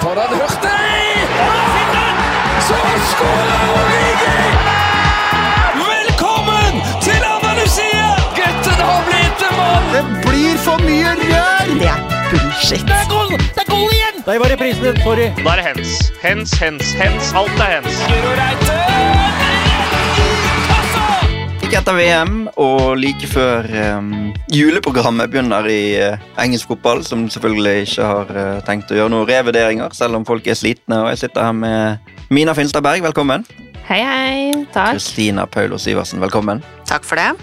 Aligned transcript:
Foran 0.00 0.28
Hurtig! 0.28 1.28
Så 2.68 2.74
skårer 3.10 3.62
Origi! 3.74 4.42
Velkommen 5.74 6.82
til 7.02 7.22
Andalusia! 7.34 8.06
Gutten 8.36 8.80
har 8.90 9.02
blitt 9.08 9.42
en 9.48 9.56
mann! 9.58 9.88
Det 9.94 10.04
blir 10.26 10.56
for 10.66 10.78
mye 10.86 11.16
rør! 11.22 11.72
Det 11.80 11.90
er 11.90 12.00
bullshit. 12.30 12.86
Det 12.86 12.98
er 13.00 13.08
goal! 13.10 13.34
Det 13.38 13.64
er 13.64 13.70
goal 13.72 13.90
igjen! 13.98 14.22
Der 14.26 14.38
var 14.38 14.54
reprisen, 14.54 15.02
sorry. 15.02 15.30
Da 15.42 15.50
er 15.56 15.62
det 15.62 15.66
hens. 15.72 16.12
Hens, 16.22 16.58
hens, 16.62 16.92
hens. 17.02 17.34
Alt 17.42 17.58
er 17.66 17.78
hens. 17.78 18.02
Guro 18.06 18.36
Reite! 18.38 19.67
Like 21.68 21.82
etter 21.82 21.98
VM 21.98 22.36
og 22.64 22.94
like 22.96 23.28
før 23.28 23.66
um, 23.98 24.30
juleprogrammet 24.48 25.28
begynner 25.28 25.66
i 25.68 25.82
uh, 26.00 26.22
engelsk 26.40 26.70
fotball, 26.70 27.02
som 27.04 27.26
selvfølgelig 27.28 27.82
ikke 27.82 28.06
har 28.08 28.30
uh, 28.32 28.62
tenkt 28.64 28.88
å 28.88 28.96
gjøre 28.96 29.12
noen 29.12 29.28
revurderinger, 29.28 29.92
selv 29.92 30.16
om 30.16 30.24
folk 30.24 30.48
er 30.48 30.56
slitne. 30.56 31.02
Og 31.02 31.10
jeg 31.12 31.20
sitter 31.26 31.44
her 31.44 31.52
med 31.52 32.08
Mina 32.32 32.54
Finstadberg, 32.56 33.04
velkommen. 33.04 33.44
Hei, 33.84 34.00
hei. 34.00 34.64
Takk. 34.72 34.96
Kristina 34.96 35.44
Paulo 35.44 35.76
Syversen, 35.76 36.24
velkommen. 36.24 36.64
Takk 36.88 37.04
for 37.04 37.20
det. 37.20 37.36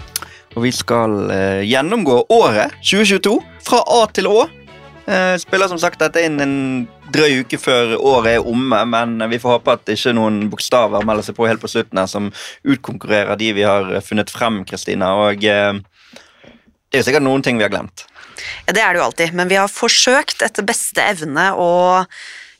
Og 0.56 0.66
vi 0.66 0.74
skal 0.74 1.14
uh, 1.30 1.62
gjennomgå 1.62 2.24
året 2.26 2.74
2022 2.82 3.38
fra 3.70 3.84
A 3.86 4.02
til 4.10 4.26
Å. 4.32 4.40
Uh, 5.06 5.36
spiller 5.38 5.70
som 5.70 5.78
sagt 5.78 6.00
dette 6.02 6.22
inn 6.26 6.40
en 6.42 6.56
drøy 7.14 7.44
uke 7.44 7.60
før 7.62 7.94
året 7.96 8.36
er 8.36 8.48
omme, 8.50 8.80
men 8.90 9.20
vi 9.30 9.38
får 9.42 9.58
håpe 9.58 9.76
at 9.76 9.92
ikke 9.94 10.16
noen 10.18 10.48
bokstaver 10.50 11.06
melder 11.06 11.28
seg 11.28 11.36
på 11.38 11.46
helt 11.46 11.62
på 11.62 11.70
slutten 11.70 12.00
her 12.00 12.10
som 12.10 12.32
utkonkurrerer 12.66 13.38
de 13.38 13.52
vi 13.54 13.66
har 13.66 13.92
funnet 14.02 14.32
frem, 14.34 14.64
Kristina. 14.66 15.12
Og 15.28 15.46
uh, 15.46 15.78
det 16.90 16.98
er 16.98 17.02
jo 17.02 17.06
sikkert 17.10 17.26
noen 17.26 17.44
ting 17.46 17.60
vi 17.60 17.66
har 17.66 17.72
glemt. 17.72 18.06
Ja, 18.66 18.74
det 18.74 18.82
er 18.82 18.94
det 18.94 19.00
jo 19.00 19.06
alltid, 19.06 19.36
men 19.36 19.50
vi 19.50 19.58
har 19.58 19.70
forsøkt 19.70 20.42
etter 20.44 20.66
beste 20.66 21.02
evne 21.02 21.50
å 21.58 21.70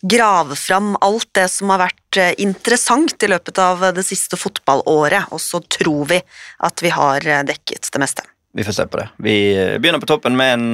grave 0.07 0.57
fram 0.59 0.95
alt 1.01 1.29
det 1.35 1.47
som 1.51 1.71
har 1.73 1.81
vært 1.87 2.19
eh, 2.21 2.35
interessant 2.43 3.23
i 3.23 3.31
løpet 3.31 3.59
av 3.63 3.83
det 3.97 4.05
siste 4.07 4.39
fotballåret, 4.39 5.33
og 5.35 5.41
så 5.43 5.61
tror 5.63 6.07
vi 6.13 6.21
at 6.69 6.85
vi 6.85 6.93
har 6.95 7.27
eh, 7.27 7.43
dekket 7.49 7.91
det 7.93 8.03
meste. 8.03 8.27
Vi 8.57 8.65
får 8.65 8.77
se 8.77 8.87
på 8.89 9.01
det. 9.01 9.09
Vi 9.25 9.37
begynner 9.81 10.01
på 10.01 10.09
toppen 10.09 10.37
med 10.39 10.55
en 10.55 10.69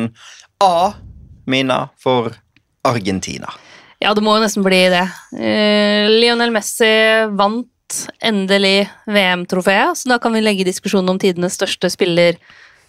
A, 0.62 0.92
Mina, 1.44 1.88
for 1.98 2.32
Argentina. 2.86 3.50
Ja, 4.02 4.14
det 4.14 4.22
må 4.24 4.34
jo 4.36 4.42
nesten 4.42 4.64
bli 4.66 4.80
det. 4.90 5.04
Eh, 5.38 6.08
Lionel 6.10 6.50
Messi 6.54 6.90
vant 7.38 7.68
endelig 8.24 8.88
VM-trofeet, 9.06 9.98
så 9.98 10.14
da 10.14 10.18
kan 10.22 10.34
vi 10.34 10.42
legge 10.42 10.66
diskusjonen 10.66 11.12
om 11.12 11.20
tidenes 11.20 11.58
største 11.58 11.90
spiller 11.92 12.38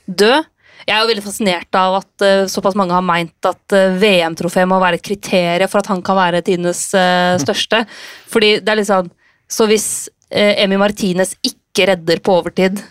død. 0.06 0.48
Jeg 0.84 0.96
er 0.96 1.04
jo 1.04 1.10
veldig 1.12 1.24
fascinert 1.24 1.78
av 1.80 2.00
at 2.02 2.24
uh, 2.26 2.48
såpass 2.52 2.76
mange 2.76 2.96
har 2.96 3.06
meint 3.06 3.48
at 3.48 3.76
uh, 3.76 3.94
VM-trofé 4.00 4.66
må 4.68 4.82
være 4.84 5.00
et 5.00 5.06
kriterium 5.06 5.72
for 5.72 5.80
at 5.80 5.92
han 5.92 6.02
kan 6.04 6.18
være 6.18 6.42
tidenes 6.44 6.90
uh, 6.98 7.40
største. 7.40 7.86
Fordi 8.34 8.58
det 8.60 8.74
er 8.74 8.82
litt 8.82 8.90
sånn 8.90 9.12
Så 9.48 9.68
hvis 9.70 9.88
Emi 10.34 10.80
Martinez 10.82 11.36
ikke 11.46 11.86
redder 11.92 12.20
på 12.26 12.36
overtid 12.42 12.82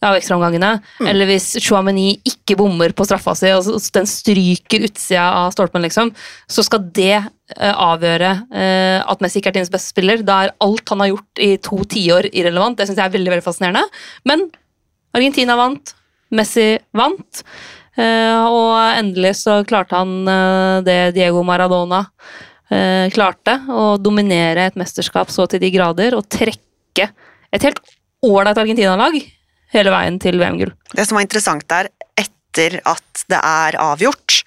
av 0.00 0.16
ekstraomgangene, 0.16 0.70
eller 1.04 1.28
hvis 1.28 1.52
Chouameni 1.60 2.14
ikke 2.26 2.56
bommer 2.56 2.94
på 2.96 3.04
straffa 3.04 3.34
si, 3.36 3.50
og 3.52 3.66
den 3.92 4.08
stryker 4.08 4.86
utsida 4.88 5.26
av 5.42 5.52
stolpen, 5.52 5.84
liksom, 5.84 6.12
så 6.48 6.64
skal 6.64 6.86
det 6.96 7.18
eh, 7.18 7.74
avgjøre 7.74 8.30
eh, 8.48 8.98
at 9.04 9.20
Messi 9.20 9.40
ikke 9.40 9.52
er 9.52 9.58
tidenes 9.58 9.72
beste 9.72 9.92
spiller. 9.92 10.22
Da 10.24 10.38
er 10.46 10.54
alt 10.64 10.92
han 10.92 11.04
har 11.04 11.12
gjort 11.12 11.42
i 11.44 11.50
to 11.60 11.82
tiår, 11.92 12.30
irrelevant. 12.32 12.78
Det 12.78 12.88
syns 12.88 13.00
jeg 13.00 13.10
er 13.10 13.16
veldig 13.18 13.34
veldig 13.34 13.44
fascinerende. 13.44 13.84
Men 14.28 14.46
Argentina 15.16 15.56
vant, 15.60 15.92
Messi 16.32 16.70
vant, 16.96 17.42
eh, 18.00 18.46
og 18.46 18.72
endelig 18.94 19.34
så 19.42 19.58
klarte 19.68 20.00
han 20.00 20.30
eh, 20.32 20.76
det 20.86 21.00
Diego 21.18 21.42
Maradona 21.44 22.06
eh, 22.70 23.10
klarte, 23.12 23.58
å 23.68 23.98
dominere 24.00 24.70
et 24.70 24.80
mesterskap 24.80 25.28
så 25.34 25.44
til 25.50 25.60
de 25.60 25.72
grader, 25.76 26.16
og 26.16 26.24
trekke 26.32 27.10
et 27.50 27.68
helt 27.68 27.84
ålreit 28.24 28.62
Argentina-lag 28.62 29.20
hele 29.74 29.92
veien 29.94 30.18
til 30.22 30.40
VM-gull. 30.40 30.72
Det 30.92 31.06
som 31.06 31.18
var 31.18 31.26
interessant 31.26 31.66
der, 31.70 31.90
etter 32.18 32.80
at 32.88 33.24
det 33.30 33.38
er 33.38 33.78
avgjort, 33.80 34.40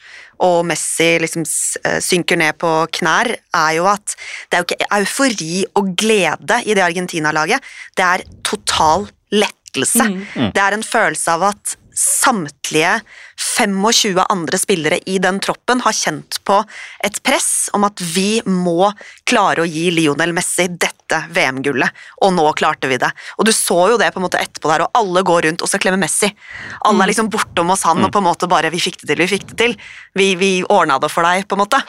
og 0.43 0.63
Messi 0.67 1.13
liksom 1.23 1.45
eh, 1.45 1.99
synker 2.03 2.39
ned 2.39 2.57
på 2.59 2.71
knær, 2.99 3.29
er 3.31 3.75
jo 3.77 3.87
at 3.91 4.15
det 4.49 4.57
er 4.57 4.63
jo 4.63 4.67
ikke 4.67 4.89
eufori 4.99 5.63
og 5.79 5.93
glede 5.99 6.59
i 6.65 6.75
det 6.75 6.83
Argentina-laget, 6.83 7.63
det 7.95 8.09
er 8.09 8.25
total 8.43 9.07
lettelse. 9.33 10.09
Det 10.53 10.61
er 10.61 10.75
en 10.75 10.85
følelse 10.85 11.37
av 11.37 11.47
at 11.53 11.77
samtlige 11.93 12.99
25 13.57 14.25
andre 14.29 14.57
spillere 14.57 14.99
i 15.09 15.19
den 15.21 15.39
troppen 15.43 15.81
har 15.85 15.93
kjent 15.93 16.39
på 16.47 16.59
et 17.05 17.19
press 17.25 17.69
om 17.73 17.85
at 17.87 18.01
vi 18.01 18.41
må 18.45 18.91
klare 19.29 19.63
å 19.63 19.69
gi 19.69 19.89
Lionel 19.93 20.33
Messi 20.35 20.67
dette 20.69 21.19
VM-gullet, 21.33 21.89
og 22.25 22.33
nå 22.33 22.45
klarte 22.57 22.89
vi 22.89 22.97
det. 23.01 23.11
Og 23.37 23.45
du 23.45 23.53
så 23.53 23.77
jo 23.93 23.99
det 24.01 24.09
på 24.13 24.21
en 24.21 24.27
måte 24.27 24.41
etterpå 24.41 24.71
der, 24.71 24.85
og 24.85 24.97
alle 24.97 25.25
går 25.25 25.47
rundt 25.47 25.61
og 25.61 25.69
skal 25.69 25.83
klemme 25.85 26.01
Messi. 26.01 26.31
Alle 26.87 27.05
er 27.05 27.13
liksom 27.13 27.29
bortom 27.33 27.73
oss 27.75 27.85
han 27.87 28.01
og 28.03 28.11
på 28.13 28.23
en 28.23 28.29
måte 28.29 28.49
bare 28.49 28.73
'vi 28.73 28.81
fikk 28.81 29.01
det 29.01 29.13
til, 29.13 29.21
vi 29.21 29.31
fikk 29.37 29.47
det 29.53 29.57
til'. 29.61 29.77
Vi, 30.15 30.35
vi 30.35 30.51
ordna 30.63 30.99
det 30.99 31.11
for 31.11 31.23
deg, 31.23 31.47
på 31.47 31.55
en 31.55 31.63
måte. 31.65 31.81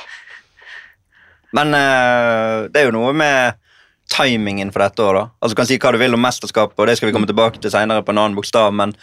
Men 1.55 1.75
eh, 1.75 2.69
det 2.69 2.81
er 2.81 2.91
jo 2.91 2.97
noe 2.99 3.13
med 3.13 3.55
timingen 4.11 4.73
for 4.73 4.85
dette 4.85 5.03
år. 5.03 5.15
da. 5.15 5.25
Altså, 5.41 5.55
du 5.55 5.61
kan 5.61 5.69
si 5.69 5.79
hva 5.79 5.93
du 5.95 5.99
vil 5.99 6.17
om 6.17 6.21
mesterskapet, 6.21 6.79
og 6.79 6.87
det 6.89 6.97
skal 6.99 7.09
vi 7.09 7.15
komme 7.17 7.31
tilbake 7.31 7.61
til 7.63 7.73
senere 7.73 8.05
på 8.05 8.13
en 8.13 8.21
annen 8.21 8.37
bokstav, 8.37 8.73
men 8.75 8.95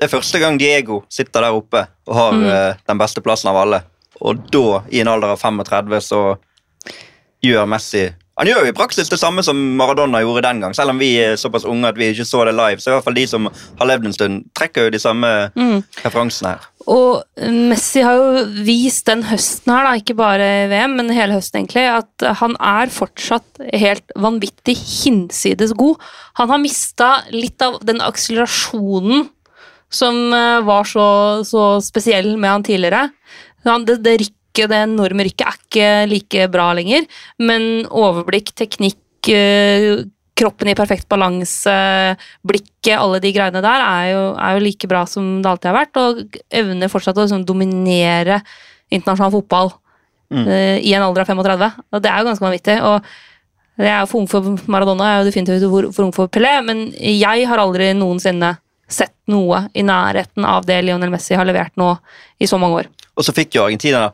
det 0.00 0.06
er 0.08 0.14
første 0.14 0.40
gang 0.40 0.56
Diego 0.56 1.02
sitter 1.12 1.44
der 1.44 1.52
oppe 1.52 1.84
og 2.08 2.14
har 2.16 2.38
eh, 2.48 2.78
den 2.88 3.00
beste 3.00 3.20
plassen 3.20 3.50
av 3.52 3.58
alle. 3.60 3.82
Og 4.24 4.46
da, 4.52 4.80
i 4.88 5.02
en 5.02 5.10
alder 5.12 5.34
av 5.34 5.42
35, 5.42 6.00
så 6.04 6.22
gjør 7.44 7.68
Messi 7.68 8.06
Han 8.40 8.48
gjør 8.48 8.64
jo 8.64 8.72
i 8.72 8.76
praksis 8.76 9.08
det 9.12 9.18
samme 9.20 9.42
som 9.44 9.58
Maradona 9.76 10.22
gjorde 10.24 10.46
den 10.46 10.62
gang, 10.64 10.72
selv 10.76 10.94
om 10.94 11.00
vi 11.00 11.10
er 11.20 11.36
såpass 11.36 11.66
unge 11.68 11.90
at 11.90 11.98
vi 12.00 12.06
ikke 12.08 12.24
så 12.24 12.46
det 12.48 12.54
live. 12.56 12.80
Så 12.80 12.88
i 12.88 12.94
hvert 12.94 13.04
fall 13.04 13.18
de 13.18 13.24
som 13.28 13.48
har 13.52 13.88
levd 13.90 14.08
en 14.08 14.14
stund, 14.16 14.38
trekker 14.56 14.86
jo 14.86 14.92
de 14.94 15.00
samme 15.02 15.28
referansene 16.00 16.54
her. 16.54 16.68
Og 16.88 17.20
Messi 17.68 18.00
har 18.00 18.16
jo 18.16 18.46
vist 18.64 19.04
den 19.10 19.26
høsten 19.28 19.74
her, 19.74 19.84
da, 19.84 19.92
ikke 20.00 20.16
bare 20.16 20.46
i 20.62 20.70
VM, 20.72 20.96
men 20.96 21.12
hele 21.12 21.36
høsten 21.36 21.60
egentlig, 21.60 21.84
at 21.92 22.24
han 22.40 22.56
er 22.56 22.94
fortsatt 22.94 23.60
helt 23.76 24.16
vanvittig 24.16 24.78
hinsides 24.78 25.76
god. 25.76 26.00
Han 26.40 26.54
har 26.54 26.64
mista 26.64 27.10
litt 27.34 27.60
av 27.60 27.76
den 27.84 28.00
akselerasjonen 28.08 29.28
som 29.90 30.18
eh, 30.32 30.60
var 30.66 30.86
så, 30.88 31.06
så 31.46 31.64
spesiell 31.84 32.36
med 32.36 32.50
han 32.50 32.66
tidligere. 32.66 33.08
Han, 33.66 33.84
det, 33.88 34.00
det 34.04 34.16
rykket, 34.22 34.70
det 34.70 34.84
enorme 34.86 35.26
rykket 35.26 35.46
er 35.46 35.58
ikke 35.58 35.90
like 36.10 36.48
bra 36.54 36.70
lenger, 36.78 37.04
men 37.42 37.84
overblikk, 37.86 38.54
teknikk, 38.58 39.30
eh, 39.34 40.06
kroppen 40.40 40.70
i 40.72 40.76
perfekt 40.78 41.08
balanse, 41.10 41.74
blikket, 42.46 42.96
alle 42.96 43.20
de 43.20 43.32
greiene 43.34 43.60
der, 43.60 43.84
er 43.84 44.06
jo, 44.14 44.22
er 44.40 44.56
jo 44.56 44.64
like 44.64 44.88
bra 44.88 45.04
som 45.08 45.40
det 45.42 45.50
alltid 45.50 45.70
har 45.70 45.78
vært, 45.82 46.00
og 46.00 46.38
evner 46.62 46.92
fortsatt 46.92 47.18
å 47.18 47.26
liksom, 47.26 47.44
dominere 47.48 48.40
internasjonal 48.90 49.34
fotball 49.34 49.74
eh, 50.46 50.78
i 50.80 50.94
en 50.96 51.04
alder 51.04 51.26
av 51.26 51.34
35. 51.34 51.84
Og 51.90 52.00
det 52.02 52.12
er 52.12 52.22
jo 52.22 52.30
ganske 52.30 52.46
vanvittig. 52.46 52.78
og 52.80 53.10
jeg 53.80 53.94
er 53.94 54.08
for 54.08 54.20
ung 54.20 54.28
for 54.28 54.68
Maradona, 54.68 55.06
jeg 55.06 55.14
er 55.14 55.22
jo 55.22 55.28
definitivt 55.30 55.70
for, 55.72 55.92
for 55.96 56.06
ung 56.06 56.12
for 56.12 56.32
Pelé, 56.32 56.52
men 56.64 56.90
jeg 57.00 57.46
har 57.48 57.62
aldri 57.62 57.92
noensinne 57.96 58.54
sett 58.90 59.14
noe 59.30 59.64
i 59.74 59.84
nærheten 59.86 60.46
av 60.46 60.66
det 60.68 60.80
Lionel 60.84 61.12
Messi 61.12 61.36
har 61.38 61.46
levert 61.48 61.76
nå 61.80 61.92
i 62.38 62.48
så 62.50 62.58
mange 62.60 62.82
år. 62.82 62.90
Og 63.16 63.26
så 63.26 63.34
fikk 63.36 63.56
jo 63.56 63.64
Argentina, 63.66 64.08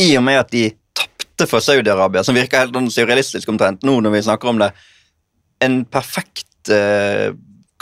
i 0.00 0.12
og 0.18 0.24
med 0.26 0.40
at 0.40 0.52
de 0.54 0.68
tapte 0.96 1.48
for 1.50 1.64
Saudi-Arabia, 1.64 2.24
som 2.26 2.36
virker 2.36 2.64
helt 2.64 2.76
sånn 2.76 2.90
surrealistisk 2.92 3.50
omtrent 3.52 3.84
nå 3.86 3.98
når 4.04 4.16
vi 4.16 4.26
snakker 4.28 4.52
om 4.52 4.60
det, 4.62 4.72
en 5.62 5.82
perfekt 5.90 6.72
eh, 6.72 7.30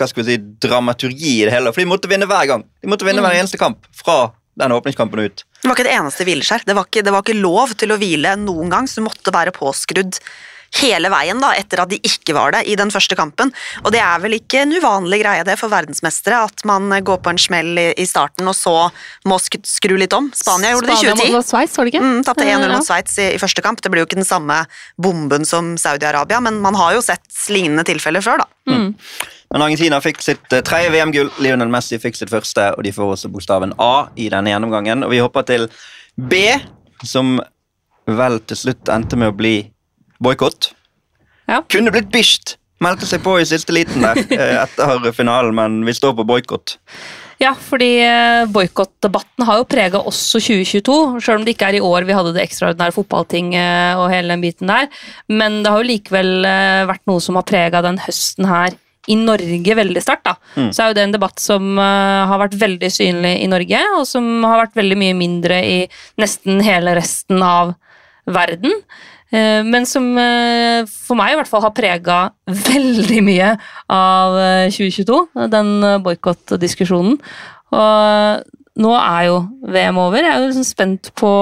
hva 0.00 0.08
skal 0.08 0.24
vi 0.24 0.32
si, 0.32 0.42
dramaturgi 0.62 1.32
i 1.40 1.46
det 1.46 1.54
hele. 1.54 1.72
For 1.74 1.82
de 1.82 1.90
måtte 1.90 2.10
vinne 2.10 2.28
hver 2.28 2.48
gang. 2.48 2.64
De 2.80 2.88
måtte 2.90 3.06
vinne 3.08 3.24
hver 3.24 3.36
eneste 3.36 3.60
kamp 3.60 3.84
fra 3.96 4.30
den 4.60 4.72
åpningskampen 4.72 5.20
ut. 5.20 5.44
Det 5.60 5.68
var 5.68 5.76
ikke 5.76 5.86
et 5.88 5.96
eneste 5.98 6.26
hvileskjær. 6.26 6.64
Det, 6.68 6.76
det 7.04 7.12
var 7.12 7.24
ikke 7.24 7.40
lov 7.40 7.74
til 7.78 7.92
å 7.92 7.98
hvile 8.00 8.34
noen 8.40 8.72
gang, 8.72 8.88
så 8.88 9.00
du 9.00 9.08
måtte 9.08 9.34
være 9.34 9.54
påskrudd 9.56 10.18
hele 10.78 11.10
veien 11.10 11.40
da, 11.42 11.50
etter 11.58 11.82
at 11.82 11.90
de 11.90 11.98
ikke 12.06 12.34
var 12.36 12.52
det 12.54 12.60
i 12.70 12.76
den 12.78 12.92
første 12.94 13.16
kampen. 13.18 13.50
Og 13.82 13.90
det 13.92 13.98
er 14.00 14.20
vel 14.22 14.36
ikke 14.36 14.60
en 14.62 14.72
uvanlig 14.76 15.18
greie 15.24 15.42
det 15.44 15.56
for 15.58 15.72
verdensmestere, 15.72 16.44
at 16.46 16.62
man 16.68 16.88
går 17.04 17.18
på 17.24 17.32
en 17.32 17.40
smell 17.42 17.80
i, 17.80 18.06
starten 18.06 18.46
og 18.48 18.54
så 18.54 18.74
må 19.28 19.38
skru 19.42 19.96
litt 19.98 20.14
om. 20.16 20.30
Spania 20.36 20.70
gjorde 20.76 20.86
det 20.92 20.94
i 20.94 21.02
Spania 21.02 21.16
2010. 21.16 21.34
mot 21.34 21.48
Sveits, 21.50 21.76
var 21.78 21.84
det 21.88 21.94
ikke? 21.94 22.04
Mm, 22.06 22.22
Tapte 22.28 22.46
1-0 22.46 22.64
Ja. 22.68 22.70
mot 22.76 22.86
Sveits 22.86 23.18
i, 23.18 23.26
i 23.34 23.42
første 23.42 23.62
kamp. 23.66 23.82
Det 23.82 23.90
blir 23.90 24.04
jo 24.04 24.06
ikke 24.08 24.20
den 24.22 24.28
samme 24.28 24.60
bomben 24.96 25.44
som 25.48 25.74
Saudi-Arabia, 25.80 26.40
men 26.40 26.60
man 26.62 26.78
har 26.78 26.94
jo 26.94 27.02
sett 27.02 27.26
lignende 27.50 27.84
tilfeller 27.84 28.22
før, 28.24 28.44
da. 28.44 28.48
Men 28.70 29.62
Argentina 29.66 29.98
fikk 30.00 30.20
sitt 30.22 30.52
eh, 30.54 30.62
tredje 30.62 30.92
VM-gull, 30.94 31.32
Lionel 31.42 31.68
Messi 31.72 31.98
fikk 31.98 32.14
sitt 32.14 32.30
første, 32.30 32.68
og 32.78 32.84
de 32.86 32.92
får 32.94 33.16
også 33.16 33.30
bokstaven 33.34 33.72
A 33.82 34.06
i 34.14 34.28
denne 34.30 34.52
gjennomgangen. 34.52 35.02
Og 35.02 35.10
vi 35.10 35.18
hopper 35.18 35.42
til 35.48 35.66
B, 36.14 36.44
som 37.02 37.40
vel 38.06 38.38
til 38.46 38.56
slutt 38.60 38.88
endte 38.94 39.18
med 39.18 39.32
å 39.32 39.36
bli 39.36 39.56
boikott. 40.22 40.72
Ja. 41.50 41.62
Kunne 41.72 41.92
blitt 41.94 42.12
bisht! 42.12 42.56
Meldte 42.80 43.04
seg 43.04 43.20
på 43.20 43.34
i 43.36 43.48
siste 43.48 43.74
liten 43.76 44.00
der 44.04 44.16
eh, 44.38 44.54
etter 44.62 45.10
finalen, 45.12 45.52
men 45.56 45.82
vi 45.84 45.96
står 45.96 46.14
på 46.16 46.24
boikott. 46.28 46.78
Ja, 47.40 47.54
fordi 47.56 47.94
eh, 48.04 48.46
boikottdebatten 48.52 49.46
har 49.48 49.60
jo 49.60 49.68
prega 49.68 50.02
også 50.04 50.42
2022. 50.44 50.96
Selv 51.24 51.40
om 51.40 51.46
det 51.46 51.54
ikke 51.54 51.70
er 51.70 51.78
i 51.78 51.84
år 51.84 52.04
vi 52.08 52.16
hadde 52.16 52.34
det 52.36 52.44
ekstraordinære 52.44 52.92
fotballtinget 52.96 54.00
og 54.00 54.10
hele 54.12 54.34
den 54.34 54.44
biten 54.44 54.68
der. 54.68 54.90
Men 55.32 55.62
det 55.64 55.72
har 55.72 55.80
jo 55.80 55.88
likevel 55.88 56.44
eh, 56.44 56.84
vært 56.90 57.06
noe 57.08 57.24
som 57.24 57.40
har 57.40 57.48
prega 57.48 57.80
den 57.84 58.00
høsten 58.04 58.48
her 58.48 58.76
i 59.08 59.16
Norge 59.16 59.76
veldig 59.76 60.02
sterkt. 60.04 60.28
da. 60.28 60.36
Så 60.68 60.82
er 60.82 60.90
jo 60.90 60.98
det 60.98 61.06
en 61.06 61.14
debatt 61.16 61.40
som 61.40 61.72
eh, 61.80 62.24
har 62.28 62.42
vært 62.44 62.58
veldig 62.60 62.90
synlig 62.92 63.32
i 63.40 63.48
Norge, 63.50 63.80
og 63.96 64.04
som 64.08 64.28
har 64.44 64.66
vært 64.66 64.76
veldig 64.76 65.00
mye 65.00 65.16
mindre 65.16 65.62
i 65.64 65.78
nesten 66.20 66.60
hele 66.64 66.94
resten 66.98 67.40
av 67.44 67.72
verden. 68.28 68.76
Eh, 69.30 69.62
Men 69.66 69.86
som 69.86 70.06
eh, 70.18 70.82
for 70.90 71.18
meg 71.18 71.34
i 71.34 71.38
hvert 71.38 71.50
fall 71.50 71.62
har 71.62 71.74
prega 71.76 72.18
veldig 72.70 73.20
mye 73.26 73.52
av 73.94 74.38
eh, 74.40 74.70
2022, 74.74 75.20
den 75.52 75.72
eh, 75.86 75.98
boikottdiskusjonen. 76.02 77.18
Og 77.70 78.80
nå 78.80 78.94
er 78.96 79.28
jo 79.28 79.36
VM 79.70 80.00
over. 80.02 80.24
Jeg 80.24 80.32
er 80.32 80.42
jo 80.42 80.48
liksom 80.50 80.66
spent 80.66 81.12
på 81.18 81.32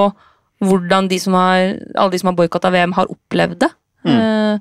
hvordan 0.65 1.09
de 1.09 1.21
som 1.23 1.37
har, 1.39 1.79
alle 1.95 2.13
de 2.13 2.21
som 2.21 2.33
har 2.33 2.37
boikotta 2.37 2.73
VM, 2.75 2.93
har 2.97 3.09
opplevd 3.13 3.61
det. 3.63 3.69
Mm. 4.09 4.59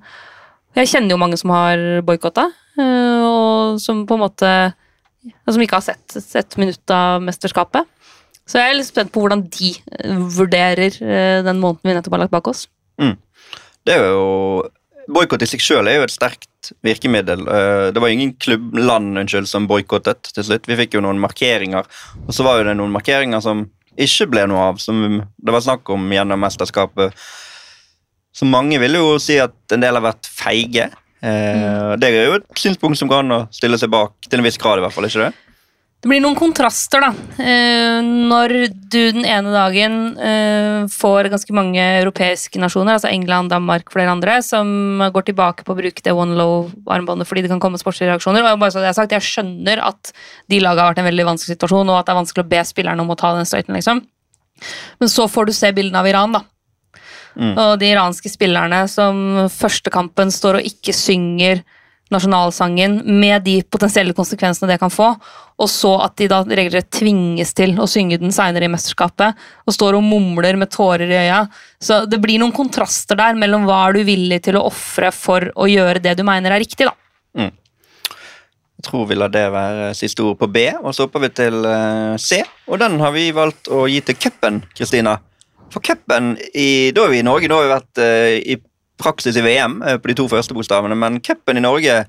Jeg 0.78 0.90
kjenner 0.92 1.16
jo 1.16 1.20
mange 1.22 1.40
som 1.42 1.50
har 1.56 1.82
boikotta, 2.06 2.44
og 2.78 3.80
som 3.82 4.04
på 4.06 4.18
en 4.18 4.22
måte 4.22 4.52
som 5.50 5.64
ikke 5.64 5.80
har 5.80 5.86
sett, 5.88 6.20
sett 6.22 6.58
minutt 6.62 6.94
av 6.94 7.24
mesterskapet. 7.26 7.90
Så 8.46 8.62
jeg 8.62 8.70
er 8.70 8.78
litt 8.78 8.92
spent 8.92 9.10
på 9.16 9.24
hvordan 9.24 9.48
de 9.58 9.74
vurderer 10.38 11.02
den 11.48 11.64
måneden 11.64 11.90
vi 11.90 11.98
nettopp 11.98 12.20
har 12.20 12.28
lagt 12.28 12.36
bak 12.36 12.52
oss. 12.54 12.68
Det 13.88 13.96
er 13.96 14.10
jo 14.10 14.70
Boikott 15.08 15.44
i 15.46 15.48
seg 15.48 15.62
sjøl 15.64 15.88
er 15.88 16.02
jo 16.02 16.04
et 16.04 16.12
sterkt 16.12 16.72
virkemiddel. 16.84 17.46
Eh, 17.48 17.92
Det 17.96 18.02
var 18.04 18.10
ingen 18.12 18.34
klubbland 18.34 19.18
unnskyld, 19.18 19.48
som 19.48 19.68
boikottet 19.70 20.34
til 20.36 20.44
slutt. 20.44 20.68
Vi 20.68 20.76
fikk 20.76 20.98
jo 20.98 21.02
noen 21.06 21.20
markeringer, 21.24 21.86
og 22.28 22.34
så 22.36 22.44
var 22.44 22.58
jo 22.60 22.66
det 22.68 22.76
noen 22.76 22.92
markeringer 22.92 23.40
som 23.42 23.70
ikke 23.98 24.28
ble 24.30 24.44
noe 24.52 24.66
av, 24.74 24.78
som 24.84 25.24
det 25.24 25.54
var 25.56 25.64
snakk 25.64 25.88
om 25.96 26.10
gjennom 26.12 26.44
mesterskapet. 26.44 27.16
Så 28.36 28.46
mange 28.46 28.78
vil 28.84 29.00
jo 29.00 29.16
si 29.24 29.40
at 29.40 29.56
en 29.72 29.80
del 29.80 29.96
har 29.96 30.04
vært 30.04 30.28
feige. 30.28 30.90
Eh, 31.24 31.96
Det 31.96 32.12
er 32.12 32.26
jo 32.28 32.34
et 32.42 32.46
synspunkt 32.60 32.98
som 33.00 33.08
går 33.08 33.24
an 33.24 33.32
å 33.32 33.48
stille 33.50 33.80
seg 33.80 33.90
bak, 33.90 34.12
til 34.28 34.40
en 34.40 34.46
viss 34.46 34.58
grad 34.58 34.78
i 34.78 34.82
hvert 34.82 34.94
fall, 34.94 35.06
ikke 35.08 35.24
det? 35.24 35.34
Det 36.08 36.14
blir 36.14 36.22
noen 36.24 36.38
kontraster, 36.40 37.04
da. 37.04 37.10
Eh, 37.44 37.98
Når 38.00 38.54
du 38.88 39.12
den 39.12 39.26
ene 39.28 39.52
dagen 39.52 39.96
eh, 40.16 40.86
får 40.88 41.28
ganske 41.34 41.52
mange 41.52 41.84
europeiske 41.98 42.62
nasjoner, 42.64 42.96
altså 42.96 43.12
England, 43.12 43.52
Danmark, 43.52 43.92
flere 43.92 44.14
andre, 44.14 44.38
som 44.40 45.04
går 45.12 45.26
tilbake 45.28 45.66
på 45.68 45.76
å 45.76 45.78
bruke 45.82 46.06
det 46.06 46.16
one 46.16 46.40
low-armbåndet 46.40 47.28
fordi 47.28 47.44
det 47.44 47.52
kan 47.52 47.60
komme 47.60 47.76
sportslige 47.82 48.14
reaksjoner. 48.14 48.48
Og 48.48 48.64
bare 48.64 48.72
så 48.72 48.80
det 48.80 48.94
er 48.94 48.96
sagt, 48.96 49.12
Jeg 49.12 49.28
skjønner 49.28 49.84
at 49.84 50.14
de 50.48 50.62
lagene 50.64 50.86
har 50.86 50.94
vært 50.94 51.04
en 51.04 51.10
veldig 51.12 51.28
vanskelig 51.28 51.58
situasjon, 51.58 51.92
og 51.92 52.00
at 52.00 52.08
det 52.08 52.16
er 52.16 52.22
vanskelig 52.22 52.46
å 52.46 52.52
be 52.56 52.64
spillerne 52.72 53.04
om 53.04 53.12
å 53.12 53.20
ta 53.20 53.36
den 53.36 53.52
støyten, 53.52 53.76
liksom. 53.76 54.06
Men 55.04 55.12
så 55.12 55.28
får 55.28 55.52
du 55.52 55.58
se 55.60 55.76
bildene 55.76 56.00
av 56.00 56.08
Iran, 56.08 56.40
da. 56.40 56.46
Og 57.68 57.76
de 57.84 57.92
iranske 57.92 58.32
spillerne 58.32 58.86
som 58.88 59.50
første 59.52 59.92
kampen 59.92 60.32
står 60.32 60.62
og 60.62 60.72
ikke 60.72 60.96
synger 60.96 61.68
nasjonalsangen 62.14 63.00
med 63.20 63.44
de 63.46 63.60
potensielle 63.64 64.16
konsekvensene 64.18 64.70
det 64.72 64.80
kan 64.82 64.94
få, 64.94 65.10
og 65.58 65.70
så 65.72 65.94
at 66.06 66.16
de 66.20 66.30
da 66.32 66.44
regelrett 66.46 66.92
tvinges 66.94 67.56
til 67.58 67.76
å 67.82 67.88
synge 67.90 68.20
den 68.22 68.36
seinere 68.36 68.68
i 68.68 68.72
mesterskapet, 68.72 69.38
og 69.66 69.76
står 69.76 69.98
og 69.98 70.06
mumler 70.06 70.60
med 70.60 70.72
tårer 70.74 71.10
i 71.10 71.20
øya. 71.26 71.42
Så 71.82 72.04
det 72.10 72.22
blir 72.24 72.40
noen 72.42 72.56
kontraster 72.56 73.20
der 73.20 73.38
mellom 73.40 73.66
hva 73.68 73.84
er 73.88 73.98
du 73.98 74.08
villig 74.08 74.44
til 74.46 74.60
å 74.60 74.68
ofre 74.70 75.12
for 75.16 75.50
å 75.56 75.70
gjøre 75.72 76.04
det 76.04 76.18
du 76.20 76.26
mener 76.28 76.56
er 76.56 76.64
riktig, 76.64 76.88
da. 76.88 76.96
Jeg 78.78 78.86
tror 78.86 79.08
vi 79.10 79.16
lar 79.18 79.32
det 79.34 79.48
være 79.50 79.90
siste 79.98 80.22
ord 80.22 80.38
på 80.38 80.50
B, 80.54 80.68
og 80.78 80.94
så 80.94 81.08
hopper 81.08 81.24
vi 81.24 81.32
til 81.34 81.66
eh, 81.66 82.14
C. 82.22 82.44
Og 82.70 82.78
den 82.78 83.00
har 83.02 83.14
vi 83.16 83.32
valgt 83.34 83.72
å 83.74 83.88
gi 83.90 84.04
til 84.06 84.20
cupen, 84.22 84.62
Kristina. 84.78 85.16
For 85.74 85.84
cupen 85.84 86.36
Da 86.38 87.04
er 87.04 87.12
vi 87.12 87.20
i 87.20 87.26
Norge, 87.26 87.50
nå 87.50 87.58
har 87.58 87.66
vi 87.66 87.72
vært 87.74 88.02
eh, 88.04 88.36
i 88.54 88.60
praksis 89.02 89.38
i 89.38 89.44
VM 89.46 89.82
eh, 89.82 90.00
på 90.02 90.12
de 90.12 90.18
to 90.20 90.28
første 90.32 90.58
bokstavene, 90.58 90.98
men 90.98 91.22
cupen 91.24 91.60
i 91.60 91.66
Norge 91.66 92.06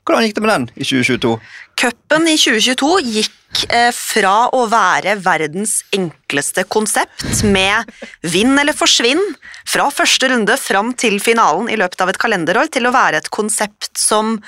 Hvordan 0.00 0.24
gikk 0.24 0.38
det 0.38 0.42
med 0.42 0.50
den 0.50 0.64
i 0.80 0.86
2022? 0.86 1.34
Cupen 1.78 2.24
i 2.26 2.36
2022 2.40 2.88
gikk 3.04 3.60
eh, 3.68 3.90
fra 3.94 4.48
å 4.56 4.64
være 4.72 5.18
verdens 5.20 5.76
enkleste 5.94 6.64
konsept 6.72 7.44
med 7.44 7.92
vinn 8.24 8.56
eller 8.58 8.74
forsvinn 8.74 9.20
fra 9.68 9.90
første 9.92 10.32
runde 10.32 10.56
fram 10.58 10.94
til 10.98 11.20
finalen 11.22 11.68
i 11.70 11.76
løpet 11.78 12.00
av 12.00 12.10
et 12.10 12.20
kalenderår, 12.20 12.72
til 12.72 12.88
å 12.88 12.94
være 12.96 13.20
et 13.20 13.30
konsept 13.30 13.92
som 14.00 14.38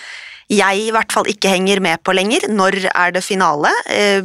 jeg 0.53 0.83
i 0.87 0.91
hvert 0.95 1.13
fall 1.15 1.29
ikke 1.31 1.49
henger 1.53 1.81
med 1.85 2.01
på 2.05 2.13
lenger. 2.17 2.45
Når 2.53 2.77
er 2.93 3.13
det 3.15 3.23
finale? 3.25 3.71
Eh, 3.89 4.21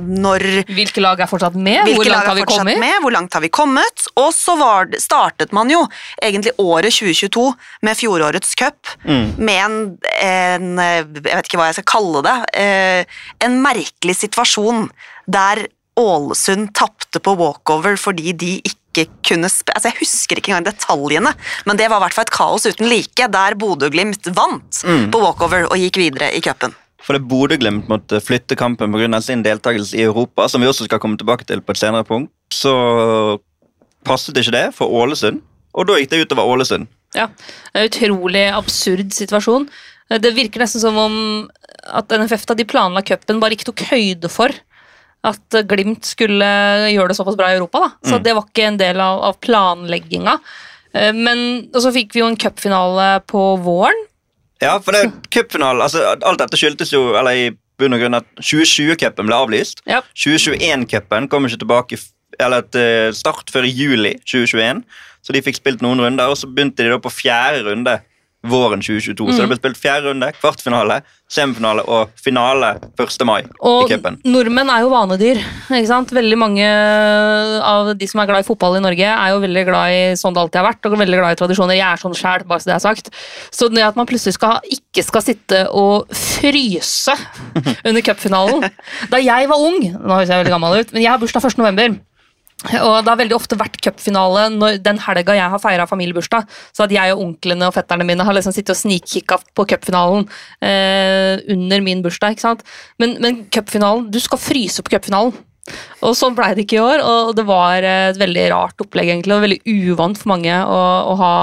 når 0.00 0.44
Hvilke 0.70 1.02
lag 1.02 1.20
er 1.20 1.28
fortsatt 1.30 1.56
med? 1.56 1.90
Hvor 1.94 2.08
langt 2.08 2.26
har 2.26 2.32
er 2.32 2.38
vi 2.40 2.44
fortsatt 2.46 2.62
kommet? 2.64 2.80
med? 2.80 2.94
Hvor 3.04 3.14
langt 3.16 3.36
har 3.36 3.44
vi 3.44 3.50
kommet? 3.60 4.06
Og 4.16 4.30
så 4.36 4.56
var 4.60 4.88
det, 4.92 5.02
startet 5.04 5.52
man 5.56 5.70
jo 5.72 5.82
egentlig 6.22 6.54
året 6.58 6.92
2022 6.96 7.46
med 7.86 7.98
fjorårets 8.00 8.54
cup 8.58 8.94
med 9.04 9.58
en, 9.64 9.76
en 10.22 10.70
Jeg 10.80 11.06
vet 11.28 11.46
ikke 11.50 11.60
hva 11.60 11.68
jeg 11.70 11.80
skal 11.80 11.90
kalle 11.92 12.24
det. 12.26 12.36
eh, 12.56 13.20
En 13.44 13.60
merkelig 13.62 14.16
situasjon 14.24 14.88
der 15.30 15.66
Ålesund 16.00 16.70
tapte 16.72 17.20
på 17.20 17.34
walkover 17.36 17.98
fordi 18.00 18.32
de 18.32 18.52
ikke 18.64 18.78
kunne 19.26 19.48
spe 19.52 19.74
altså 19.76 19.90
Jeg 19.90 20.00
husker 20.00 20.40
ikke 20.40 20.52
engang 20.52 20.68
detaljene, 20.70 21.32
men 21.66 21.78
det 21.78 21.88
var 21.90 22.00
i 22.00 22.04
hvert 22.06 22.16
fall 22.16 22.26
et 22.28 22.34
kaos 22.34 22.66
uten 22.66 22.90
like, 22.90 23.28
der 23.32 23.56
Bodø-Glimt 23.58 24.30
vant 24.36 24.82
på 24.84 25.22
walkover 25.22 25.68
og 25.70 25.76
gikk 25.78 26.00
videre 26.00 26.32
i 26.34 26.42
cupen. 26.44 26.74
For 27.00 27.16
det 27.16 27.24
Bodø-Glimt 27.30 27.88
måtte 27.90 28.20
flytte 28.20 28.58
kampen 28.58 28.92
pga. 28.92 29.20
sin 29.20 29.42
deltakelse 29.42 29.96
i 29.96 30.02
Europa, 30.04 30.48
som 30.48 30.60
vi 30.60 30.68
også 30.68 30.84
skal 30.88 31.00
komme 31.00 31.16
tilbake 31.16 31.46
til 31.48 31.62
på 31.62 31.72
et 31.72 31.80
senere 31.80 32.04
punkt, 32.04 32.32
så 32.52 33.38
passet 34.04 34.36
ikke 34.36 34.56
det 34.56 34.66
for 34.76 34.90
Ålesund, 34.90 35.40
og 35.74 35.86
da 35.88 35.98
gikk 36.00 36.10
det 36.10 36.24
utover 36.26 36.50
Ålesund. 36.50 36.88
Ja, 37.14 37.28
en 37.74 37.88
utrolig 37.88 38.46
absurd 38.54 39.14
situasjon. 39.14 39.68
Det 40.10 40.34
virker 40.34 40.62
nesten 40.62 40.82
som 40.82 40.96
om 40.98 41.16
at 41.86 42.10
NFF 42.10 42.46
da 42.50 42.56
de 42.58 42.66
planla 42.68 43.02
cupen, 43.06 43.40
bare 43.42 43.56
ikke 43.56 43.70
tok 43.70 43.84
høyde 43.92 44.30
for 44.30 44.54
at 45.26 45.56
Glimt 45.68 46.06
skulle 46.08 46.46
gjøre 46.90 47.10
det 47.12 47.16
såpass 47.18 47.36
bra 47.36 47.50
i 47.50 47.56
Europa. 47.58 47.82
da. 47.84 48.10
Så 48.10 48.18
det 48.24 48.32
var 48.36 48.46
ikke 48.48 48.68
en 48.70 48.78
del 48.80 49.00
av, 49.04 49.20
av 49.30 49.40
planlegginga. 49.44 50.38
Eh, 50.94 51.12
Men, 51.12 51.42
og 51.74 51.82
så 51.84 51.92
fikk 51.94 52.14
vi 52.16 52.22
jo 52.22 52.30
en 52.30 52.38
cupfinale 52.40 53.10
på 53.28 53.42
våren. 53.64 54.06
Ja, 54.60 54.78
for 54.84 54.92
det 54.92 55.06
cupfinalen, 55.32 55.80
altså 55.80 56.02
Alt 56.20 56.40
dette 56.42 56.58
skyldtes 56.60 56.92
jo 56.92 57.14
eller 57.16 57.32
i 57.32 57.50
bunn 57.80 57.96
og 57.96 58.02
grunn 58.02 58.18
at 58.18 58.26
2020-cupen 58.40 59.28
ble 59.28 59.36
avlyst. 59.36 59.80
Ja. 59.88 60.02
2021-cupen 60.12 61.28
kom 61.32 61.48
ikke 61.48 61.62
tilbake 61.62 62.00
eller 62.40 62.64
til 62.72 63.14
start 63.16 63.50
før 63.52 63.66
i 63.68 63.72
juli 63.72 64.14
2021, 64.28 64.82
så 65.24 65.34
de 65.34 65.42
fikk 65.44 65.58
spilt 65.58 65.82
noen 65.84 66.00
runder, 66.00 66.30
og 66.30 66.38
så 66.40 66.48
begynte 66.48 66.84
de 66.86 66.92
da 66.92 67.00
på 67.02 67.12
fjerde 67.12 67.64
runde 67.66 67.96
våren 68.46 68.80
2022. 68.80 69.32
Så 69.34 69.42
det 69.42 69.48
ble 69.50 69.58
spilt 69.58 69.80
fjerde 69.80 70.10
runde, 70.10 70.30
kvartfinale, 70.38 71.00
semifinale 71.30 71.84
og 71.84 72.14
finale 72.18 72.72
1. 72.98 73.24
mai 73.28 73.44
Og 73.60 73.90
nordmenn 74.24 74.72
er 74.72 74.84
jo 74.84 74.90
vanedyr. 74.92 75.42
ikke 75.68 75.90
sant? 75.90 76.14
Veldig 76.16 76.38
mange 76.40 76.66
av 76.66 77.92
de 77.98 78.08
som 78.10 78.22
er 78.22 78.30
glad 78.30 78.44
i 78.44 78.48
fotball 78.48 78.78
i 78.78 78.82
Norge, 78.84 79.12
er 79.12 79.34
jo 79.34 79.42
veldig 79.44 79.64
glad 79.68 79.94
i 79.94 80.02
sånn 80.18 80.34
det 80.36 80.44
alltid 80.44 80.60
har 80.62 80.68
vært, 80.70 80.88
og 80.88 80.98
veldig 81.04 81.20
glad 81.20 81.36
i 81.36 81.40
tradisjoner. 81.42 81.78
Jeg 81.78 81.86
er 81.86 82.02
sånn 82.02 82.16
sjæl, 82.16 82.46
bare 82.48 82.64
så 82.64 82.72
det 82.72 82.76
er 82.78 82.84
sagt. 82.86 83.12
Så 83.52 83.68
det 83.70 83.84
at 83.84 83.98
man 84.00 84.08
plutselig 84.08 84.38
skal, 84.38 84.58
ikke 84.72 85.04
skal 85.06 85.26
sitte 85.26 85.64
og 85.76 86.08
fryse 86.16 87.14
under 87.88 88.04
cupfinalen 88.04 88.70
Da 89.12 89.20
jeg 89.20 89.48
var 89.50 89.60
ung, 89.60 89.82
nå 89.84 90.16
høres 90.16 90.32
jeg 90.32 90.40
veldig 90.42 90.56
gammel 90.56 90.80
ut, 90.80 90.94
men 90.94 91.04
jeg 91.04 91.12
har 91.12 91.20
bursdag 91.20 91.44
1. 91.52 91.60
november. 91.60 92.00
Og 92.60 92.96
det 93.00 93.08
har 93.08 93.18
veldig 93.22 93.36
ofte 93.38 93.56
vært 93.56 93.78
cupfinale 93.80 94.48
den 94.84 94.98
helga 95.00 95.36
jeg 95.36 95.52
har 95.52 95.62
feira 95.62 95.86
familiebursdag. 95.88 96.48
Så 96.76 96.84
at 96.84 96.92
jeg 96.92 97.14
og 97.14 97.22
onklene 97.24 97.70
og 97.70 97.76
fetterne 97.76 98.04
mine 98.08 98.26
har 98.26 98.36
liksom 98.36 98.52
sittet 98.52 98.74
og 98.74 98.80
snikkikka 98.82 99.38
på 99.56 99.64
cupfinalen 99.70 100.26
eh, 100.60 101.40
under 101.54 101.84
min 101.86 102.02
bursdag. 102.04 102.36
ikke 102.36 102.44
sant? 102.44 102.66
Men, 103.00 103.16
men 103.24 103.46
cupfinalen, 103.54 104.10
du 104.12 104.20
skal 104.20 104.42
fryse 104.42 104.84
på 104.84 104.92
cupfinalen. 104.92 105.32
Og 106.04 106.16
sånn 106.18 106.36
blei 106.36 106.52
det 106.56 106.66
ikke 106.66 106.78
i 106.78 106.82
år, 106.82 107.02
og 107.04 107.32
det 107.38 107.46
var 107.48 107.84
et 107.86 108.18
veldig 108.18 108.46
rart 108.52 108.82
opplegg, 108.82 109.12
egentlig, 109.12 109.36
og 109.36 109.44
veldig 109.44 109.60
uvant 109.92 110.18
for 110.18 110.32
mange 110.32 110.56
å, 110.66 110.80
å 111.12 111.16
ha 111.20 111.34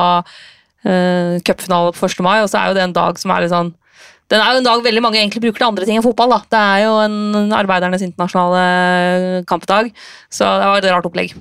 eh, 0.83 1.37
cupfinale 1.47 1.93
på 1.95 2.09
1. 2.09 2.23
mai, 2.25 2.39
og 2.41 2.49
så 2.51 2.59
er 2.59 2.71
jo 2.71 2.77
det 2.77 2.87
en 2.87 2.97
dag 2.97 3.21
som 3.21 3.33
er 3.33 3.45
litt 3.45 3.53
sånn 3.53 3.71
den 4.31 4.43
er 4.43 4.53
jo 4.53 4.61
en 4.61 4.67
dag 4.67 4.81
veldig 4.83 5.03
mange 5.03 5.19
egentlig 5.21 5.43
bruker 5.45 5.61
til 5.61 5.69
andre 5.69 5.85
ting 5.87 5.99
enn 5.99 6.05
fotball. 6.05 6.33
da. 6.35 6.39
Det 6.51 6.63
er 6.63 6.85
jo 6.85 6.95
en 7.03 7.53
arbeidernes 7.55 8.03
internasjonale 8.03 9.43
kampdag, 9.47 9.93
så 10.29 10.49
det 10.59 10.71
var 10.71 10.81
et 10.81 10.91
rart 10.91 11.07
opplegg. 11.07 11.35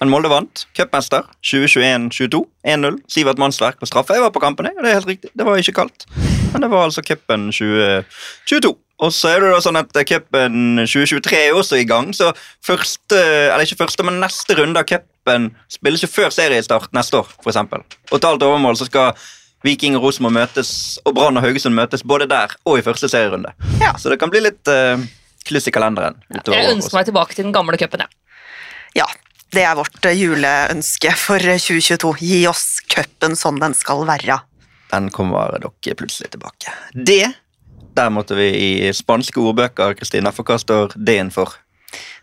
Men 0.00 0.10
Molde 0.12 0.28
vant. 0.28 0.66
Cupmester 0.76 1.24
2021-22. 1.40 2.42
1-0. 2.68 2.98
Sivert 3.08 3.40
Mannsverk 3.40 3.78
på 3.80 3.88
straffe. 3.88 4.16
Jeg 4.16 4.24
var 4.26 4.34
på 4.34 4.42
kampene, 4.44 4.74
og 4.76 4.84
det 4.84 4.90
er 4.90 4.98
helt 4.98 5.08
riktig. 5.08 5.30
Det 5.32 5.46
var 5.46 5.60
ikke 5.60 5.78
kaldt. 5.78 6.04
Men 6.52 6.66
det 6.66 6.68
var 6.72 6.84
altså 6.84 7.04
cupen 7.04 7.48
2022. 7.48 8.74
Og 8.96 9.12
så 9.12 9.32
er 9.32 9.42
det 9.44 9.52
da 9.52 9.62
sånn 9.64 9.76
at 9.80 9.96
cupen 10.08 10.82
2023 10.84 11.40
er 11.40 11.56
også 11.56 11.80
i 11.80 11.88
gang, 11.88 12.12
så 12.16 12.30
første, 12.64 13.18
eller 13.18 13.64
ikke 13.66 13.82
første, 13.82 14.04
men 14.08 14.22
neste 14.22 14.56
runde 14.56 14.80
av 14.80 14.88
cupen 14.88 15.50
spilles 15.72 16.04
jo 16.04 16.08
før 16.08 16.32
seriestart 16.32 16.94
neste 16.96 17.20
år, 17.20 17.34
eksempel. 17.44 17.84
Og 18.08 18.16
til 18.16 18.30
alt 18.30 18.46
overmål 18.46 18.78
så 18.80 18.88
skal 18.88 19.12
Viking 19.66 19.98
og 19.98 20.06
Rosenborg 20.06 20.36
møtes, 20.38 20.70
og 21.04 21.16
Brann 21.18 21.38
og 21.38 21.44
Haugesund 21.44 21.76
møtes 21.76 22.04
både 22.06 22.28
der 22.30 22.54
og 22.64 22.78
i 22.78 22.84
første 22.86 23.10
serierunde. 23.10 23.52
Ja. 23.82 23.96
Så 23.98 24.12
det 24.12 24.20
kan 24.22 24.32
bli 24.32 24.44
litt, 24.46 24.62
uh, 24.70 25.02
kluss 25.46 25.68
i 25.68 25.74
kalenderen. 25.74 26.18
utover 26.32 26.58
Jeg 26.58 26.74
ønsker 26.74 26.98
meg 26.98 27.08
tilbake 27.08 27.36
til 27.36 27.46
den 27.48 27.54
gamle 27.54 27.78
cupen, 27.80 28.04
jeg. 28.06 28.42
Ja, 28.96 29.06
det 29.54 29.62
er 29.62 29.76
vårt 29.78 30.08
eh, 30.08 30.16
juleønske 30.18 31.12
for 31.18 31.42
eh, 31.42 31.60
2022. 31.62 32.12
Gi 32.24 32.42
oss 32.50 32.66
cupen 32.92 33.36
sånn 33.38 33.60
den 33.62 33.76
skal 33.78 34.04
være. 34.08 34.40
Den 34.90 35.10
kommer 35.14 35.58
dere 35.58 35.98
plutselig 35.98 36.32
tilbake. 36.34 36.72
Det, 36.94 37.24
der 37.96 38.12
måtte 38.14 38.38
vi 38.38 38.48
i 38.50 38.70
spanske 38.94 39.42
ordbøker, 39.42 39.96
Kristina, 39.98 40.32
for 40.34 40.46
hva 40.46 40.58
står 40.62 40.96
D-en 40.96 41.32
for? 41.34 41.58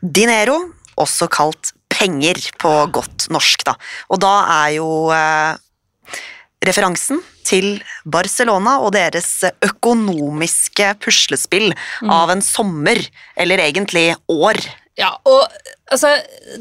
Dinero, 0.01 0.57
også 0.99 1.29
kalt 1.31 1.73
penger 1.93 2.39
på 2.59 2.71
godt 2.93 3.27
norsk, 3.33 3.65
da. 3.67 3.75
Og 4.11 4.21
da 4.23 4.33
er 4.63 4.75
jo 4.77 4.89
eh, 5.15 5.62
referansen 6.67 7.21
til 7.47 7.81
Barcelona 8.05 8.77
og 8.83 8.93
deres 8.95 9.43
økonomiske 9.65 10.93
puslespill 11.03 11.73
av 12.07 12.31
en 12.33 12.43
sommer, 12.43 13.01
eller 13.35 13.63
egentlig 13.65 14.13
år. 14.31 14.61
Ja, 14.99 15.09
og 15.25 15.47
altså, 15.89 16.11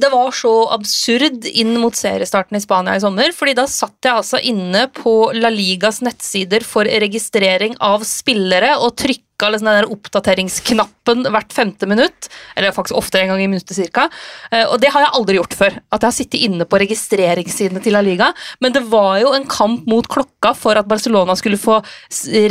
Det 0.00 0.08
var 0.08 0.30
så 0.32 0.52
absurd 0.72 1.44
inn 1.44 1.74
mot 1.80 1.96
seriestarten 1.96 2.56
i 2.56 2.62
Spania 2.64 2.96
i 2.96 3.02
sommer. 3.04 3.32
fordi 3.32 3.54
Da 3.54 3.66
satt 3.66 3.98
jeg 4.02 4.14
altså 4.14 4.40
inne 4.40 4.86
på 4.88 5.32
La 5.36 5.50
Ligas 5.52 6.00
nettsider 6.00 6.64
for 6.64 6.84
registrering 6.84 7.76
av 7.80 8.04
spillere 8.08 8.78
og 8.78 8.96
trykka 8.96 9.31
liksom 9.50 9.66
den 9.66 9.80
der 9.80 9.90
oppdateringsknappen 9.90 11.26
hvert 11.32 11.52
femte 11.52 11.88
minutt. 11.90 12.28
Eller 12.56 12.70
faktisk 12.72 12.96
ofte 13.00 13.20
en 13.20 13.32
gang 13.32 13.42
i 13.42 13.48
minuttet 13.50 13.74
cirka. 13.76 14.08
Eh, 14.52 14.66
Og 14.70 14.78
det 14.80 14.92
har 14.94 15.02
jeg 15.02 15.14
aldri 15.18 15.36
gjort 15.40 15.56
før. 15.58 15.78
At 15.90 16.00
jeg 16.02 16.08
har 16.08 16.16
sittet 16.16 16.44
inne 16.46 16.64
på 16.64 16.78
registreringssidene 16.78 17.82
til 17.82 17.92
La 17.96 18.00
Liga. 18.00 18.32
Men 18.60 18.72
det 18.72 18.84
var 18.92 19.18
jo 19.20 19.32
en 19.34 19.46
kamp 19.50 19.86
mot 19.90 20.06
klokka 20.06 20.54
for 20.54 20.78
at 20.78 20.86
Barcelona 20.86 21.34
skulle 21.34 21.58
få 21.58 21.80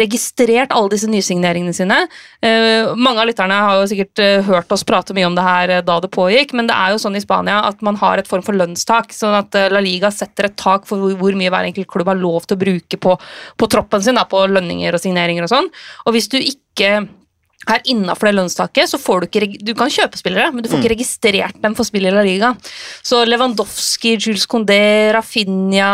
registrert 0.02 0.72
alle 0.76 0.90
disse 0.94 1.08
nysigneringene 1.10 1.74
sine. 1.76 1.98
Eh, 2.42 2.92
mange 2.96 3.22
av 3.22 3.30
lytterne 3.30 3.58
har 3.64 3.80
jo 3.80 3.88
sikkert 3.92 4.20
eh, 4.24 4.42
hørt 4.48 4.72
oss 4.74 4.84
prate 4.88 5.14
mye 5.18 5.28
om 5.30 5.36
det 5.38 5.46
her 5.46 5.76
da 5.86 6.00
det 6.04 6.12
pågikk, 6.14 6.54
men 6.58 6.68
det 6.70 6.76
er 6.76 6.94
jo 6.94 7.02
sånn 7.02 7.16
i 7.18 7.24
Spania 7.24 7.62
at 7.68 7.82
man 7.86 7.96
har 8.02 8.18
et 8.22 8.28
form 8.30 8.44
for 8.46 8.58
lønnstak. 8.58 9.14
Sånn 9.16 9.36
at 9.38 9.56
La 9.72 9.82
Liga 9.84 10.12
setter 10.14 10.50
et 10.50 10.58
tak 10.60 10.88
for 10.90 11.14
hvor 11.20 11.38
mye 11.38 11.52
hver 11.54 11.68
enkelt 11.70 11.90
klubb 11.92 12.10
har 12.12 12.20
lov 12.20 12.48
til 12.48 12.58
å 12.58 12.62
bruke 12.62 12.98
på, 13.02 13.16
på 13.58 13.70
troppen 13.72 14.04
sin, 14.04 14.18
da, 14.20 14.26
på 14.30 14.44
lønninger 14.48 14.96
og 14.96 15.04
signeringer 15.04 15.48
og 15.48 15.52
sånn. 15.54 15.70
Og 16.06 16.16
hvis 16.16 16.30
du 16.32 16.38
ikke 16.40 16.60
er 17.70 17.84
innafor 17.86 18.30
det 18.30 18.36
lønnstaket, 18.40 18.90
så 18.90 18.98
får 18.98 19.22
du 19.22 19.28
ikke 19.28 19.60
Du 19.62 19.74
kan 19.78 19.92
kjøpe 19.92 20.18
spillere, 20.18 20.50
men 20.52 20.64
du 20.64 20.70
får 20.70 20.82
ikke 20.82 20.94
registrert 20.96 21.60
dem 21.62 21.76
for 21.78 21.86
spill 21.86 22.08
i 22.10 22.14
La 22.14 22.24
Liga. 22.26 22.56
Så 23.06 23.22
Lewandowski, 23.28 24.16
Jules 24.18 24.48
Condé, 24.50 25.12
Rafinha, 25.14 25.92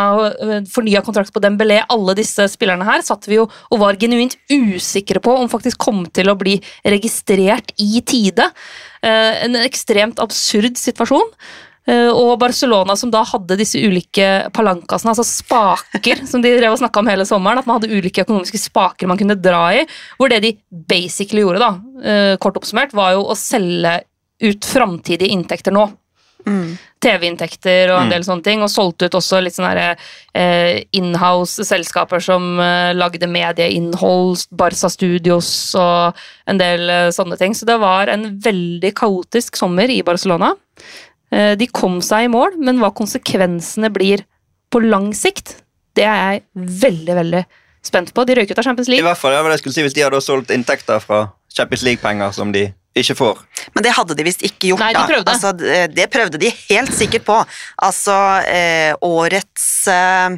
fornya 0.72 1.04
kontrakt 1.04 1.34
på 1.36 1.44
Dembélé, 1.44 1.82
alle 1.92 2.16
disse 2.16 2.48
spillerne 2.54 2.88
her 2.88 3.04
satt 3.04 3.28
vi 3.28 3.40
jo 3.42 3.50
og 3.72 3.84
var 3.84 4.00
genuint 4.00 4.38
usikre 4.50 5.20
på 5.24 5.36
om 5.36 5.52
faktisk 5.52 5.78
kom 5.78 6.06
til 6.08 6.32
å 6.32 6.38
bli 6.40 6.56
registrert 6.88 7.76
i 7.84 8.02
tide. 8.02 8.52
Eh, 9.04 9.44
En 9.48 9.60
ekstremt 9.60 10.20
absurd 10.24 10.80
situasjon. 10.80 11.28
Eh, 11.88 12.10
Og 12.12 12.34
Barcelona 12.40 12.96
som 13.00 13.12
da 13.14 13.22
hadde 13.24 13.56
disse 13.60 13.80
ulike 13.80 14.50
palankasene, 14.56 15.14
altså 15.14 15.24
spaker, 15.24 16.26
som 16.28 16.42
de 16.44 16.52
drev 16.58 16.76
og 16.76 16.82
snakka 16.82 17.00
om 17.00 17.08
hele 17.08 17.26
sommeren, 17.26 17.62
at 17.62 17.70
man 17.70 17.80
hadde 17.80 17.94
ulike 17.96 18.26
økonomiske 18.26 18.60
spaker 18.60 19.08
man 19.08 19.20
kunne 19.20 19.40
dra 19.40 19.70
i, 19.78 19.86
hvor 20.20 20.30
det 20.30 20.42
de 20.44 20.58
basically 20.70 21.46
gjorde, 21.46 21.64
da, 21.64 21.72
eh, 22.04 22.34
kort 22.44 22.60
oppsummert, 22.60 22.94
var 22.98 23.16
jo 23.16 23.24
å 23.32 23.38
selge 23.40 24.02
ut 24.44 24.68
framtidige 24.68 25.32
inntekter 25.32 25.72
nå. 25.74 25.88
TV-inntekter 27.04 27.92
og 27.92 27.98
en 28.02 28.10
del 28.12 28.24
sånne 28.24 28.44
ting, 28.46 28.62
og 28.64 28.70
solgte 28.72 29.08
ut 29.10 29.18
også 29.20 29.42
litt 29.44 29.56
sånne 29.58 29.98
eh, 30.34 30.84
inhouse-selskaper 30.96 32.24
som 32.24 32.60
eh, 32.64 32.94
lagde 32.96 33.28
medieinnhold, 33.28 34.48
Barca 34.52 34.90
Studios 34.90 35.50
og 35.76 36.18
en 36.48 36.58
del 36.62 36.90
eh, 36.90 37.10
sånne 37.12 37.38
ting. 37.38 37.54
Så 37.58 37.68
det 37.70 37.78
var 37.82 38.08
en 38.14 38.40
veldig 38.44 38.94
kaotisk 38.98 39.60
sommer 39.60 39.92
i 39.92 40.02
Barcelona. 40.08 40.54
Eh, 41.34 41.54
de 41.60 41.68
kom 41.68 42.00
seg 42.06 42.28
i 42.28 42.32
mål, 42.32 42.60
men 42.64 42.82
hva 42.82 42.94
konsekvensene 42.96 43.92
blir 43.94 44.24
på 44.72 44.82
lang 44.84 45.12
sikt, 45.16 45.58
det 45.98 46.06
er 46.08 46.20
jeg 46.20 46.44
veldig, 46.84 47.16
veldig 47.22 47.44
spent 47.88 48.14
på. 48.14 48.26
De 48.28 48.38
røyk 48.38 48.52
ut 48.52 48.60
av 48.60 48.68
Champions 48.68 48.92
League. 48.92 49.04
I 49.04 49.08
hvert 49.08 49.20
fall, 49.20 49.36
ja, 49.36 49.44
jeg 49.52 49.64
skulle 49.64 49.78
si 49.78 49.86
Hvis 49.86 49.96
de 49.96 50.06
hadde 50.06 50.24
solgt 50.24 50.54
inntekter 50.54 51.02
fra 51.04 51.28
Champions 51.54 51.86
League-penger 51.88 52.36
som 52.36 52.52
de 52.54 52.68
ikke 52.98 53.18
får. 53.18 53.44
Men 53.76 53.86
det 53.86 53.94
hadde 53.98 54.18
de 54.18 54.26
visst 54.26 54.44
ikke 54.46 54.72
gjort. 54.72 54.82
Nei, 54.82 54.94
de 54.96 55.00
da. 55.00 55.06
prøvde. 55.10 55.36
Altså, 55.36 55.54
det, 55.58 55.84
det 55.96 56.10
prøvde 56.14 56.42
de 56.42 56.52
helt 56.70 56.94
sikkert 56.96 57.28
på. 57.28 57.38
Altså, 57.86 58.16
eh, 58.50 58.94
årets 59.06 59.68
eh, 59.94 60.38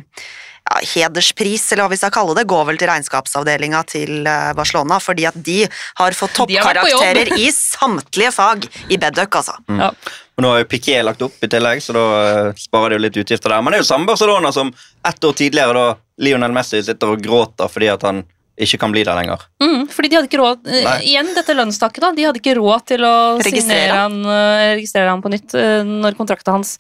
ja, 0.70 0.80
hederspris, 0.94 1.70
eller 1.72 1.86
hva 1.86 1.94
vi 1.94 2.00
skal 2.02 2.14
kalle 2.14 2.36
det, 2.38 2.46
går 2.50 2.66
vel 2.70 2.80
til 2.82 2.92
regnskapsavdelinga 2.92 3.84
til 3.90 4.28
eh, 4.28 4.50
Barcelona, 4.58 5.00
fordi 5.04 5.28
at 5.30 5.38
de 5.46 5.62
har 6.02 6.18
fått 6.18 6.36
har 6.36 6.42
toppkarakterer 6.44 7.36
i 7.40 7.50
samtlige 7.56 8.34
fag 8.36 8.68
i 8.90 9.00
Bedøk, 9.02 9.40
altså. 9.42 9.56
Ja. 9.72 9.94
Og 10.40 10.44
nå 10.46 10.54
har 10.54 10.62
jo 10.62 10.70
Piqué 10.72 11.02
lagt 11.04 11.20
opp 11.26 11.42
i 11.44 11.50
tillegg, 11.52 11.82
så 11.84 11.92
da 11.92 12.02
eh, 12.24 12.50
sparer 12.56 12.94
de 12.94 12.96
jo 12.96 13.04
litt 13.04 13.18
utgifter 13.20 13.52
der. 13.52 13.60
Men 13.60 13.76
det 13.76 13.82
er 13.82 13.84
jo 13.84 13.90
samme 13.92 14.08
Barcelona 14.08 14.54
som 14.56 14.72
ett 14.72 15.26
år 15.28 15.34
tidligere, 15.36 15.76
da 15.76 16.24
Lionel 16.24 16.56
Messi 16.56 16.80
sitter 16.80 17.12
og 17.12 17.24
gråter 17.26 17.68
fordi 17.68 17.90
at 17.92 18.06
han 18.08 18.22
ikke 18.60 18.80
kan 18.80 18.92
bli 18.92 19.04
der 19.08 19.16
lenger. 19.16 19.44
Mm, 19.64 19.86
fordi 19.92 20.12
de 20.12 20.18
hadde 20.18 20.28
ikke 20.30 20.40
råd 20.40 20.66
eh, 20.68 20.86
Nei. 20.86 20.96
Igjen 21.12 21.34
dette 21.36 21.58
lønnstaket, 21.60 22.06
da. 22.06 22.14
De 22.16 22.26
hadde 22.30 22.40
ikke 22.40 22.56
råd 22.56 22.88
til 22.94 23.04
å 23.08 23.12
Registrere 23.44 24.00
han, 24.00 24.18
eh, 24.32 24.64
registrere 24.80 25.12
han 25.12 25.26
på 25.26 25.34
nytt 25.36 25.58
når 25.90 26.16
kontrakten 26.22 26.56
hans 26.56 26.74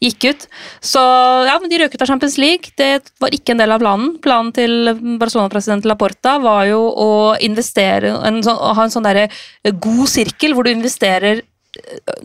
gikk 0.00 0.30
ut. 0.32 0.48
Så 0.80 1.04
ja, 1.50 1.60
men 1.60 1.68
de 1.68 1.84
røk 1.84 1.92
ut 1.92 2.08
av 2.08 2.14
Champions 2.14 2.40
League. 2.40 2.72
Det 2.80 3.12
var 3.20 3.36
ikke 3.36 3.52
en 3.52 3.64
del 3.64 3.76
av 3.76 3.84
planen. 3.84 4.16
Planen 4.24 4.56
til 4.56 4.92
Barcelona-president 5.20 5.84
Laporta 5.88 6.38
var 6.40 6.64
jo 6.72 6.80
å 6.88 7.12
investere 7.44 8.16
en 8.24 8.40
sånn, 8.40 8.56
ha 8.56 8.88
en 8.88 8.96
sånn 8.96 9.04
derre 9.04 9.28
god 9.68 10.06
sirkel 10.08 10.56
hvor 10.56 10.64
du 10.64 10.72
investerer 10.72 11.44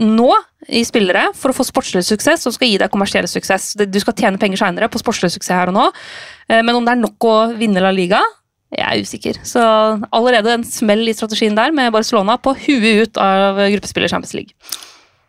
nå 0.01 0.29
i 0.67 0.81
spillere 0.83 1.29
for 1.37 1.53
å 1.53 1.55
få 1.55 1.63
sportslig 1.63 2.03
suksess 2.03 2.43
som 2.43 2.51
skal 2.51 2.67
gi 2.67 2.79
deg 2.81 2.91
kommersiell 2.91 3.27
suksess. 3.31 3.75
Du 3.79 3.99
skal 4.03 4.15
tjene 4.17 4.41
penger 4.41 4.59
seinere 4.59 4.89
på 4.91 4.99
sportslig 4.99 5.31
suksess 5.35 5.55
her 5.55 5.71
og 5.71 5.77
nå, 5.77 5.85
Eh, 6.47 6.63
men 6.63 6.75
om 6.75 6.85
det 6.85 6.95
er 6.95 7.01
nok 7.01 7.27
å 7.27 7.37
vinne 7.59 7.83
La 7.83 7.93
Liga, 7.95 8.21
jeg 8.73 8.83
er 8.83 9.03
usikker. 9.03 9.39
Så 9.47 9.61
allerede 10.15 10.57
en 10.57 10.65
smell 10.67 11.07
i 11.07 11.15
strategien 11.15 11.55
der 11.57 11.73
med 11.75 11.93
Barcelona 11.95 12.37
på 12.39 12.55
huet 12.65 13.07
ut 13.07 13.21
av 13.21 13.61
gruppespiller 13.73 14.11
Champions 14.11 14.35
League. 14.35 14.55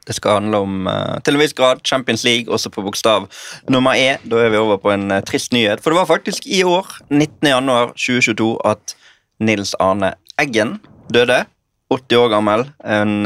Det 0.08 0.16
skal 0.16 0.38
handle 0.38 0.62
om 0.64 0.86
eh, 0.88 1.18
til 1.24 1.36
en 1.36 1.42
viss 1.42 1.56
grad 1.56 1.82
Champions 1.86 2.24
League, 2.24 2.48
også 2.48 2.72
på 2.72 2.84
bokstav 2.86 3.28
nummer 3.68 3.98
E. 3.98 4.16
Da 4.24 4.40
er 4.44 4.54
vi 4.54 4.62
over 4.62 4.80
på 4.80 4.94
en 4.94 5.10
eh, 5.12 5.24
trist 5.26 5.52
nyhet. 5.52 5.82
For 5.82 5.92
det 5.92 6.00
var 6.00 6.10
faktisk 6.10 6.48
i 6.48 6.62
år, 6.64 6.88
19. 7.10 7.50
januar 7.50 7.92
2022, 7.98 8.54
at 8.64 8.96
Nils 9.44 9.74
Arne 9.78 10.14
Eggen 10.40 10.78
døde. 11.12 11.44
80 11.92 12.20
år 12.20 12.32
gammel. 12.32 12.66
En 12.84 13.22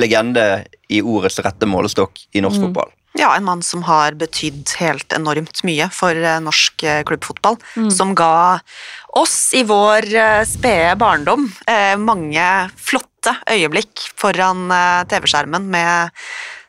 legende 0.00 0.64
i 0.88 1.00
ordets 1.02 1.38
rette 1.44 1.68
målestokk 1.70 2.26
i 2.34 2.42
norsk 2.44 2.66
fotball. 2.66 2.92
Ja, 3.14 3.28
en 3.36 3.46
mann 3.46 3.62
som 3.62 3.84
har 3.86 4.16
betydd 4.18 4.72
helt 4.80 5.14
enormt 5.14 5.60
mye 5.62 5.86
for 5.94 6.18
eh, 6.18 6.40
norsk 6.42 6.82
klubbfotball. 7.06 7.60
klubbfotball. 7.62 7.92
Som 7.94 8.14
ga 8.18 8.58
oss 9.14 9.52
i 9.54 9.62
vår 9.62 10.08
eh, 10.18 10.42
spede 10.48 10.96
barndom 10.98 11.46
eh, 11.70 11.94
mange 12.00 12.48
flotte 12.74 13.36
øyeblikk 13.54 14.08
foran 14.18 14.66
eh, 14.74 15.04
TV-skjermen 15.12 15.70
med 15.70 16.10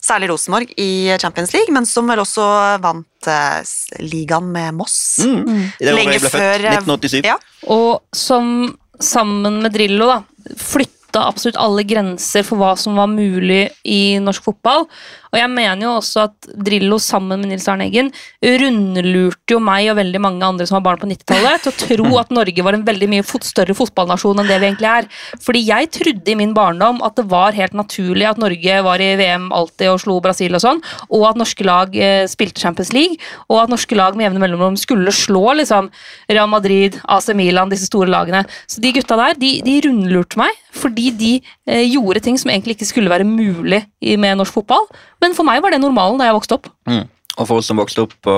særlig 0.06 0.30
Rosenborg 0.30 0.74
i 0.78 1.18
Champions 1.22 1.54
League, 1.56 1.74
men 1.74 1.88
som 1.90 2.08
vel 2.10 2.22
også 2.22 2.46
vant 2.84 3.30
eh, 3.32 3.62
ligaen 4.06 4.52
med 4.54 4.78
Moss. 4.78 4.98
Mm. 5.26 5.72
Året 5.82 5.98
Lenge 5.98 6.20
før, 6.22 6.38
født, 6.38 6.68
eh, 6.70 6.80
1987. 6.84 7.22
Ja. 7.26 7.40
Og 7.74 8.04
som 8.16 8.76
sammen 9.02 9.64
med 9.66 9.74
Drillo 9.76 10.08
da, 10.12 10.20
flytta 10.62 10.94
absolutt 11.24 11.60
alle 11.62 11.86
grenser 11.88 12.44
for 12.48 12.60
hva 12.60 12.74
som 12.80 12.98
var 13.00 13.12
mulig 13.12 13.70
i 13.88 14.18
norsk 14.24 14.50
fotball. 14.50 14.88
Og 15.36 15.42
jeg 15.42 15.52
mener 15.52 15.84
jo 15.84 15.94
også 15.98 16.22
at 16.30 16.48
Drillo 16.64 16.96
sammen 17.02 17.42
med 17.42 17.52
Nils 17.52 17.68
Arne 17.68 17.90
Eggen 17.90 18.08
rundlurte 18.40 19.56
jo 19.56 19.60
meg 19.60 19.90
og 19.92 19.98
veldig 20.00 20.22
mange 20.24 20.48
andre 20.48 20.68
som 20.68 20.78
var 20.78 20.86
barn 20.86 21.02
på 21.02 21.10
90-tallet 21.10 21.66
til 21.66 21.74
å 21.74 21.80
tro 21.82 22.20
at 22.22 22.32
Norge 22.34 22.64
var 22.64 22.78
en 22.78 22.86
veldig 22.88 23.10
mye 23.12 23.26
større 23.44 23.76
fotballnasjon 23.76 24.40
enn 24.40 24.48
det 24.48 24.62
vi 24.62 24.70
egentlig 24.70 24.92
er. 24.92 25.10
Fordi 25.44 25.64
jeg 25.68 25.92
trodde 25.98 26.32
i 26.32 26.38
min 26.40 26.56
barndom 26.56 27.02
at 27.04 27.20
det 27.20 27.28
var 27.34 27.58
helt 27.58 27.76
naturlig 27.76 28.30
at 28.30 28.40
Norge 28.40 28.80
var 28.88 29.04
i 29.04 29.12
VM 29.20 29.50
alltid 29.56 29.92
og 29.92 30.00
slo 30.06 30.22
Brasil 30.24 30.56
og 30.56 30.64
sånn, 30.64 30.80
og 31.10 31.28
at 31.28 31.42
norske 31.42 31.68
lag 31.68 32.00
eh, 32.00 32.24
spilte 32.32 32.64
Champions 32.64 32.94
League, 32.96 33.20
og 33.52 33.66
at 33.66 33.74
norske 33.74 33.98
lag 34.00 34.16
med 34.16 34.30
jevne 34.30 34.44
mellomrom 34.46 34.80
skulle 34.80 35.12
slå 35.16 35.58
liksom 35.60 35.92
Real 36.32 36.48
Madrid, 36.52 36.96
AC 37.12 37.34
Milan, 37.36 37.74
disse 37.74 37.90
store 37.92 38.08
lagene. 38.12 38.46
Så 38.72 38.80
de 38.84 38.96
gutta 38.96 39.20
der, 39.20 39.36
de, 39.42 39.58
de 39.66 39.82
rundlurte 39.84 40.40
meg, 40.40 40.56
fordi 40.76 41.05
de 41.12 41.34
eh, 41.68 41.84
gjorde 41.88 42.24
ting 42.26 42.40
som 42.42 42.52
egentlig 42.54 42.78
ikke 42.78 42.90
skulle 42.90 43.12
være 43.12 43.28
mulig 43.28 43.84
i, 44.02 44.16
med 44.18 44.40
norsk 44.40 44.56
fotball. 44.56 44.88
Men 45.24 45.36
for 45.38 45.48
meg 45.48 45.62
var 45.64 45.76
det 45.76 45.82
normalen 45.84 46.22
da 46.22 46.30
jeg 46.30 46.38
vokste 46.38 46.58
opp. 46.60 46.72
Mm. 46.90 47.06
Og 47.36 47.50
for 47.50 47.60
oss 47.60 47.70
som 47.70 47.82
vokste 47.82 48.06
opp 48.06 48.16
på, 48.24 48.36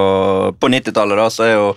på 0.58 0.72
90-tallet, 0.74 1.20
da, 1.20 1.30
så 1.34 1.46
er 1.46 1.56
jo 1.56 1.70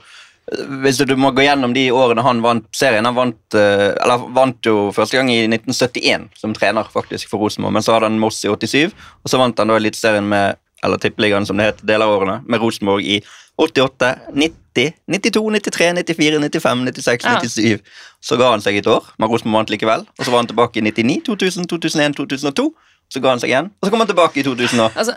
Hvis 0.82 0.98
du 1.06 1.12
må 1.20 1.30
gå 1.36 1.44
gjennom 1.44 1.74
de 1.76 1.84
årene 1.94 2.24
han 2.24 2.40
vant 2.42 2.64
serien 2.74 3.06
Han 3.06 3.14
vant, 3.14 3.54
eh, 3.54 3.90
eller 3.92 4.24
vant 4.34 4.66
jo 4.66 4.88
første 4.96 5.18
gang 5.18 5.28
i 5.30 5.44
1971 5.46 6.30
som 6.40 6.56
trener 6.56 6.88
faktisk 6.90 7.30
for 7.30 7.44
Rosenborg, 7.44 7.76
men 7.76 7.84
så 7.84 7.94
hadde 7.94 8.08
han 8.08 8.18
Moss 8.18 8.40
i 8.44 8.50
87, 8.50 8.96
og 9.22 9.30
så 9.30 9.38
vant 9.38 9.60
han 9.60 9.70
da 9.70 9.76
Eliteserien 9.78 10.26
med 10.26 10.58
eller 10.82 10.96
Tippeligaen 10.98 11.46
som 11.46 11.56
det 11.56 11.66
het 11.74 11.82
deler 11.86 12.06
av 12.06 12.20
årene, 12.20 12.42
med 12.46 12.60
Rosenborg 12.60 13.04
i 13.04 13.20
88, 13.60 14.14
90, 14.34 14.92
92, 15.06 15.50
93, 15.60 15.92
94, 16.00 16.38
95, 16.40 16.84
96, 16.92 17.24
Ja. 17.24 17.40
97. 17.40 17.80
Så 18.22 18.36
ga 18.38 18.50
han 18.50 18.60
seg 18.64 18.76
et 18.80 18.86
år, 18.86 19.04
men 19.18 19.28
Rosenborg 19.28 19.60
vant 19.66 19.70
likevel. 19.74 20.06
Og 20.18 20.24
så 20.24 20.30
var 20.30 20.38
han 20.40 20.46
tilbake 20.48 20.76
i 20.80 20.84
99, 20.86 21.20
2000, 21.26 21.66
2001, 21.68 22.16
2002. 22.16 22.70
Så 23.10 23.18
ga 23.20 23.30
han 23.32 23.40
seg 23.42 23.50
igjen, 23.50 23.66
og 23.82 23.86
så 23.86 23.90
kom 23.90 23.98
han 23.98 24.06
tilbake 24.06 24.38
i 24.38 24.42
2010 24.46 24.94
Altså, 24.94 25.12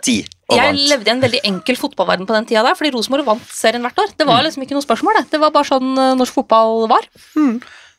og 0.49 0.57
Jeg 0.57 0.65
vant. 0.73 0.79
levde 0.89 1.07
i 1.07 1.11
en 1.13 1.21
veldig 1.21 1.41
enkel 1.45 1.75
fotballverden 1.77 2.25
på 2.25 2.33
den 2.33 2.45
tida 2.49 2.63
der, 2.65 2.73
fordi 2.73 2.89
Rosenborg 2.91 3.23
vant 3.27 3.43
serien 3.53 3.83
hvert 3.85 3.99
år. 4.01 4.09
Det 4.17 4.25
var 4.25 4.39
Mm. 4.41 4.45
liksom 4.47 4.63
ikke 4.63 4.73
noe 4.73 4.81
spørsmål, 4.81 5.13
det. 5.21 5.29
Det 5.29 5.39
var 5.39 5.51
bare 5.51 5.63
sånn 5.69 5.91
eh, 5.99 6.15
norsk 6.17 6.33
fotball 6.33 6.87
var. 6.89 7.01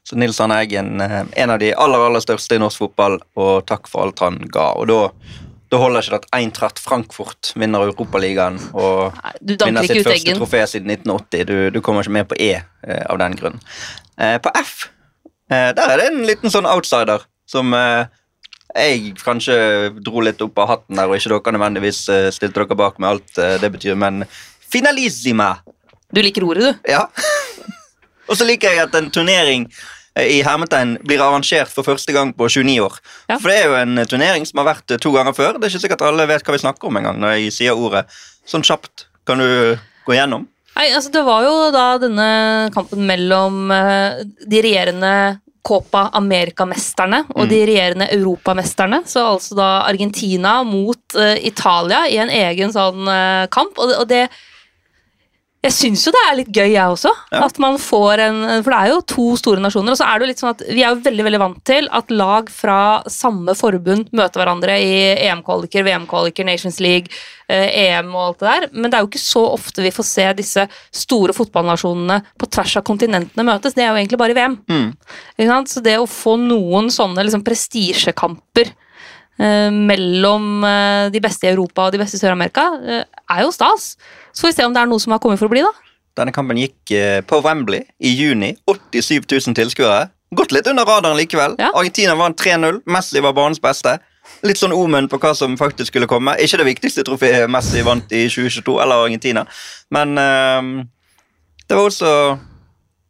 Så 0.04 0.16
Nils 0.18 0.40
Arne 0.40 0.58
Eggen, 0.60 1.00
eh, 1.00 1.24
en 1.36 1.50
av 1.50 1.58
de 1.60 1.72
aller 1.72 1.98
aller 1.98 2.20
største 2.20 2.56
i 2.56 2.58
norsk 2.58 2.76
fotball, 2.76 3.20
og 3.36 3.64
takk 3.66 3.86
for 3.88 4.02
alt 4.04 4.18
han 4.18 4.36
ga. 4.52 4.72
Og 4.76 4.86
da, 4.88 5.08
da 5.74 5.80
holder 5.82 6.04
ikke 6.04 6.14
det 6.14 6.20
at 6.22 6.28
Eintracht 6.38 6.80
Frankfurt 6.82 7.52
vinner 7.58 7.82
Europaligaen 7.88 8.58
og 8.72 9.14
Nei, 9.18 9.32
Du 9.40 9.54
vinner 9.58 9.86
sitt 9.86 10.04
første 10.06 10.20
eggen. 10.20 10.38
trofé 10.38 10.62
siden 10.70 10.92
1980. 10.94 11.46
Du, 11.48 11.56
du 11.74 11.80
kommer 11.84 12.04
ikke 12.04 12.14
med 12.14 12.28
på 12.30 12.38
E 12.38 12.52
eh, 12.60 13.04
av 13.10 13.18
den 13.22 13.34
grunn. 13.38 13.58
Eh, 14.18 14.36
på 14.42 14.52
F 14.60 14.74
eh, 15.50 15.72
der 15.74 15.94
er 15.94 16.00
det 16.00 16.10
en 16.12 16.22
liten 16.28 16.52
sånn 16.54 16.68
outsider 16.70 17.26
som 17.50 17.74
eh, 17.74 18.06
jeg 18.74 19.14
kanskje 19.20 19.56
dro 20.06 20.22
litt 20.24 20.42
opp 20.42 20.58
av 20.62 20.70
hatten 20.70 20.98
der, 20.98 21.10
og 21.10 21.18
ikke 21.18 21.32
dere 21.34 21.56
nødvendigvis 21.58 22.04
eh, 22.10 22.28
stilte 22.34 22.62
dere 22.62 22.78
bak 22.78 22.98
med 23.02 23.10
alt 23.10 23.42
det 23.62 23.70
betyr, 23.74 23.98
men 23.98 24.24
finalissima. 24.74 25.56
Du 26.14 26.22
liker 26.22 26.46
ordet, 26.46 26.70
du. 26.70 26.90
Ja. 26.94 27.04
og 28.28 28.38
så 28.38 28.46
liker 28.46 28.70
jeg 28.74 28.86
at 28.86 28.94
en 28.98 29.10
turnering 29.14 29.68
i 30.22 30.42
hermetegn 30.46 30.96
blir 31.02 31.22
arrangert 31.22 31.72
for 31.74 31.86
første 31.86 32.14
gang 32.14 32.30
på 32.36 32.46
29 32.46 32.76
år. 32.84 32.98
Ja. 33.28 33.38
For 33.38 33.50
det 33.50 33.56
er 33.58 33.66
jo 33.66 33.78
en 33.80 33.98
eh, 33.98 34.08
turnering 34.10 34.46
som 34.46 34.62
har 34.62 34.70
vært 34.70 34.94
eh, 34.94 35.00
to 35.02 35.10
ganger 35.14 35.34
før. 35.36 35.58
Det 35.58 35.66
er 35.66 35.74
ikke 35.74 35.86
sikkert 35.88 36.06
alle 36.06 36.28
vet 36.30 36.46
hva 36.46 36.54
vi 36.54 36.62
snakker 36.62 36.90
om 36.90 37.00
engang 37.00 37.18
når 37.22 37.38
jeg 37.38 37.54
sier 37.58 37.78
ordet. 37.78 38.04
Sånn 38.46 38.66
kjapt 38.66 39.08
kan 39.26 39.42
du 39.42 39.74
gå 40.06 40.14
gjennom. 40.14 40.46
Nei, 40.74 40.88
altså 40.90 41.10
Det 41.14 41.22
var 41.26 41.44
jo 41.46 41.54
da 41.74 41.86
denne 42.02 42.28
kampen 42.74 43.04
mellom 43.08 43.70
eh, 43.74 44.22
de 44.46 44.62
regjerende 44.62 45.14
Copa 45.64 46.10
America-mesterne 46.12 47.22
og 47.32 47.48
de 47.48 47.62
regjerende 47.64 48.10
europamesterne. 48.12 49.00
Så 49.08 49.22
altså 49.24 49.56
da 49.56 49.68
Argentina 49.88 50.58
mot 50.66 51.16
eh, 51.16 51.38
Italia 51.48 52.04
i 52.10 52.18
en 52.20 52.32
egen 52.32 52.74
sånn 52.74 53.08
eh, 53.08 53.46
kamp. 53.54 53.78
Og 53.80 53.90
det, 53.90 54.00
og 54.02 54.10
det 54.10 54.24
Jeg 55.64 55.72
syns 55.72 56.02
jo 56.04 56.12
det 56.12 56.22
er 56.28 56.36
litt 56.36 56.50
gøy, 56.52 56.74
jeg 56.74 56.92
også. 56.92 57.10
Ja. 57.32 57.44
At 57.46 57.58
man 57.62 57.78
får 57.80 58.20
en 58.26 58.40
For 58.64 58.68
det 58.68 58.78
er 58.78 58.90
jo 58.92 58.98
to 59.14 59.26
store 59.40 59.62
nasjoner. 59.64 59.94
Og 59.94 60.00
så 60.00 60.08
er 60.08 60.18
det 60.20 60.26
jo 60.26 60.30
litt 60.32 60.42
sånn 60.42 60.52
at 60.52 60.64
vi 60.68 60.82
er 60.82 60.92
jo 60.92 61.04
veldig 61.06 61.24
veldig 61.28 61.40
vant 61.40 61.62
til 61.64 61.88
at 61.96 62.12
lag 62.12 62.50
fra 62.52 62.78
samme 63.10 63.54
forbund 63.56 64.12
møter 64.12 64.42
hverandre 64.42 64.76
i 64.82 64.92
EM-kvaliker, 65.24 65.86
VM-kvaliker, 65.86 66.46
Nations 66.48 66.80
League, 66.84 67.08
eh, 67.48 67.70
EM 67.86 68.12
og 68.12 68.26
alt 68.26 68.44
det 68.44 68.50
der. 68.50 68.68
Men 68.74 68.90
det 68.90 68.98
er 68.98 69.06
jo 69.06 69.10
ikke 69.12 69.24
så 69.24 69.46
ofte 69.54 69.84
vi 69.84 69.94
får 69.94 70.08
se 70.10 70.28
disse 70.42 70.66
store 71.04 71.36
fotballnasjonene 71.36 72.20
på 72.40 72.50
tvers 72.52 72.78
av 72.80 72.86
kontinentene 72.86 73.48
møtes. 73.48 73.76
Det 73.76 73.86
er 73.86 73.92
jo 73.92 74.00
egentlig 74.02 74.20
bare 74.20 74.36
i 74.36 74.40
VM. 74.40 74.60
Mm. 74.68 75.66
Så 75.70 75.80
det 75.84 75.96
å 76.00 76.08
få 76.10 76.36
noen 76.40 76.92
sånne 76.92 77.24
liksom, 77.24 77.44
prestisjekamper 77.46 78.74
mellom 79.38 80.64
eh, 80.64 81.06
de 81.10 81.20
beste 81.22 81.48
i 81.48 81.50
Europa 81.50 81.88
og 81.88 81.94
de 81.94 82.00
beste 82.02 82.18
i 82.18 82.22
Sør-Amerika, 82.22 82.68
eh, 82.84 83.04
er 83.34 83.42
jo 83.42 83.50
stas. 83.54 83.94
Så 84.32 84.44
får 84.44 84.52
vi 84.52 84.56
se 84.58 84.66
om 84.68 84.74
det 84.74 84.82
er 84.82 84.90
noe 84.90 85.02
som 85.02 85.14
har 85.14 85.22
kommet 85.22 85.40
for 85.40 85.50
å 85.50 85.54
bli, 85.54 85.64
da. 85.66 85.72
Denne 86.14 86.34
kampen 86.34 86.60
gikk 86.60 86.94
eh, 86.94 87.20
på 87.26 87.40
Wembley 87.42 87.82
i 87.98 88.14
juni. 88.14 88.54
87 88.70 89.26
000 89.26 89.58
tilskuere. 89.58 90.08
Gått 90.34 90.54
litt 90.54 90.66
under 90.70 90.86
radaren 90.86 91.18
likevel. 91.18 91.56
Ja. 91.58 91.72
Argentina 91.74 92.14
vant 92.18 92.38
3-0. 92.40 92.82
Messi 92.90 93.22
var 93.22 93.34
banens 93.34 93.62
beste. 93.62 93.98
Litt 94.46 94.58
sånn 94.58 94.72
omen 94.74 95.08
på 95.10 95.18
hva 95.20 95.34
som 95.36 95.58
faktisk 95.58 95.92
skulle 95.92 96.08
komme. 96.10 96.36
Ikke 96.42 96.58
det 96.60 96.68
viktigste 96.70 97.04
trofeet 97.06 97.50
Messi 97.50 97.82
vant 97.86 98.14
i 98.14 98.24
2022, 98.30 98.78
eller 98.82 99.04
Argentina, 99.04 99.44
men 99.92 100.16
ehm, 100.20 100.70
det 101.68 101.76
var 101.76 101.90
også 101.90 102.12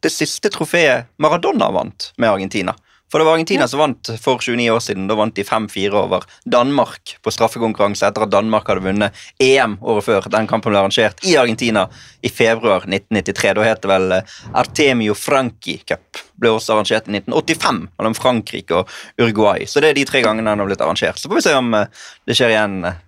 det 0.03 0.11
siste 0.13 0.51
trofeet 0.53 1.07
Maradona 1.23 1.69
vant 1.73 2.11
med 2.19 2.29
Argentina. 2.29 2.75
For 3.15 3.19
det 3.19 3.25
var 3.25 3.33
Argentina 3.33 3.67
som 3.67 3.79
vant 3.79 4.09
for 4.19 4.41
29 4.43 4.71
år 4.75 4.81
siden. 4.83 5.05
Da 5.07 5.15
vant 5.15 5.35
de 5.35 5.43
5-4 5.47 5.93
over 5.95 6.25
Danmark 6.51 7.13
på 7.23 7.31
straffekonkurranse 7.31 8.09
etter 8.09 8.25
at 8.25 8.33
Danmark 8.33 8.67
hadde 8.67 8.83
vunnet 8.83 9.21
EM 9.39 9.77
året 9.79 10.03
før. 10.03 10.25
Den 10.33 10.49
kampen 10.51 10.73
ble 10.73 10.81
arrangert 10.81 11.23
i 11.23 11.37
Argentina 11.39 11.85
i 12.19 12.27
februar 12.27 12.83
1993. 12.83 13.53
Da 13.55 13.63
het 13.63 13.85
det 13.85 13.91
vel 13.93 14.17
eh, 14.17 14.33
Artemio 14.51 15.15
Franchi 15.15 15.77
Cup. 15.87 16.19
Ble 16.35 16.51
også 16.57 16.75
arrangert 16.75 17.07
i 17.07 17.15
1985 17.15 17.79
mellom 17.93 18.17
Frankrike 18.19 18.81
og 18.81 18.91
Uruguay. 19.15 19.63
Så 19.63 19.79
det 19.79 19.93
er 19.93 20.01
de 20.01 20.03
tre 20.11 20.19
gangene 20.27 20.51
den 20.51 20.65
har 20.65 20.71
blitt 20.73 20.83
arrangert. 20.83 21.23
Så 21.23 21.31
får 21.31 21.39
vi 21.39 21.47
se 21.47 21.55
om 21.55 21.71
eh, 21.79 21.87
det 22.27 22.35
skjer 22.35 22.51
igjen 22.57 22.77
eh, 22.91 22.99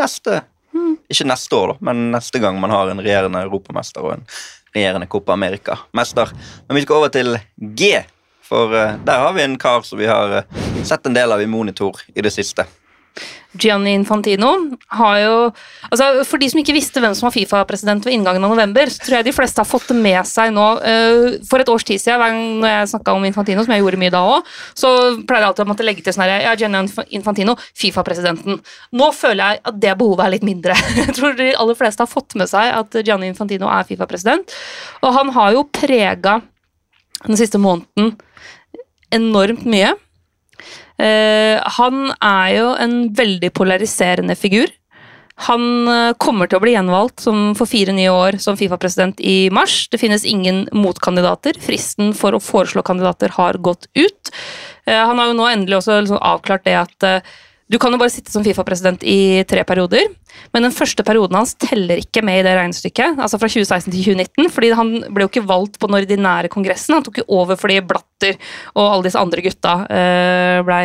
neste 0.00 0.40
Ikke 1.12 1.28
neste 1.28 1.60
år, 1.60 1.74
da, 1.74 1.90
men 1.92 2.06
neste 2.16 2.40
gang 2.40 2.56
man 2.56 2.72
har 2.72 2.88
en 2.88 3.04
regjerende 3.04 3.44
europamester 3.44 4.08
og 4.08 4.16
en 4.16 4.26
regjerende 4.72 5.12
Copa 5.12 5.36
America-mester. 5.36 6.32
Men 6.64 6.80
vi 6.80 6.88
skal 6.88 7.02
over 7.02 7.12
til 7.12 7.36
G, 7.60 7.98
for 8.44 8.74
eh, 8.76 8.96
der 9.06 9.26
har 9.26 9.34
vi 9.36 9.44
en 9.46 9.58
kar 9.60 9.84
som 9.86 10.00
vi 10.00 10.08
har 10.10 10.38
eh, 10.42 10.64
sett 10.84 11.06
en 11.08 11.16
del 11.16 11.32
av 11.32 11.42
i 11.42 11.50
monitor 11.50 12.00
i 12.14 12.24
det 12.24 12.32
siste. 12.34 12.66
Gianni 13.54 13.92
Infantino 13.94 14.48
har 14.98 15.18
jo 15.22 15.34
altså 15.86 16.24
For 16.26 16.42
de 16.42 16.48
som 16.50 16.58
ikke 16.58 16.74
visste 16.74 16.98
hvem 16.98 17.12
som 17.14 17.28
var 17.28 17.34
Fifa-president 17.36 18.02
ved 18.02 18.16
inngangen 18.16 18.42
av 18.42 18.50
november, 18.50 18.90
så 18.90 19.04
tror 19.04 19.16
jeg 19.20 19.26
de 19.28 19.34
fleste 19.36 19.62
har 19.62 19.68
fått 19.68 19.92
det 19.92 19.96
med 20.02 20.26
seg 20.26 20.50
nå. 20.56 20.64
eh, 20.82 21.36
For 21.46 21.62
et 21.62 21.70
års 21.70 21.86
tid 21.86 22.02
siden, 22.02 22.40
når 22.58 22.72
jeg 22.72 22.88
snakka 22.94 23.14
om 23.14 23.26
Infantino, 23.28 23.62
som 23.62 23.74
jeg 23.76 23.84
gjorde 23.84 24.00
mye 24.02 24.14
da 24.14 24.22
òg, 24.26 24.48
så 24.74 24.90
pleier 25.22 25.44
jeg 25.44 25.50
alltid 25.52 25.66
å 25.66 25.70
måtte 25.70 25.86
legge 25.86 26.02
til 26.02 26.16
sånn 26.16 26.26
her 26.26 26.48
Ja, 26.48 26.56
Gianni 26.58 26.82
Infantino, 27.14 27.54
Fifa-presidenten. 27.78 28.58
Nå 28.98 29.10
føler 29.14 29.44
jeg 29.44 29.62
at 29.70 29.78
det 29.86 29.94
behovet 30.00 30.26
er 30.26 30.34
litt 30.34 30.48
mindre. 30.48 30.74
Jeg 31.04 31.14
tror 31.14 31.38
de 31.38 31.52
aller 31.54 31.78
fleste 31.78 32.02
har 32.02 32.10
fått 32.10 32.34
med 32.40 32.50
seg 32.50 32.72
at 32.74 32.98
Gianni 33.06 33.30
Infantino 33.30 33.70
er 33.70 33.86
Fifa-president, 33.86 34.50
og 35.04 35.14
han 35.14 35.30
har 35.36 35.54
jo 35.54 35.62
prega 35.70 36.40
den 37.26 37.38
siste 37.40 37.60
måneden 37.60 38.14
enormt 39.14 39.66
mye. 39.68 39.94
Uh, 40.94 41.58
han 41.78 42.08
er 42.22 42.48
jo 42.54 42.70
en 42.78 42.96
veldig 43.16 43.50
polariserende 43.56 44.36
figur. 44.38 44.70
Han 45.48 45.88
eh, 45.90 46.12
kommer 46.22 46.46
til 46.46 46.60
å 46.60 46.62
bli 46.62 46.76
gjenvalgt 46.76 47.24
for 47.58 47.66
fire 47.66 47.90
nye 47.96 48.12
år 48.14 48.36
som 48.42 48.54
Fifa-president 48.54 49.18
i 49.18 49.50
mars. 49.50 49.88
Det 49.90 49.98
finnes 49.98 50.22
ingen 50.30 50.60
motkandidater. 50.70 51.58
Fristen 51.58 52.12
for 52.14 52.36
å 52.36 52.42
foreslå 52.42 52.84
kandidater 52.86 53.34
har 53.34 53.58
gått 53.58 53.88
ut. 53.98 54.30
Eh, 54.86 54.94
han 54.94 55.18
har 55.18 55.32
jo 55.32 55.38
nå 55.40 55.48
endelig 55.50 55.80
også 55.80 55.98
liksom 56.04 56.22
avklart 56.22 56.64
det 56.68 56.76
at 56.84 57.08
du 57.72 57.78
kan 57.80 57.94
jo 57.94 57.98
bare 58.00 58.12
sitte 58.12 58.32
som 58.32 58.44
Fifa-president 58.44 59.02
i 59.08 59.40
tre 59.48 59.62
perioder, 59.64 60.10
men 60.52 60.66
den 60.66 60.74
første 60.74 61.04
perioden 61.06 61.38
hans 61.38 61.54
teller 61.56 62.02
ikke 62.02 62.20
med 62.26 62.42
i 62.42 62.44
det 62.44 62.52
regnestykket, 62.58 63.16
altså 63.16 63.40
fra 63.40 63.48
2016 63.48 63.88
til 63.88 64.02
2019, 64.12 64.50
fordi 64.52 64.72
han 64.76 64.90
ble 65.08 65.24
jo 65.24 65.30
ikke 65.30 65.46
valgt 65.48 65.78
på 65.80 65.88
den 65.88 65.96
ordinære 66.02 66.50
kongressen, 66.52 66.98
han 66.98 67.06
tok 67.06 67.22
jo 67.22 67.26
over 67.38 67.56
fordi 67.60 67.78
Blatter 67.88 68.36
og 68.74 68.82
alle 68.84 69.06
disse 69.06 69.20
andre 69.20 69.44
gutta 69.46 69.74
uh, 69.88 70.58
ble 70.66 70.80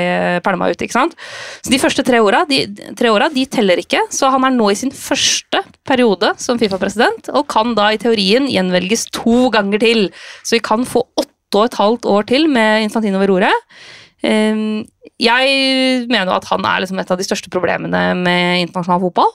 pælma 0.45 0.69
ut, 0.71 0.85
ikke 0.87 0.95
sant? 0.95 1.17
Så 1.59 1.73
de 1.73 1.81
første 1.83 2.05
tre 2.07 2.21
åra, 2.23 2.45
de 2.47 3.45
teller 3.51 3.83
ikke, 3.83 4.05
så 4.15 4.31
han 4.31 4.47
er 4.47 4.55
nå 4.55 4.71
i 4.71 4.79
sin 4.79 4.95
første 4.95 5.65
periode 5.87 6.31
som 6.39 6.61
Fifa-president, 6.61 7.27
og 7.35 7.49
kan 7.51 7.75
da 7.75 7.91
i 7.91 7.99
teorien 7.99 8.47
gjenvelges 8.47 9.09
to 9.11 9.49
ganger 9.51 9.83
til, 9.83 10.07
så 10.45 10.55
vi 10.55 10.63
kan 10.63 10.87
få 10.87 11.03
åtte 11.19 11.27
og 11.57 11.65
et 11.65 11.79
halvt 11.79 12.05
år 12.05 12.27
til 12.29 12.43
med 12.51 12.83
Infantino 12.85 13.17
ved 13.17 13.31
roret. 13.31 13.69
Um, 14.19 14.83
jeg 15.19 16.07
mener 16.11 16.33
at 16.35 16.47
han 16.49 16.65
er 16.67 16.83
liksom 16.83 16.99
et 16.99 17.11
av 17.11 17.19
de 17.19 17.27
største 17.27 17.51
problemene 17.51 18.01
med 18.19 18.65
internasjonal 18.65 19.03
fotball. 19.07 19.31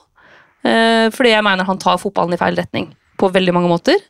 Uh, 0.64 1.08
fordi 1.12 1.34
jeg 1.34 1.44
mener 1.44 1.68
han 1.68 1.80
tar 1.80 2.00
fotballen 2.00 2.36
i 2.36 2.40
feil 2.40 2.56
retning 2.56 2.90
på 3.20 3.30
veldig 3.32 3.54
mange 3.56 3.70
måter. 3.72 4.00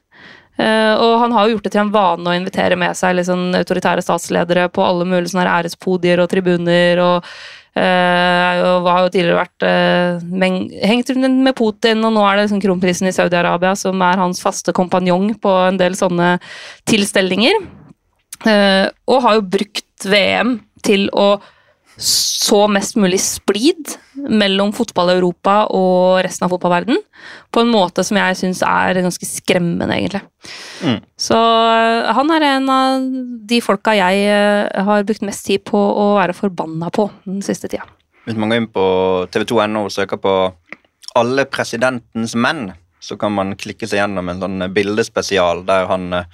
Uh, 0.59 0.95
og 1.03 1.19
han 1.25 1.35
har 1.35 1.47
jo 1.47 1.57
gjort 1.57 1.67
det 1.67 1.75
til 1.75 1.83
en 1.83 1.93
vane 1.95 2.31
å 2.31 2.37
invitere 2.37 2.79
med 2.79 2.95
seg 2.99 3.19
sånn 3.27 3.49
autoritære 3.59 4.05
statsledere 4.07 4.69
på 4.71 4.85
alle 4.87 5.07
mulige 5.07 5.33
sånne 5.33 5.51
ærespodier 5.51 6.23
og 6.23 6.31
tribuner. 6.31 7.03
og 7.03 7.17
uh, 7.75 8.59
og 8.65 8.87
har 8.87 9.01
jo 9.03 9.15
tidligere 9.15 9.41
vært 9.41 9.65
hengt 10.87 11.11
rundt 11.11 11.41
med 11.43 11.57
Putin, 11.59 12.05
og 12.07 12.15
nå 12.15 12.23
er 12.23 12.37
det 12.37 12.45
liksom 12.47 12.63
kronprisen 12.63 13.11
i 13.11 13.15
Saudi-Arabia 13.15 13.75
som 13.79 14.03
er 14.07 14.23
hans 14.23 14.43
faste 14.43 14.75
kompanjong 14.75 15.33
på 15.43 15.57
en 15.69 15.81
del 15.81 15.99
sånne 15.99 16.37
tilstelninger. 16.91 17.59
Og 18.45 19.19
har 19.25 19.39
jo 19.39 19.43
brukt 19.57 19.94
VM 20.03 20.59
til 20.85 21.07
å 21.15 21.37
så 21.95 22.65
mest 22.71 22.97
mulig 22.99 23.21
splid 23.23 23.93
mellom 24.15 24.73
fotball-Europa 24.75 25.69
og 25.75 26.25
resten 26.27 26.47
av 26.47 26.51
fotballverden 26.51 26.99
på 27.55 27.63
en 27.63 27.71
måte 27.71 28.03
som 28.07 28.19
jeg 28.19 28.39
syns 28.41 28.63
er 28.67 28.99
ganske 28.99 29.29
skremmende, 29.29 29.95
egentlig. 29.95 30.25
Mm. 30.83 30.99
Så 31.15 31.39
uh, 31.39 32.11
han 32.17 32.33
er 32.35 32.49
en 32.49 32.73
av 32.75 33.07
de 33.47 33.61
folka 33.63 33.95
jeg 33.95 34.27
uh, 34.27 34.83
har 34.89 35.07
brukt 35.07 35.27
mest 35.27 35.47
tid 35.47 35.63
på 35.71 35.79
å 35.79 36.09
være 36.19 36.37
forbanna 36.37 36.91
på 36.95 37.07
den 37.29 37.41
siste 37.47 37.71
tida. 37.71 37.87
Hvis 38.27 38.39
man 38.41 38.51
går 38.51 38.63
inn 38.63 38.71
på 38.75 38.87
tv2.no 39.31 39.87
og 39.87 39.95
søker 39.95 40.19
på 40.19 40.35
'Alle 41.15 41.45
presidentens 41.47 42.35
menn', 42.35 42.73
så 43.05 43.19
kan 43.21 43.35
man 43.37 43.55
klikke 43.61 43.89
seg 43.91 44.01
gjennom 44.01 44.31
en 44.33 44.41
sånn 44.43 44.69
bildespesial 44.75 45.65
der 45.69 45.87
han 45.91 46.13
eh, 46.17 46.25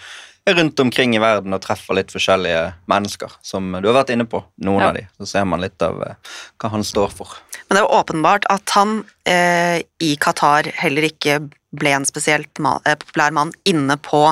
er 0.48 0.56
rundt 0.56 0.80
omkring 0.80 1.12
i 1.16 1.20
verden 1.22 1.52
og 1.52 1.60
treffer 1.62 1.98
litt 1.98 2.12
forskjellige 2.14 2.62
mennesker, 2.90 3.34
som 3.44 3.72
du 3.76 3.88
har 3.90 3.98
vært 4.00 4.12
inne 4.14 4.24
på, 4.30 4.40
noen 4.64 4.80
Ja. 4.80 4.88
av 4.88 4.96
de. 4.96 5.02
Så 5.20 5.26
ser 5.34 5.44
man 5.50 5.60
litt 5.60 5.82
av 5.84 5.98
eh, 6.06 6.14
hva 6.62 6.70
han 6.72 6.86
står 6.86 7.10
for. 7.12 7.34
Men 7.68 7.76
det 7.76 7.82
er 7.82 7.86
jo 7.88 7.98
åpenbart 8.00 8.46
at 8.50 8.72
han 8.78 8.94
eh, 9.28 9.82
i 10.02 10.14
Qatar 10.16 10.70
heller 10.80 11.06
ikke 11.10 11.40
ble 11.76 11.92
en 11.94 12.06
spesielt 12.08 12.58
ma 12.58 12.78
eh, 12.88 12.96
populær 12.98 13.34
mann 13.36 13.52
inne 13.68 13.94
på 14.02 14.24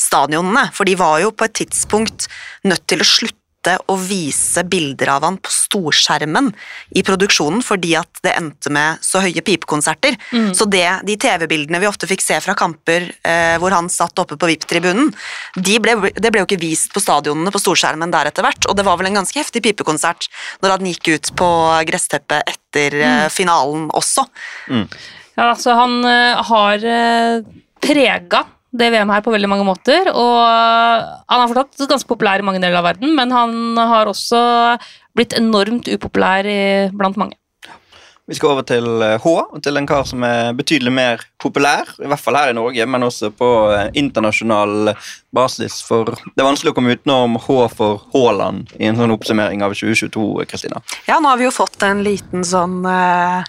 stadionene, 0.00 0.68
for 0.72 0.88
de 0.88 0.94
var 0.96 1.18
jo 1.24 1.32
på 1.34 1.48
et 1.48 1.56
tidspunkt 1.64 2.28
nødt 2.64 2.86
til 2.88 3.02
å 3.02 3.08
slutte 3.08 3.34
å 3.74 3.96
vise 3.98 4.62
bilder 4.68 5.10
av 5.16 5.26
han 5.26 5.38
på 5.42 5.52
storskjermen 5.52 6.52
i 6.96 7.02
produksjonen 7.06 7.64
fordi 7.64 7.94
at 7.98 8.22
det 8.24 8.36
endte 8.38 8.72
med 8.72 9.02
så 9.04 9.22
høye 9.24 9.42
pipekonserter. 9.44 10.16
Så 10.56 10.68
det, 10.70 10.86
de 11.06 11.16
TV-bildene 11.20 11.80
vi 11.82 11.88
ofte 11.88 12.08
fikk 12.08 12.24
se 12.24 12.38
fra 12.44 12.54
kamper 12.58 13.08
eh, 13.26 13.56
hvor 13.62 13.74
han 13.74 13.90
satt 13.92 14.18
oppe 14.22 14.38
på 14.38 14.50
VIP-tribunen, 14.50 15.10
de 15.56 15.76
ble, 15.82 15.96
det 16.14 16.32
ble 16.32 16.42
jo 16.42 16.48
ikke 16.48 16.60
vist 16.62 16.92
på 16.94 17.02
stadionene 17.02 17.52
på 17.54 17.62
storskjermen 17.62 18.12
der 18.14 18.30
etter 18.30 18.46
hvert, 18.46 18.68
og 18.68 18.78
det 18.78 18.86
var 18.86 19.00
vel 19.00 19.10
en 19.10 19.20
ganske 19.20 19.40
heftig 19.40 19.64
pipekonsert 19.66 20.30
når 20.62 20.76
han 20.76 20.90
gikk 20.92 21.12
ut 21.14 21.32
på 21.38 21.50
gressteppet 21.88 22.54
etter 22.54 22.98
eh, 23.02 23.28
finalen 23.32 23.88
også. 23.96 24.26
Ja, 25.36 25.52
så 25.58 25.76
han 25.76 26.00
eh, 26.08 26.44
har 26.48 26.84
uh, 26.84 27.44
prega 27.84 28.46
det 28.78 28.90
VM 28.94 29.10
her 29.14 29.24
på 29.24 29.32
veldig 29.34 29.50
mange 29.50 29.66
måter, 29.66 30.10
og 30.12 30.36
han 30.44 31.42
er 31.42 31.50
fortsatt 31.50 31.88
ganske 31.90 32.10
populær 32.10 32.42
i 32.42 32.46
mange 32.46 32.62
deler 32.62 32.80
av 32.80 32.86
verden, 32.90 33.16
men 33.16 33.34
han 33.34 33.80
har 33.80 34.10
også 34.10 34.38
blitt 35.16 35.36
enormt 35.38 35.88
upopulær 35.92 36.48
blant 36.96 37.20
mange. 37.20 37.38
Vi 38.26 38.34
skal 38.34 38.56
over 38.56 38.64
til 38.66 38.86
eh, 39.06 39.20
H, 39.22 39.32
og 39.54 39.60
til 39.62 39.78
en 39.78 39.86
kar 39.86 40.02
som 40.08 40.24
er 40.26 40.48
betydelig 40.58 40.90
mer 40.90 41.20
populær, 41.38 41.92
i 42.02 42.08
hvert 42.10 42.22
fall 42.22 42.34
her 42.34 42.50
i 42.50 42.56
Norge, 42.58 42.86
men 42.90 43.06
også 43.06 43.30
på 43.30 43.50
eh, 43.70 43.92
internasjonal 44.02 44.90
basis. 45.36 45.78
For 45.86 46.10
det 46.10 46.42
er 46.42 46.48
vanskelig 46.48 46.72
å 46.72 46.76
komme 46.76 46.96
utenom 46.98 47.38
H 47.44 47.58
for 47.76 48.02
Haaland 48.16 48.74
i 48.80 48.88
en 48.90 48.98
sånn 48.98 49.14
oppsummering 49.14 49.62
av 49.62 49.76
2022, 49.78 50.26
Kristina. 50.50 50.82
Ja, 51.06 51.20
nå 51.20 51.30
har 51.30 51.38
vi 51.38 51.46
jo 51.46 51.54
fått 51.54 51.78
en 51.86 52.02
liten 52.02 52.42
sånn 52.46 52.80
eh, 52.90 53.46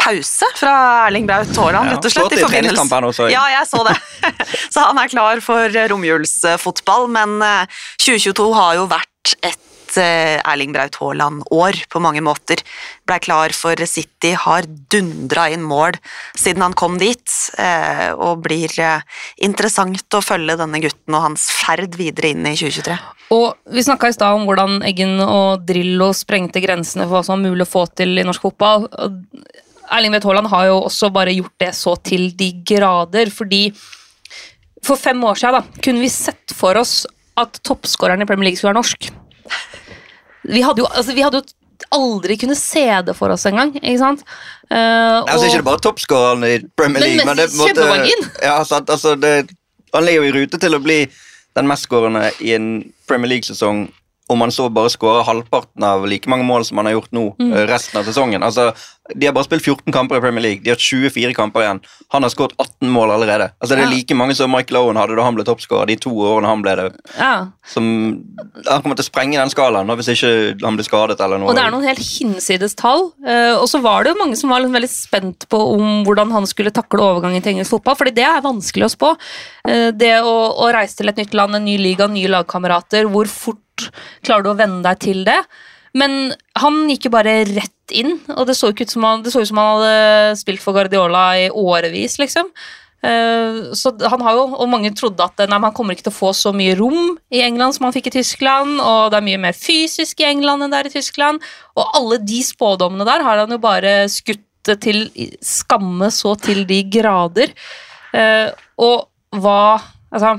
pause 0.00 0.48
fra 0.58 0.72
Erling 1.06 1.26
Braut 1.28 1.50
Haaland, 1.56 1.90
Ja, 1.90 1.96
rett 1.96 2.04
og 2.08 2.12
slett. 2.14 2.36
i 2.38 2.42
forbindelse. 2.44 2.88
her 2.94 3.06
nå, 3.06 3.12
så 3.16 3.28
jeg. 3.28 3.36
Ja, 3.36 3.44
jeg 3.56 3.68
så 3.70 3.84
det. 3.88 3.96
så 4.74 4.88
han 4.90 4.98
er 5.02 5.08
klar 5.12 5.40
for 5.44 5.66
eh, 5.70 5.88
romjulsfotball, 5.92 7.08
men 7.16 7.38
eh, 7.42 7.78
2022 8.02 8.50
har 8.54 8.74
jo 8.78 8.86
vært 8.90 9.36
et 9.42 9.96
eh, 9.98 10.36
Erling 10.46 10.74
Braut 10.76 10.94
Haaland-år 11.00 11.80
på 11.90 12.02
mange 12.04 12.20
måter. 12.22 12.60
Blei 13.08 13.18
klar 13.24 13.54
for 13.56 13.80
City, 13.88 14.34
har 14.38 14.66
dundra 14.92 15.48
inn 15.54 15.64
mål 15.66 15.96
siden 16.38 16.62
han 16.62 16.74
kom 16.78 16.98
dit, 17.02 17.26
eh, 17.58 18.10
og 18.14 18.44
blir 18.46 18.70
eh, 18.82 19.02
interessant 19.46 20.14
å 20.18 20.22
følge 20.22 20.58
denne 20.60 20.82
gutten 20.84 21.16
og 21.18 21.24
hans 21.30 21.48
ferd 21.54 21.96
videre 21.98 22.34
inn 22.34 22.46
i 22.46 22.54
2023. 22.58 22.98
Og 23.34 23.56
Vi 23.74 23.82
snakka 23.82 24.06
i 24.12 24.14
stad 24.14 24.36
om 24.38 24.44
hvordan 24.46 24.82
Eggen 24.86 25.16
og 25.24 25.64
Drillo 25.66 26.12
sprengte 26.14 26.60
grensene 26.62 27.08
for 27.08 27.16
hva 27.18 27.24
som 27.26 27.40
var 27.40 27.48
mulig 27.50 27.66
å 27.66 27.72
få 27.72 27.86
til 27.98 28.14
i 28.20 28.26
norsk 28.26 28.44
fotball. 28.46 28.86
Erling 29.92 30.12
Vedt 30.16 30.24
Haaland 30.26 30.48
har 30.50 30.66
jo 30.70 30.80
også 30.88 31.10
bare 31.14 31.34
gjort 31.36 31.54
det 31.62 31.72
så 31.78 31.94
til 32.02 32.30
de 32.36 32.50
grader, 32.66 33.30
fordi 33.30 33.68
for 34.86 34.96
fem 35.00 35.22
år 35.26 35.34
siden 35.38 35.60
da, 35.60 35.82
kunne 35.82 36.00
vi 36.02 36.08
sett 36.12 36.52
for 36.54 36.78
oss 36.80 37.04
at 37.38 37.58
toppskåreren 37.66 38.22
i 38.22 38.26
Premier 38.28 38.48
League 38.50 38.56
skulle 38.58 38.72
være 38.74 38.80
norsk. 38.82 39.08
Vi 40.46 40.62
hadde 40.62 40.82
jo, 40.84 40.86
altså, 40.90 41.14
vi 41.16 41.24
hadde 41.26 41.40
jo 41.42 41.46
aldri 41.92 42.36
kunne 42.40 42.56
se 42.58 42.84
det 43.04 43.14
for 43.18 43.30
oss 43.34 43.44
engang, 43.48 43.74
ikke 43.82 43.98
sant? 44.00 44.22
Nei, 44.70 44.78
Altså, 45.26 45.42
og- 45.42 45.48
ikke 45.50 45.60
det 45.60 45.64
bare 45.68 45.82
toppskåreren 45.84 46.44
i 46.48 46.54
Premier 46.76 47.02
League, 47.02 47.26
men, 47.26 47.36
men 47.36 47.36
det 47.46 47.50
måtte. 47.56 48.30
Ja, 48.42 48.56
sant, 48.64 48.88
altså 48.90 49.14
det, 49.20 49.34
han 49.94 50.04
ligger 50.06 50.24
jo 50.24 50.30
i 50.30 50.36
rute 50.40 50.58
til 50.62 50.74
å 50.74 50.82
bli 50.82 51.02
den 51.56 51.66
mestskårende 51.68 52.30
i 52.44 52.54
en 52.56 52.92
Premier 53.08 53.28
League-sesong 53.36 53.86
om 54.28 54.40
han 54.42 54.50
så 54.50 54.66
bare 54.74 54.90
skårer 54.90 55.22
halvparten 55.28 55.84
av 55.86 56.02
like 56.10 56.26
mange 56.28 56.42
mål 56.44 56.64
som 56.66 56.78
han 56.80 56.86
har 56.88 56.96
gjort 56.96 57.12
nå 57.14 57.26
Mm. 57.38 57.52
eh, 57.54 57.66
resten 57.70 58.00
av 58.00 58.04
sesongen. 58.08 58.42
Altså, 58.42 58.72
De 59.14 59.26
har 59.28 59.32
bare 59.36 59.46
spilt 59.46 59.62
14 59.62 59.92
kamper 59.94 60.16
i 60.18 60.20
Premier 60.24 60.42
League, 60.42 60.62
de 60.64 60.70
har 60.72 60.80
24 60.80 61.34
kamper 61.36 61.62
igjen. 61.62 61.80
Han 62.10 62.22
har 62.26 62.30
skåret 62.32 62.56
18 62.58 62.90
mål 62.90 63.12
allerede. 63.14 63.50
Altså 63.62 63.76
Det 63.76 63.84
er 63.84 63.90
Ja. 63.90 63.94
like 63.94 64.14
mange 64.18 64.34
som 64.34 64.50
Michael 64.50 64.80
Owen 64.80 64.96
hadde 64.98 65.14
da 65.16 65.22
han 65.22 65.34
ble 65.36 65.44
toppskårer. 65.44 65.86
De 65.86 65.96
to 65.96 66.10
årene 66.10 66.46
han 66.50 66.62
ble 66.62 66.74
det. 66.76 66.86
ja. 67.18 67.46
Som, 67.66 67.86
han 68.66 68.82
kommer 68.82 68.96
til 68.98 69.04
å 69.04 69.10
sprenge 69.10 69.38
den 69.38 69.50
skalaen 69.50 69.86
hvis 69.98 70.08
ikke 70.14 70.62
han 70.64 70.76
blir 70.78 70.86
skadet 70.86 71.20
eller 71.20 71.38
noe. 71.38 71.50
Og 71.50 71.54
det 71.58 71.64
er 71.64 71.70
noen 71.74 71.86
helt 71.86 71.98
hinsides 72.02 72.74
tall. 72.78 73.12
Eh, 73.26 73.54
og 73.58 73.66
så 73.68 73.80
var 73.82 74.04
det 74.04 74.14
jo 74.14 74.20
mange 74.24 74.36
som 74.36 74.50
var 74.50 74.60
liksom 74.60 74.76
veldig 74.78 74.90
spent 74.90 75.48
på 75.50 75.58
om 75.74 76.04
hvordan 76.06 76.30
han 76.32 76.46
skulle 76.46 76.70
takle 76.74 77.00
overgangen 77.02 77.42
til 77.42 77.54
engelsk 77.54 77.70
fotball, 77.76 77.96
fordi 77.98 78.14
det 78.14 78.24
er 78.24 78.40
vanskelig 78.42 78.86
å 78.86 78.94
spå. 78.94 79.16
Eh, 79.68 79.90
det 79.92 80.20
å, 80.22 80.34
å 80.62 80.72
reise 80.72 80.96
til 80.96 81.08
et 81.10 81.16
nytt 81.16 81.34
land, 81.34 81.54
en 81.54 81.64
ny 81.64 81.76
liga, 81.78 82.06
nye 82.08 82.28
lagkamerater, 82.30 83.06
hvor 83.10 83.26
fort 83.30 83.90
klarer 84.24 84.42
du 84.46 84.50
å 84.50 84.58
venne 84.58 84.82
deg 84.82 84.98
til 85.02 85.24
det? 85.26 85.40
Men 85.96 86.34
han 86.60 86.82
gikk 86.90 87.08
jo 87.08 87.14
bare 87.14 87.38
rett 87.48 87.94
inn, 87.96 88.18
og 88.34 88.48
det 88.48 88.56
så, 88.58 88.72
ut 88.74 88.90
som 88.92 89.04
han, 89.06 89.22
ut 89.24 89.32
som 89.32 89.60
han 89.60 89.78
hadde 89.78 90.40
spilt 90.40 90.64
for 90.64 90.76
Guardiola 90.76 91.28
i 91.40 91.46
årevis, 91.48 92.18
liksom. 92.20 92.50
Eh, 93.06 93.72
Så 93.76 93.92
han 94.00 94.24
har 94.24 94.36
jo, 94.36 94.46
og 94.56 94.68
mange 94.72 94.90
trodde 94.96 95.24
at 95.24 95.44
nei, 95.48 95.60
han 95.62 95.74
kommer 95.76 95.94
ikke 95.96 96.08
til 96.08 96.14
å 96.14 96.18
få 96.18 96.32
så 96.34 96.52
mye 96.56 96.74
rom 96.78 97.14
i 97.32 97.42
England 97.44 97.76
som 97.76 97.86
han 97.86 97.94
fikk 97.94 98.10
i 98.10 98.16
Tyskland, 98.18 98.80
og 98.80 99.12
det 99.12 99.20
er 99.20 99.28
mye 99.28 99.42
mer 99.46 99.56
fysisk 99.56 100.20
i 100.20 100.28
England 100.30 100.66
enn 100.66 100.74
det 100.74 100.82
er 100.82 100.90
i 100.90 100.94
Tyskland. 100.96 101.44
Og 101.76 101.96
alle 102.00 102.18
de 102.24 102.40
spådommene 102.44 103.06
der 103.08 103.24
har 103.26 103.44
han 103.44 103.54
jo 103.54 103.60
bare 103.62 103.98
skutt 104.12 104.42
til 104.82 105.04
skamme 105.46 106.08
så 106.10 106.34
til 106.42 106.64
de 106.66 106.80
grader. 106.90 107.52
Eh, 108.12 108.50
og 108.82 109.06
hva 109.36 109.60
Altså, 110.16 110.36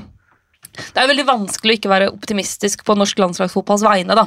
det 0.96 1.02
er 1.02 1.10
veldig 1.10 1.26
vanskelig 1.28 1.74
å 1.74 1.78
ikke 1.78 1.90
være 1.92 2.08
optimistisk 2.10 2.86
på 2.88 2.96
norsk 2.98 3.20
landslagsfotballs 3.20 3.84
vegne, 3.84 4.16
da. 4.18 4.24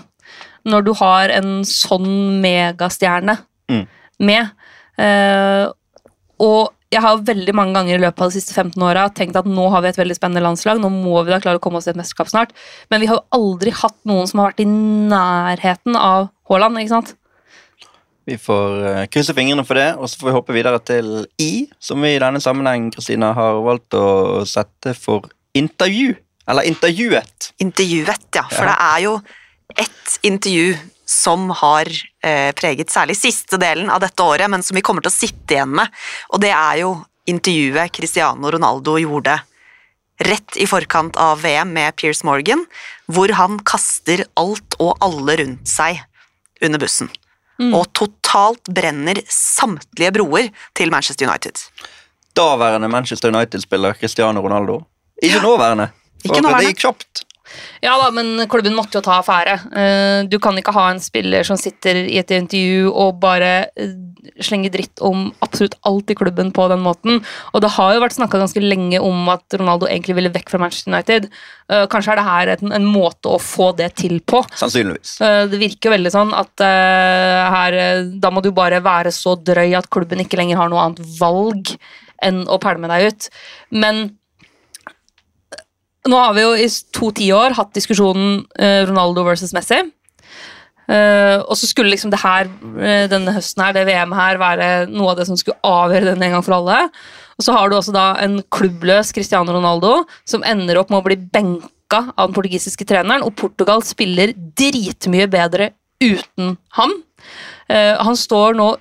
Når 0.68 0.84
du 0.84 0.92
har 1.00 1.28
en 1.30 1.62
sånn 1.64 2.40
megastjerne 2.42 3.38
Mm. 3.70 3.86
med. 4.18 4.50
Uh, 4.98 5.70
og 6.42 6.72
jeg 6.90 7.00
har 7.04 7.20
veldig 7.22 7.52
mange 7.54 7.72
ganger 7.76 7.94
i 7.94 8.00
løpet 8.02 8.20
av 8.24 8.32
de 8.32 8.40
siste 8.40 8.52
15 8.52 8.82
åra 8.82 9.04
tenkt 9.14 9.36
at 9.38 9.46
nå 9.46 9.68
har 9.70 9.80
vi 9.84 9.88
et 9.92 9.96
veldig 10.00 10.16
spennende 10.16 10.42
landslag, 10.42 10.80
nå 10.82 10.90
må 10.90 11.20
vi 11.24 11.30
da 11.30 11.38
klare 11.38 11.60
å 11.60 11.62
komme 11.62 11.78
oss 11.78 11.84
til 11.86 11.92
et 11.94 12.00
mesterskap 12.00 12.26
snart. 12.32 12.50
Men 12.90 13.00
vi 13.00 13.06
har 13.06 13.20
jo 13.20 13.38
aldri 13.38 13.70
hatt 13.70 13.94
noen 14.10 14.26
som 14.26 14.40
har 14.42 14.50
vært 14.50 14.64
i 14.64 14.66
nærheten 14.66 15.94
av 15.96 16.30
Haaland, 16.50 16.80
ikke 16.82 16.96
sant? 16.96 17.14
Vi 18.26 18.36
får 18.42 18.74
eh, 18.90 19.06
krysse 19.10 19.34
fingrene 19.38 19.62
for 19.66 19.78
det, 19.78 19.88
og 19.98 20.10
så 20.10 20.18
får 20.20 20.28
vi 20.28 20.34
hoppe 20.36 20.56
videre 20.56 20.80
til 20.82 21.12
I, 21.40 21.68
som 21.82 22.02
vi 22.02 22.16
i 22.16 22.20
denne 22.22 22.42
sammenheng 22.42 22.90
Kristina, 22.94 23.32
har 23.38 23.62
valgt 23.64 23.94
å 23.96 24.42
sette 24.46 24.92
for 24.98 25.30
intervju. 25.56 26.16
Eller 26.50 26.66
intervjuet. 26.66 27.52
intervjuet, 27.62 28.26
ja. 28.34 28.42
For 28.50 28.66
Ja. 28.66 28.72
det 28.74 28.78
er 28.90 29.04
jo 29.06 29.14
ett 29.76 30.18
intervju 30.22 30.76
som 31.10 31.50
har 31.50 31.88
eh, 32.22 32.52
preget 32.54 32.90
særlig 32.90 33.16
siste 33.18 33.58
delen 33.58 33.90
av 33.90 34.00
dette 34.00 34.22
året, 34.22 34.50
men 34.50 34.62
som 34.62 34.78
vi 34.78 34.82
kommer 34.86 35.02
til 35.02 35.10
å 35.10 35.18
sitte 35.18 35.56
igjen 35.56 35.72
med. 35.80 35.90
Og 36.30 36.42
det 36.42 36.52
er 36.54 36.82
jo 36.84 36.92
intervjuet 37.30 37.92
Cristiano 37.94 38.50
Ronaldo 38.50 38.96
gjorde 39.00 39.40
rett 40.20 40.56
i 40.60 40.66
forkant 40.68 41.16
av 41.16 41.40
VM 41.42 41.72
med 41.72 41.96
Piers 41.96 42.22
Morgan, 42.28 42.66
hvor 43.08 43.32
han 43.38 43.58
kaster 43.66 44.26
alt 44.40 44.76
og 44.78 44.98
alle 45.04 45.38
rundt 45.40 45.68
seg 45.68 46.02
under 46.60 46.82
bussen. 46.82 47.10
Og 47.60 47.90
totalt 47.92 48.70
brenner 48.72 49.18
samtlige 49.28 50.14
broer 50.16 50.46
til 50.76 50.92
Manchester 50.92 51.28
United. 51.28 51.60
Daværende 52.36 52.88
Manchester 52.88 53.28
United-spiller 53.28 53.98
Cristiano 54.00 54.40
Ronaldo. 54.40 54.78
Ikke 55.20 55.42
nåværende. 55.44 55.90
Ikke 56.22 56.34
For 56.38 56.46
nåværende. 56.46 56.62
Det 56.64 56.72
gikk 56.72 56.84
kjapt. 56.86 57.24
Ja 57.82 57.96
da, 58.00 58.10
men 58.14 58.46
klubben 58.50 58.74
måtte 58.76 58.98
jo 58.98 59.04
ta 59.04 59.18
affære. 59.20 59.54
Eh, 59.76 60.24
Du 60.30 60.38
kan 60.38 60.56
ikke 60.60 60.74
ha 60.76 60.90
en 60.90 61.00
spiller 61.00 61.42
som 61.46 61.56
sitter 61.56 61.96
i 62.04 62.18
et 62.20 62.30
intervju 62.30 62.90
og 62.92 63.20
bare 63.22 63.70
eh, 63.76 63.94
slenger 64.44 64.70
dritt 64.74 65.00
om 65.00 65.30
absolutt 65.42 65.78
alt 65.88 66.10
i 66.12 66.16
klubben 66.18 66.52
på 66.52 66.66
den 66.68 66.82
måten. 66.84 67.22
Og 67.54 67.62
det 67.64 67.70
har 67.76 67.94
jo 67.94 68.02
vært 68.04 68.18
snakka 68.18 68.38
ganske 68.42 68.60
lenge 68.62 69.00
om 69.00 69.28
at 69.32 69.56
Ronaldo 69.56 69.88
egentlig 69.88 70.18
ville 70.18 70.32
vekk 70.34 70.52
fra 70.52 70.60
Manchester 70.60 70.92
United. 70.92 71.30
Eh, 71.72 71.86
Kanskje 71.90 72.12
er 72.12 72.20
det 72.20 72.26
her 72.28 72.52
en, 72.58 72.72
en 72.76 72.86
måte 72.90 73.32
å 73.32 73.40
få 73.40 73.70
det 73.76 73.94
til 74.02 74.20
på. 74.20 74.42
Sannsynligvis. 74.60 75.16
Det 75.50 75.58
virker 75.60 75.88
jo 75.90 75.96
veldig 75.96 76.12
sånn 76.12 76.34
at 76.36 76.60
her 76.60 77.76
Da 78.20 78.30
må 78.32 78.42
du 78.44 78.50
bare 78.54 78.80
være 78.84 79.12
så 79.14 79.34
drøy 79.40 79.74
at 79.78 79.88
klubben 79.92 80.20
ikke 80.22 80.38
lenger 80.40 80.60
har 80.60 80.70
noe 80.72 80.84
annet 80.84 81.02
valg 81.20 81.72
enn 82.22 82.42
å 82.52 82.58
pælme 82.60 82.88
deg 82.90 83.08
ut. 83.08 83.28
Men 83.72 84.02
nå 86.08 86.16
har 86.16 86.36
vi 86.36 86.44
jo 86.44 86.52
i 86.56 86.68
to 86.96 87.10
tiår 87.16 87.56
hatt 87.58 87.74
diskusjonen 87.76 88.44
eh, 88.56 88.84
Ronaldo 88.88 89.24
versus 89.26 89.52
Messi. 89.56 89.82
Eh, 90.90 91.38
og 91.44 91.54
så 91.58 91.68
skulle 91.70 91.92
liksom 91.92 92.10
det 92.10 92.22
her, 92.22 92.48
eh, 92.82 93.04
denne 93.10 93.34
høsten 93.36 93.62
her, 93.62 93.74
det 93.76 93.86
VM 93.86 94.14
her, 94.16 94.40
være 94.40 94.70
noe 94.90 95.12
av 95.12 95.20
det 95.20 95.28
som 95.28 95.38
skulle 95.38 95.60
avgjøre 95.66 96.14
den 96.14 96.24
en 96.26 96.38
gang 96.38 96.46
for 96.46 96.56
alle. 96.56 96.80
Og 97.38 97.46
så 97.46 97.54
har 97.56 97.70
du 97.70 97.76
også 97.76 97.94
da 97.94 98.06
en 98.24 98.40
klubbløs 98.52 99.14
Cristiano 99.16 99.54
Ronaldo 99.54 100.00
som 100.28 100.44
ender 100.46 100.80
opp 100.80 100.90
med 100.90 101.00
å 101.02 101.06
bli 101.06 101.18
benka 101.20 102.02
av 102.16 102.28
den 102.28 102.36
portugisiske 102.36 102.86
treneren, 102.88 103.24
og 103.26 103.36
Portugal 103.38 103.84
spiller 103.86 104.34
dritmye 104.34 105.28
bedre 105.30 105.72
uten 106.02 106.56
ham. 106.78 106.96
Eh, 107.70 107.94
han 108.00 108.18
står 108.18 108.58
nå 108.58 108.72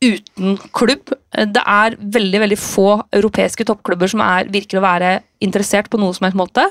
uten 0.00 0.56
klubb. 0.72 1.12
Det 1.30 1.62
er 1.62 1.96
veldig 2.00 2.40
veldig 2.44 2.58
få 2.58 2.88
europeiske 3.16 3.66
toppklubber 3.68 4.10
som 4.10 4.22
er, 4.24 4.48
virker 4.52 4.80
å 4.80 4.84
være 4.84 5.18
interessert 5.44 5.90
på 5.92 6.00
noe 6.00 6.16
som 6.16 6.26
helst 6.26 6.40
måte. 6.40 6.64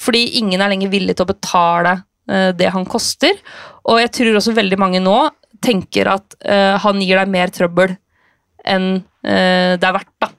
Fordi 0.00 0.24
ingen 0.40 0.60
er 0.60 0.72
lenger 0.72 0.92
villig 0.92 1.18
til 1.18 1.26
å 1.26 1.32
betale 1.32 1.98
eh, 2.30 2.50
det 2.56 2.72
han 2.72 2.88
koster. 2.88 3.36
Og 3.84 4.00
jeg 4.00 4.14
tror 4.16 4.40
også 4.40 4.56
veldig 4.56 4.80
mange 4.80 5.02
nå 5.04 5.18
tenker 5.60 6.08
at 6.08 6.38
uh, 6.48 6.78
han 6.80 7.02
gir 7.04 7.18
deg 7.20 7.28
mer 7.28 7.50
trøbbel 7.52 7.90
enn 8.64 8.86
uh, 8.96 9.76
det 9.76 9.84
er 9.84 9.92
verdt. 9.92 10.14
da. 10.22 10.30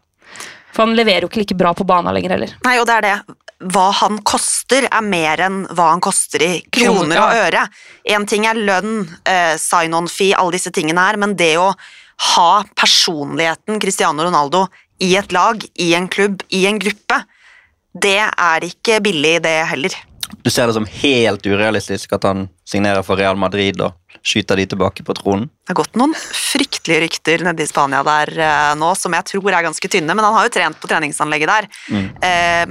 For 0.71 0.86
han 0.86 0.95
leverer 0.97 1.25
jo 1.25 1.30
ikke 1.30 1.43
like 1.43 1.58
bra 1.60 1.75
på 1.77 1.86
banen 1.86 2.15
lenger 2.15 2.34
heller. 2.34 2.56
Nei, 2.65 2.77
og 2.82 2.88
det 2.89 2.95
er 2.95 3.06
det. 3.06 3.38
Hva 3.71 3.91
han 3.99 4.17
koster, 4.25 4.88
er 4.89 5.06
mer 5.06 5.43
enn 5.45 5.60
hva 5.69 5.91
han 5.91 6.01
koster 6.01 6.41
i 6.41 6.51
kroner 6.73 7.21
og 7.21 7.41
øre. 7.43 7.65
Én 8.10 8.25
ting 8.30 8.47
er 8.49 8.58
lønn, 8.58 9.04
uh, 9.06 9.54
sign-on-fee, 9.62 10.34
alle 10.34 10.58
disse 10.58 10.73
tingene 10.73 11.06
her, 11.06 11.21
men 11.21 11.38
det 11.38 11.54
å 11.62 11.69
ha 12.21 12.63
personligheten 12.77 13.79
Cristiano 13.81 14.23
Ronaldo 14.27 14.67
i 15.01 15.15
et 15.17 15.31
lag, 15.34 15.63
i 15.81 15.93
en 15.97 16.07
klubb, 16.12 16.43
i 16.53 16.65
en 16.69 16.79
gruppe, 16.79 17.23
det 17.91 18.19
er 18.23 18.65
ikke 18.67 19.01
billig, 19.03 19.39
det 19.43 19.57
heller. 19.71 19.95
Du 20.41 20.49
ser 20.49 20.69
det 20.69 20.75
som 20.77 20.86
helt 20.88 21.45
urealistisk 21.45 22.13
at 22.15 22.23
han 22.23 22.45
signerer 22.67 23.03
for 23.03 23.19
Real 23.19 23.36
Madrid 23.39 23.81
og 23.84 23.97
skyter 24.23 24.60
de 24.62 24.67
tilbake 24.71 25.03
på 25.03 25.15
tronen? 25.17 25.49
Det 25.65 25.73
har 25.73 25.79
gått 25.81 25.97
noen 25.99 26.13
fryktelige 26.15 27.01
rykter 27.03 27.43
nede 27.45 27.65
i 27.65 27.69
Spania 27.69 28.03
der 28.05 28.31
eh, 28.38 28.71
nå, 28.79 28.93
som 28.95 29.15
jeg 29.17 29.27
tror 29.34 29.51
er 29.51 29.65
ganske 29.65 29.91
tynne, 29.91 30.15
men 30.15 30.23
han 30.23 30.38
har 30.38 30.47
jo 30.47 30.53
trent 30.55 30.79
på 30.79 30.89
treningsanlegget 30.91 31.51
der. 31.51 31.69
Mm. 31.91 32.07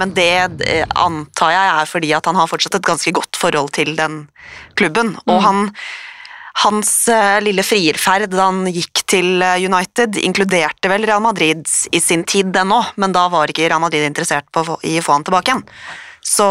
men 0.01 0.13
det 0.17 0.31
eh, 0.65 0.85
antar 1.03 1.53
jeg 1.53 1.73
er 1.75 1.91
fordi 1.91 2.13
at 2.17 2.29
han 2.29 2.39
har 2.39 2.49
fortsatt 2.49 2.79
et 2.79 2.87
ganske 2.87 3.13
godt 3.13 3.37
forhold 3.39 3.69
til 3.77 3.93
den 3.99 4.23
klubben. 4.79 5.13
Og 5.27 5.43
han, 5.45 5.67
hans 6.65 6.91
eh, 7.11 7.39
lille 7.43 7.63
frierferd 7.65 8.31
da 8.33 8.49
han 8.49 8.65
gikk 8.73 8.90
til 9.11 9.43
eh, 9.43 9.59
United, 9.67 10.17
inkluderte 10.23 10.89
vel 10.91 11.05
Real 11.09 11.21
Madrid 11.23 11.67
i 11.91 11.99
sin 12.03 12.23
tid 12.27 12.55
ennå, 12.55 12.79
men 13.01 13.13
da 13.15 13.27
var 13.31 13.51
ikke 13.51 13.67
Real 13.67 13.81
Madrid 13.83 14.05
interessert 14.07 14.47
få- 14.55 14.79
i 14.87 14.97
å 14.99 15.05
få 15.05 15.17
han 15.17 15.27
tilbake 15.27 15.51
igjen. 15.51 15.63
Så 16.23 16.47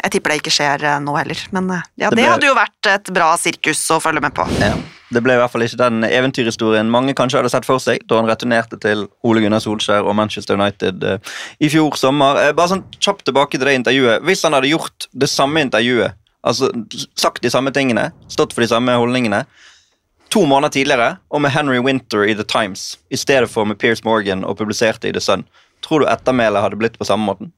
jeg 0.00 0.14
tipper 0.14 0.32
det 0.32 0.40
ikke 0.40 0.54
skjer 0.54 0.84
eh, 0.88 1.00
nå 1.04 1.14
heller. 1.18 1.42
Men 1.54 1.70
eh, 1.76 1.84
ja, 2.02 2.10
Det 2.10 2.18
det, 2.22 2.30
hadde 2.30 2.48
jo 2.48 2.56
vært 2.58 2.90
et 2.90 3.12
bra 3.14 3.34
sirkus 3.40 3.82
å 3.94 4.00
følge 4.02 4.22
med 4.24 4.34
på. 4.36 4.46
Ja. 4.62 4.74
Det 5.10 5.18
ble 5.26 5.34
i 5.34 5.38
hvert 5.40 5.50
fall 5.50 5.64
ikke 5.66 5.78
den 5.80 6.04
eventyrhistorien 6.06 6.86
mange 6.90 7.16
kanskje 7.18 7.40
hadde 7.40 7.50
sett 7.50 7.64
for 7.66 7.82
seg 7.82 8.04
da 8.06 8.20
han 8.20 8.28
returnerte 8.30 8.76
til 8.78 9.08
Ole 9.26 9.40
Gunnar 9.42 9.58
Solskjær 9.64 10.06
og 10.06 10.14
Manchester 10.14 10.54
United 10.54 11.02
i 11.58 11.70
fjor 11.72 11.96
sommer. 11.98 12.38
Bare 12.54 12.70
sånn 12.70 12.84
kjapt 13.02 13.24
tilbake 13.26 13.58
til 13.58 13.66
det 13.66 13.74
intervjuet. 13.80 14.22
Hvis 14.22 14.44
han 14.46 14.54
hadde 14.54 14.70
gjort 14.70 15.08
det 15.10 15.26
samme 15.32 15.64
intervjuet, 15.66 16.14
altså 16.46 16.70
sagt 17.18 17.42
de 17.42 17.50
samme 17.50 17.74
tingene, 17.74 18.12
stått 18.30 18.54
for 18.54 18.62
de 18.62 18.70
samme 18.70 18.94
holdningene, 19.02 19.42
to 20.30 20.44
måneder 20.46 20.72
tidligere, 20.76 21.16
og 21.30 21.42
med 21.42 21.50
Henry 21.54 21.80
Winter 21.82 22.22
i 22.28 22.34
The 22.38 22.44
Times 22.46 22.98
i 23.10 23.18
stedet 23.18 23.50
for 23.50 23.66
med 23.66 23.78
Piers 23.78 24.04
Morgan 24.06 24.44
og 24.46 24.58
publiserte 24.60 25.08
i 25.10 25.12
The 25.16 25.20
Sun, 25.22 25.44
tror 25.82 26.04
du 26.04 26.06
ettermælet 26.10 26.62
hadde 26.62 26.78
blitt 26.78 26.98
på 27.00 27.06
samme 27.08 27.26
måten? 27.26 27.50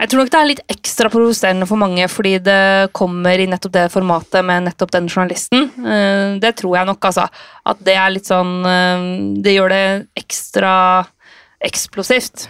Jeg 0.00 0.08
tror 0.08 0.22
nok 0.22 0.30
det 0.32 0.38
er 0.40 0.48
litt 0.48 0.62
ekstra 0.72 1.10
provoserende 1.12 1.66
for 1.68 1.76
mange 1.76 2.06
fordi 2.08 2.38
det 2.40 2.88
kommer 2.96 3.36
i 3.36 3.44
nettopp 3.50 3.74
det 3.74 3.82
formatet 3.92 4.46
med 4.48 4.64
nettopp 4.70 4.94
den 4.94 5.10
journalisten. 5.12 5.66
Eh, 5.76 6.38
Det 6.40 6.54
tror 6.56 6.78
jeg 6.78 6.88
nok, 6.88 7.04
altså. 7.04 7.26
At 7.68 7.82
det 7.84 7.96
er 8.00 8.14
litt 8.14 8.24
sånn 8.24 8.64
eh, 8.64 9.04
Det 9.44 9.52
gjør 9.58 9.68
det 9.74 9.84
ekstra 10.16 10.72
eksplosivt. 11.60 12.46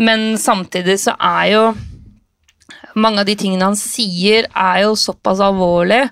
Men 0.00 0.38
samtidig 0.40 0.96
så 1.02 1.12
er 1.20 1.50
jo 1.52 1.64
mange 2.96 3.20
av 3.20 3.26
de 3.28 3.36
tingene 3.36 3.66
han 3.68 3.76
sier, 3.76 4.46
er 4.56 4.82
jo 4.86 4.94
såpass 4.96 5.42
alvorlig. 5.44 6.06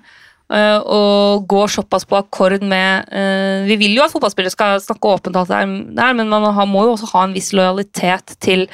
Eh, 0.53 0.79
og 0.79 1.45
går 1.49 1.73
såpass 1.75 2.07
på 2.09 2.17
akkord 2.19 2.63
med 2.65 3.09
eh, 3.13 3.67
Vi 3.69 3.77
vil 3.81 3.97
jo 3.97 4.05
at 4.05 4.13
fotballspillere 4.13 4.53
skal 4.53 4.81
snakke 4.83 5.13
åpent, 5.13 5.37
alt 5.39 5.51
det 5.51 5.61
der, 5.97 6.17
men 6.17 6.31
man 6.31 6.49
har, 6.55 6.69
må 6.69 6.85
jo 6.87 6.95
også 6.95 7.11
ha 7.13 7.27
en 7.27 7.35
viss 7.37 7.51
lojalitet 7.55 8.37
til 8.43 8.67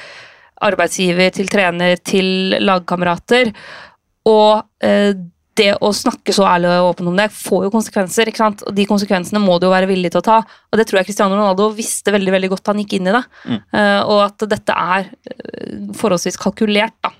arbeidsgiver, 0.66 1.32
til 1.36 1.50
trener, 1.52 1.98
til 2.00 2.58
lagkamerater. 2.64 3.52
Og 4.30 4.86
eh, 4.86 5.14
det 5.56 5.72
å 5.80 5.92
snakke 5.96 6.34
så 6.36 6.44
ærlig 6.50 6.72
og 6.74 6.90
åpent 6.92 7.10
om 7.12 7.20
det 7.20 7.30
får 7.32 7.68
jo 7.68 7.74
konsekvenser. 7.74 8.28
ikke 8.28 8.42
sant? 8.42 8.64
Og 8.68 8.76
de 8.76 8.88
konsekvensene 8.90 9.40
må 9.40 9.56
du 9.60 9.70
jo 9.70 9.76
være 9.76 9.88
villig 9.88 10.12
til 10.12 10.20
å 10.20 10.26
ta. 10.26 10.40
Og 10.72 10.80
det 10.80 10.88
tror 10.90 11.00
jeg 11.00 11.10
Cristiano 11.10 11.38
Ronaldo 11.38 11.70
visste 11.78 12.12
veldig 12.16 12.34
veldig 12.36 12.50
godt 12.52 12.66
da 12.66 12.74
han 12.74 12.82
gikk 12.84 12.98
inn 12.98 13.12
i 13.12 13.16
det. 13.16 13.24
Eh, 13.56 14.02
og 14.04 14.26
at 14.26 14.48
dette 14.52 14.76
er 14.96 15.14
forholdsvis 15.96 16.40
kalkulert, 16.42 16.98
da. 17.06 17.14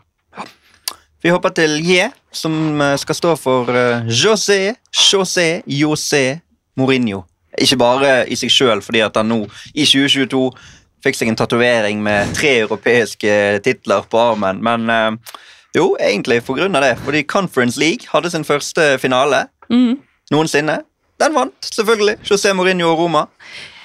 Vi 1.26 1.32
hopper 1.34 1.50
til 1.58 1.80
J, 1.82 2.12
som 2.30 2.54
eh, 2.86 2.92
skal 3.02 3.18
stå 3.18 3.32
for 3.42 3.72
eh, 3.74 4.04
José, 4.14 4.76
José, 4.94 5.64
José 5.66 6.38
Mourinho. 6.78 7.24
Ikke 7.58 7.80
bare 7.82 8.12
i 8.30 8.38
seg 8.38 8.54
sjøl, 8.54 8.84
fordi 8.86 9.02
at 9.02 9.18
han 9.18 9.32
nå 9.32 9.40
i 9.74 9.88
2022 9.90 10.44
fikk 11.02 11.18
seg 11.18 11.32
en 11.32 11.40
tatovering 11.40 12.06
med 12.06 12.30
tre 12.38 12.60
europeiske 12.68 13.34
titler 13.66 14.06
på 14.06 14.22
armen, 14.22 14.62
men 14.62 14.86
eh, 14.94 15.42
jo, 15.74 15.96
egentlig 15.98 16.44
på 16.46 16.60
grunn 16.62 16.78
av 16.78 16.86
det. 16.86 16.94
Fordi 17.02 17.26
Conference 17.26 17.82
League 17.82 18.06
hadde 18.14 18.30
sin 18.30 18.46
første 18.46 18.92
finale 19.02 19.48
mm. 19.74 19.98
noensinne. 20.30 20.84
Den 21.18 21.34
vant, 21.42 21.58
selvfølgelig. 21.74 22.20
José 22.30 22.54
Mourinho 22.54 22.94
og 22.94 23.02
Roma. 23.02 23.26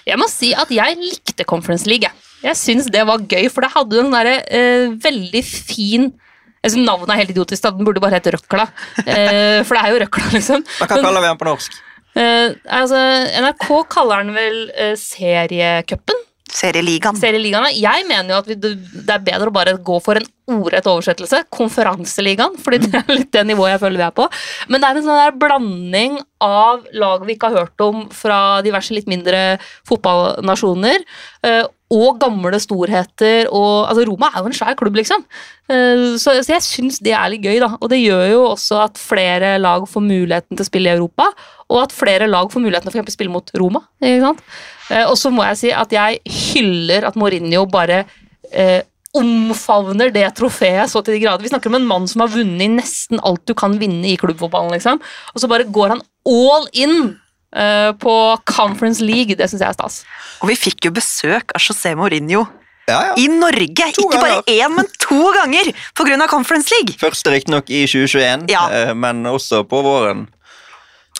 Jeg 0.04 0.20
må 0.20 0.28
si 0.28 0.52
at 0.52 0.68
jeg 0.68 1.00
likte 1.00 1.48
Conference 1.48 1.88
League. 1.88 2.04
jeg. 2.44 2.56
Syns 2.68 2.92
det 2.92 3.08
var 3.08 3.24
gøy, 3.24 3.48
for 3.48 3.64
det 3.64 3.72
hadde 3.72 4.04
en 4.04 4.12
der, 4.12 4.36
eh, 4.44 4.90
veldig 5.08 5.48
fin 5.48 6.12
jeg 6.60 6.74
synes 6.74 6.86
Navnet 6.86 7.12
er 7.14 7.20
helt 7.22 7.32
idiotisk, 7.32 7.62
da. 7.64 7.72
den 7.72 7.88
burde 7.88 8.02
bare 8.02 8.18
hett 8.18 8.32
Røkla. 8.34 8.66
Eh, 9.10 9.60
for 9.64 9.76
det 9.76 9.82
er 9.82 9.94
jo 9.94 10.00
Røkla, 10.04 10.26
liksom. 10.34 10.64
Hva 10.78 10.88
kaller 10.90 11.22
vi 11.22 11.28
den 11.30 11.40
på 11.40 11.48
norsk? 11.48 11.78
Eh, 12.18 12.56
altså, 12.80 13.00
NRK 13.40 13.68
kaller 13.92 14.24
den 14.26 14.34
vel 14.36 14.58
eh, 14.74 14.96
seriecupen? 14.98 16.26
Serieligaen. 16.50 17.16
Serieligaen. 17.20 17.70
Jeg 17.78 18.06
mener 18.08 18.34
jo 18.34 18.38
at 18.42 18.48
vi, 18.50 18.56
det 18.58 19.14
er 19.14 19.22
bedre 19.26 19.48
å 19.50 19.54
bare 19.54 19.76
gå 19.86 19.96
for 20.02 20.18
en 20.20 20.26
ordrett 20.50 20.86
oversettelse. 20.90 21.44
Konferanseligaen, 21.54 22.56
fordi 22.58 22.80
det 22.88 23.00
er 23.04 23.12
litt 23.14 23.30
det 23.36 23.44
nivået 23.46 23.76
jeg 23.76 23.82
føler 23.84 24.00
vi 24.02 24.06
er 24.08 24.14
på. 24.16 24.26
Men 24.68 24.82
det 24.82 24.88
er 24.90 24.98
en 24.98 25.06
sånn 25.06 25.20
der 25.22 25.36
blanding 25.38 26.16
av 26.42 26.86
lag 26.96 27.22
vi 27.28 27.36
ikke 27.36 27.52
har 27.52 27.66
hørt 27.66 27.84
om 27.86 28.08
fra 28.14 28.40
diverse 28.66 28.94
litt 28.96 29.06
mindre 29.10 29.58
fotballnasjoner. 29.88 31.04
eh, 31.46 31.62
Og 31.90 32.20
gamle 32.22 32.58
storheter. 32.62 33.48
Og, 33.50 33.86
altså 33.90 34.04
Roma 34.06 34.28
er 34.30 34.42
jo 34.44 34.50
en 34.50 34.54
svær 34.54 34.76
klubb, 34.78 34.94
liksom. 34.98 35.24
Eh, 35.70 36.16
Så, 36.22 36.36
så 36.46 36.52
jeg 36.54 36.62
syns 36.66 37.00
det 37.02 37.14
er 37.14 37.30
litt 37.32 37.42
gøy, 37.46 37.58
da. 37.62 37.72
Og 37.80 37.90
det 37.90 37.98
gjør 38.02 38.26
jo 38.30 38.42
også 38.52 38.82
at 38.88 38.98
flere 38.98 39.56
lag 39.58 39.86
får 39.90 40.02
muligheten 40.06 40.56
til 40.56 40.66
å 40.66 40.70
spille 40.70 40.90
i 40.90 40.96
Europa. 40.98 41.30
Og 41.70 41.82
at 41.84 41.94
flere 41.94 42.26
lag 42.30 42.50
får 42.50 42.62
muligheten 42.62 42.90
til 42.94 43.02
å 43.02 43.14
spille 43.14 43.30
mot 43.34 43.50
Roma. 43.58 43.82
Ikke 44.02 44.22
sant? 44.28 44.44
Eh, 44.90 45.06
Og 45.06 45.16
så 45.18 45.30
må 45.30 45.44
jeg 45.46 45.56
si 45.60 45.70
at 45.72 45.92
jeg 45.94 46.20
hyller 46.26 47.06
at 47.08 47.16
Mourinho 47.16 47.64
bare 47.70 48.04
eh, 48.52 48.82
omfavner 49.16 50.12
det 50.14 50.28
trofeet 50.38 50.90
så 50.90 51.00
til 51.02 51.16
de 51.16 51.22
grader. 51.24 51.42
Vi 51.42 51.50
snakker 51.50 51.70
om 51.72 51.78
en 51.80 51.86
mann 51.88 52.06
som 52.10 52.22
har 52.24 52.30
vunnet 52.30 52.70
nesten 52.76 53.18
alt 53.26 53.42
du 53.48 53.54
kan 53.58 53.74
vinne 53.80 54.06
i 54.12 54.16
klubbfotballen. 54.20 54.70
liksom. 54.76 55.00
Og 55.34 55.40
så 55.42 55.48
bare 55.50 55.66
går 55.66 55.96
han 55.96 56.02
all 56.30 56.68
in 56.78 57.16
eh, 57.56 57.90
på 57.98 58.14
Conference 58.46 59.02
League. 59.02 59.34
Det 59.38 59.48
syns 59.50 59.64
jeg 59.64 59.68
er 59.72 59.78
stas. 59.78 60.02
Og 60.42 60.48
vi 60.52 60.58
fikk 60.58 60.86
jo 60.86 60.92
besøk 60.94 61.54
av 61.56 61.60
José 61.62 61.96
Mourinho 61.98 62.46
Ja, 62.90 63.00
ja. 63.10 63.14
i 63.18 63.26
Norge. 63.30 63.90
To 63.98 64.06
ikke 64.08 64.22
bare 64.22 64.42
én, 64.50 64.72
men 64.74 64.86
to 64.98 65.18
ganger 65.36 65.68
pga. 65.94 66.26
Conference 66.30 66.70
League. 66.74 66.94
Første 66.98 67.30
riktignok 67.34 67.68
i 67.70 67.84
2021, 67.86 68.46
Ja. 68.50 68.64
eh, 68.70 68.94
men 68.94 69.22
også 69.26 69.64
på 69.70 69.82
våren. 69.86 70.28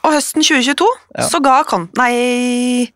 Og 0.03 0.15
høsten 0.15 0.43
2022 0.43 0.87
Ja. 1.19 1.27
så 1.29 1.43
ga 1.43 1.63
Con... 1.69 1.89
Nei, 1.99 2.89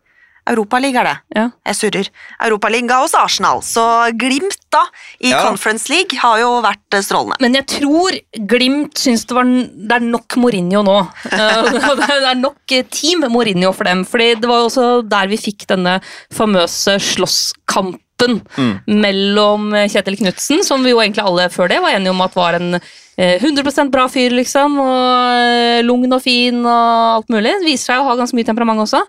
Europaliga 0.49 1.01
er 1.01 1.07
det. 1.09 1.15
Ja. 1.35 1.45
Jeg 1.71 1.77
surrer. 1.79 2.09
Europaliga 2.45 2.99
hos 3.01 3.15
Arsenal, 3.17 3.63
så 3.65 3.83
Glimt 4.13 4.59
da 4.73 4.83
i 5.19 5.31
Ja. 5.31 5.41
Conference 5.47 5.89
League 5.89 6.19
har 6.21 6.39
jo 6.41 6.51
vært 6.65 6.97
eh, 6.97 7.01
strålende. 7.05 7.39
Men 7.41 7.57
jeg 7.57 7.65
tror 7.71 8.17
Glimt 8.51 8.97
syns 9.01 9.25
det, 9.25 9.35
var, 9.37 9.45
det 9.45 9.97
er 9.97 10.05
nok 10.05 10.37
Mourinho 10.41 10.83
nå. 10.85 10.97
Eh, 11.35 11.71
det 11.99 12.29
er 12.29 12.37
nok 12.39 12.71
eh, 12.75 12.85
team 12.93 13.25
Mourinho 13.31 13.71
for 13.75 13.89
dem. 13.89 14.05
Fordi 14.05 14.35
det 14.39 14.49
var 14.49 14.61
jo 14.63 14.69
også 14.69 14.85
der 15.09 15.31
vi 15.31 15.39
fikk 15.41 15.65
denne 15.71 15.97
famøse 16.33 16.97
slåsskampen 17.01 18.39
mellom 18.87 19.73
eh, 19.75 19.89
Kjetil 19.91 20.19
Knutsen, 20.21 20.61
som 20.63 20.85
vi 20.85 20.93
jo 20.93 21.01
egentlig 21.03 21.25
alle 21.25 21.49
før 21.53 21.71
det 21.71 21.81
var 21.83 21.97
enige 21.97 22.13
om 22.13 22.21
at 22.25 22.37
var 22.37 22.59
en 22.59 22.77
100% 23.15 23.91
bra 23.93 24.05
fyr, 24.11 24.33
liksom. 24.35 24.79
Og 24.83 25.39
eh, 25.39 25.81
lugn 25.85 26.11
og 26.15 26.23
fin 26.23 26.57
og 26.61 27.19
alt 27.19 27.29
mulig. 27.31 27.53
Det 27.61 27.69
Viser 27.69 27.93
seg 27.93 28.01
å 28.01 28.09
ha 28.09 28.15
ganske 28.19 28.35
mye 28.37 28.47
temperament 28.47 28.83
også. 28.83 29.03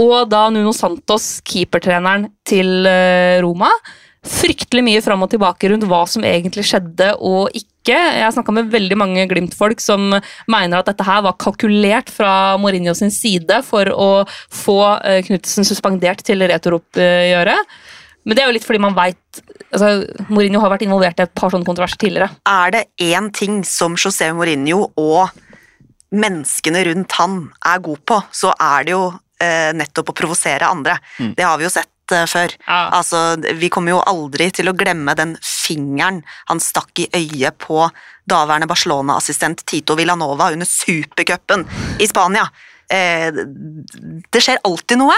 Og 0.00 0.30
da 0.32 0.46
Nuno 0.52 0.72
Santos, 0.76 1.38
keepertreneren 1.46 2.30
til 2.48 2.88
eh, 2.88 3.40
Roma, 3.44 3.68
fryktelig 4.26 4.84
mye 4.84 5.02
fram 5.04 5.22
og 5.24 5.30
tilbake 5.32 5.70
rundt 5.72 5.86
hva 5.88 6.02
som 6.08 6.24
egentlig 6.28 6.66
skjedde 6.68 7.14
og 7.16 7.52
ikke. 7.56 7.96
Jeg 7.96 8.24
har 8.24 8.32
snakka 8.34 8.52
med 8.52 8.72
veldig 8.72 8.96
mange 9.00 9.22
Glimt-folk 9.28 9.80
som 9.80 10.10
mener 10.12 10.80
at 10.80 10.90
dette 10.90 11.04
her 11.06 11.22
var 11.24 11.38
kalkulert 11.40 12.12
fra 12.12 12.58
Mourinho 12.60 12.92
sin 12.96 13.12
side 13.12 13.62
for 13.66 13.88
å 13.92 14.10
få 14.28 14.80
eh, 14.98 15.22
Knutsen 15.28 15.68
suspendert 15.68 16.24
til 16.24 16.44
retoroppgjøret. 16.48 17.80
Men 18.24 18.36
det 18.36 18.42
er 18.42 18.50
jo 18.50 18.56
litt 18.56 18.66
fordi 18.66 18.82
man 18.82 18.96
veit 18.96 19.40
altså, 19.70 19.92
Mourinho 20.28 20.60
har 20.62 20.72
vært 20.74 20.84
involvert 20.86 21.20
i 21.20 21.24
et 21.24 21.36
par 21.36 21.52
sånne 21.52 21.68
kontroverser 21.68 22.00
tidligere. 22.02 22.28
Er 22.48 22.74
det 22.74 22.82
én 23.00 23.30
ting 23.34 23.62
som 23.66 23.96
José 23.98 24.30
Mourinho 24.36 24.90
og 25.00 25.30
menneskene 26.10 26.82
rundt 26.88 27.16
han 27.20 27.40
er 27.70 27.82
god 27.84 28.04
på, 28.08 28.18
så 28.34 28.52
er 28.58 28.86
det 28.86 28.94
jo 28.96 29.04
eh, 29.40 29.70
nettopp 29.78 30.12
å 30.12 30.16
provosere 30.22 30.68
andre. 30.68 30.98
Det 31.36 31.46
har 31.46 31.58
vi 31.60 31.66
jo 31.68 31.72
sett 31.72 32.14
eh, 32.14 32.26
før. 32.30 32.54
Ja. 32.66 32.80
Altså, 32.98 33.22
vi 33.60 33.70
kommer 33.72 33.94
jo 33.94 34.02
aldri 34.10 34.50
til 34.54 34.70
å 34.70 34.76
glemme 34.76 35.14
den 35.18 35.36
fingeren 35.44 36.22
han 36.50 36.62
stakk 36.62 37.04
i 37.04 37.08
øyet 37.14 37.60
på 37.62 37.86
daværende 38.30 38.68
Barcelona-assistent 38.70 39.64
Tito 39.70 39.96
Villanova 39.98 40.50
under 40.54 40.68
supercupen 40.68 41.64
i 42.02 42.10
Spania. 42.10 42.48
Eh, 42.90 43.30
det 43.30 44.42
skjer 44.42 44.62
alltid 44.66 44.98
noe, 44.98 45.14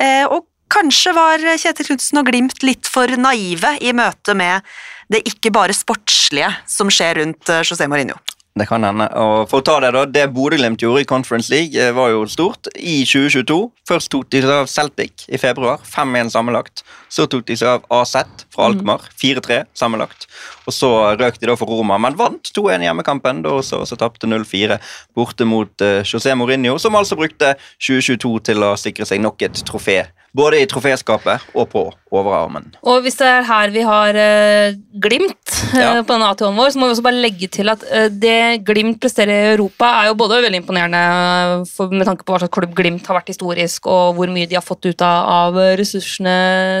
eh, 0.00 0.24
og 0.24 0.46
kanskje 0.70 1.14
var 1.16 1.44
Kjetil 1.60 1.90
Knutsen 1.90 2.22
og 2.22 2.30
Glimt 2.30 2.64
litt 2.66 2.88
for 2.90 3.10
naive 3.20 3.76
i 3.82 3.94
møte 3.96 4.36
med 4.38 4.66
det 5.10 5.24
ikke 5.26 5.52
bare 5.54 5.74
sportslige 5.74 6.50
som 6.70 6.90
skjer 6.92 7.18
rundt 7.20 7.50
eh, 7.50 7.64
José 7.66 7.88
Mourinho. 7.90 8.18
Det 8.58 8.66
kan 8.66 8.82
hende. 8.82 9.06
Og 9.14 9.44
for 9.48 9.62
å 9.62 9.64
ta 9.64 9.76
Det 9.80 9.92
da, 9.94 10.02
det 10.10 10.24
Bodø-Glimt 10.34 10.82
gjorde 10.82 11.04
i 11.04 11.08
Conference 11.08 11.52
League, 11.52 11.78
eh, 11.78 11.92
var 11.94 12.10
jo 12.10 12.24
stort 12.26 12.66
i 12.74 13.00
2022. 13.06 13.58
Først 13.88 14.10
tok 14.10 14.26
de 14.30 14.42
seg 14.42 14.50
av 14.50 14.68
Celtic 14.70 15.24
i 15.30 15.38
februar, 15.38 15.78
5-1 15.86 16.32
sammenlagt. 16.34 16.82
Så 17.08 17.26
tok 17.30 17.46
de 17.46 17.56
seg 17.56 17.68
av 17.70 17.86
AZ 18.02 18.44
fra 18.50 18.66
Alkmaar, 18.68 19.06
4-3 19.22 19.64
sammenlagt. 19.74 20.26
Og 20.66 20.74
så 20.74 20.90
røk 21.18 21.38
de 21.40 21.50
da 21.50 21.56
for 21.58 21.70
Roma, 21.70 21.98
men 21.98 22.18
vant 22.18 22.52
2-1 22.54 22.82
i 22.82 22.90
hjemmekampen. 22.90 23.42
Da 23.46 23.56
også, 23.62 23.84
så 23.86 23.98
tapte 23.98 24.30
0-4 24.30 24.78
borte 25.14 25.46
mot 25.46 25.72
uh, 25.82 26.02
José 26.02 26.34
Mourinho, 26.34 26.76
som 26.78 26.98
altså 26.98 27.18
brukte 27.18 27.54
2022 27.78 28.34
til 28.50 28.66
å 28.66 28.74
sikre 28.78 29.06
seg 29.06 29.22
nok 29.22 29.46
et 29.46 29.62
trofé. 29.66 30.02
Både 30.36 30.60
i 30.62 30.66
troféskapet 30.70 31.42
og 31.58 31.64
på 31.72 31.80
overarmen. 32.14 32.68
Og 32.86 33.00
hvis 33.02 33.16
det 33.18 33.26
er 33.26 33.46
her 33.48 33.72
vi 33.74 33.82
har 33.86 34.14
uh, 34.14 34.76
Glimt 35.02 35.54
eh, 35.72 35.80
Ja. 35.80 35.88
på 36.02 36.14
denne 36.14 36.28
ATH-en 36.30 36.58
vår, 36.58 36.70
så 36.70 36.78
må 36.78 36.86
vi 36.86 36.94
også 36.94 37.06
bare 37.06 37.22
legge 37.22 37.48
til 37.50 37.70
at 37.72 37.82
uh, 37.90 38.06
det 38.10 38.62
Glimt 38.66 39.00
presterer 39.02 39.32
i 39.34 39.52
Europa, 39.56 39.88
er 40.00 40.10
jo 40.10 40.18
både 40.20 40.42
veldig 40.44 40.62
imponerende 40.62 41.66
for, 41.70 41.90
med 41.90 42.06
tanke 42.06 42.26
på 42.26 42.34
hva 42.34 42.42
slags 42.44 42.54
klubb 42.54 42.76
Glimt 42.78 43.10
har 43.10 43.18
vært 43.18 43.32
historisk, 43.34 43.90
og 43.90 44.14
hvor 44.18 44.30
mye 44.30 44.46
de 44.46 44.58
har 44.58 44.66
fått 44.66 44.86
ut 44.86 45.02
av, 45.02 45.32
av 45.50 45.60
ressursene 45.80 46.36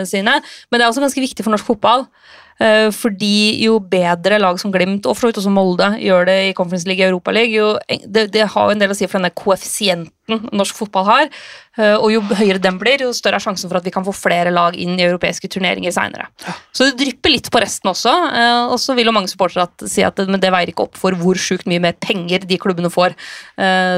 sine, 0.06 0.38
men 0.70 0.78
det 0.78 0.86
er 0.86 0.92
også 0.92 1.02
ganske 1.02 1.26
viktig 1.26 1.46
for 1.46 1.54
norsk 1.54 1.72
fotball. 1.72 2.06
Eh, 2.60 2.90
Fordi 2.92 3.62
jo 3.64 3.78
bedre 3.80 4.38
lag 4.40 4.58
som 4.60 4.72
Glimt, 4.72 5.06
og 5.08 5.16
vidt 5.16 5.40
også 5.40 5.52
Molde, 5.52 5.94
gjør 6.02 6.26
det 6.28 6.38
i 6.50 6.54
Conference 6.56 6.86
League 6.88 7.02
og 7.06 7.14
Europa 7.14 7.32
League, 7.32 7.54
jo, 7.56 7.72
det, 8.04 8.28
det 8.34 8.46
har 8.52 8.68
jo 8.68 8.74
en 8.76 8.82
del 8.82 8.92
å 8.92 8.96
si 8.96 9.08
for 9.08 9.18
denne 9.20 9.32
koeffisienten 9.32 10.12
norsk 10.54 10.76
fotball 10.78 11.06
har. 11.08 11.30
Eh, 11.80 11.96
Og 11.96 12.12
jo 12.12 12.20
høyere 12.22 12.60
den 12.62 12.76
blir, 12.78 13.00
jo 13.02 13.14
større 13.16 13.40
er 13.40 13.42
sjansen 13.42 13.70
for 13.70 13.80
at 13.80 13.86
vi 13.88 13.90
kan 13.94 14.04
få 14.06 14.12
flere 14.14 14.52
lag 14.52 14.76
inn 14.78 14.92
i 15.00 15.06
europeiske 15.06 15.48
turneringer 15.50 15.90
seinere. 15.96 16.28
Så 16.76 16.86
det 16.86 17.00
drypper 17.00 17.32
litt 17.32 17.48
på 17.50 17.62
resten 17.64 17.90
også. 17.90 18.12
eh, 18.36 18.66
Og 18.70 18.78
så 18.78 18.94
vil 18.94 19.08
jo 19.08 19.16
mange 19.16 19.32
supportere 19.32 19.66
si 19.88 20.04
at 20.06 20.20
men 20.28 20.38
det 20.38 20.52
veier 20.52 20.70
ikke 20.70 20.84
opp 20.84 21.00
for 21.00 21.16
hvor 21.18 21.40
sjukt 21.40 21.66
mye 21.66 21.80
mer 21.80 21.96
penger 21.98 22.44
de 22.46 22.58
klubbene 22.60 22.92
får, 22.92 23.16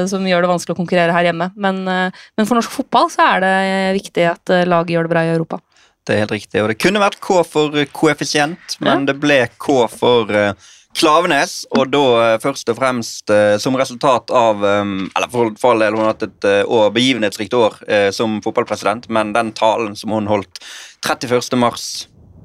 som 0.09 0.23
gjør 0.25 0.41
det 0.41 0.49
vanskelig 0.49 0.73
å 0.73 0.79
konkurrere 0.79 1.13
her 1.13 1.27
hjemme. 1.27 1.51
Men, 1.55 1.83
men 1.83 2.47
for 2.47 2.55
norsk 2.57 2.71
fotball 2.71 3.11
så 3.11 3.27
er 3.35 3.43
det 3.43 3.53
viktig 3.99 4.25
at 4.31 4.53
laget 4.65 4.95
gjør 4.95 5.07
det 5.07 5.13
bra 5.13 5.23
i 5.27 5.33
Europa. 5.35 5.59
Det 6.03 6.15
er 6.15 6.23
helt 6.25 6.33
riktig. 6.35 6.61
Og 6.63 6.67
det 6.71 6.79
kunne 6.83 6.99
vært 7.03 7.19
K 7.23 7.41
for 7.47 7.75
eh, 7.79 7.87
koeffisient, 7.95 8.77
men 8.83 9.05
det 9.07 9.15
ble 9.23 9.45
K 9.61 9.75
for 9.91 10.31
uh, 10.35 10.51
Klavenes, 10.93 11.63
og 11.73 11.87
da 11.93 12.01
uh, 12.35 12.39
først 12.43 12.69
og 12.69 12.77
fremst 12.77 13.31
uh, 13.33 13.55
som 13.61 13.77
resultat 13.79 14.29
av 14.35 14.61
um, 14.61 15.09
Eller 15.15 15.31
for, 15.31 15.53
for 15.61 15.73
all 15.73 15.85
del, 15.85 15.95
hun 15.95 16.03
har 16.05 16.11
hatt 16.13 16.27
et 16.27 16.49
eh, 16.49 16.61
år, 16.67 16.91
begivenhetsrikt 16.93 17.55
år 17.57 17.79
eh, 17.87 18.09
som 18.13 18.37
fotballpresident, 18.45 19.07
men 19.09 19.31
den 19.33 19.53
talen 19.57 19.95
som 19.97 20.11
hun 20.13 20.27
holdt 20.29 20.59
31. 21.07 21.55
mars 21.57 21.87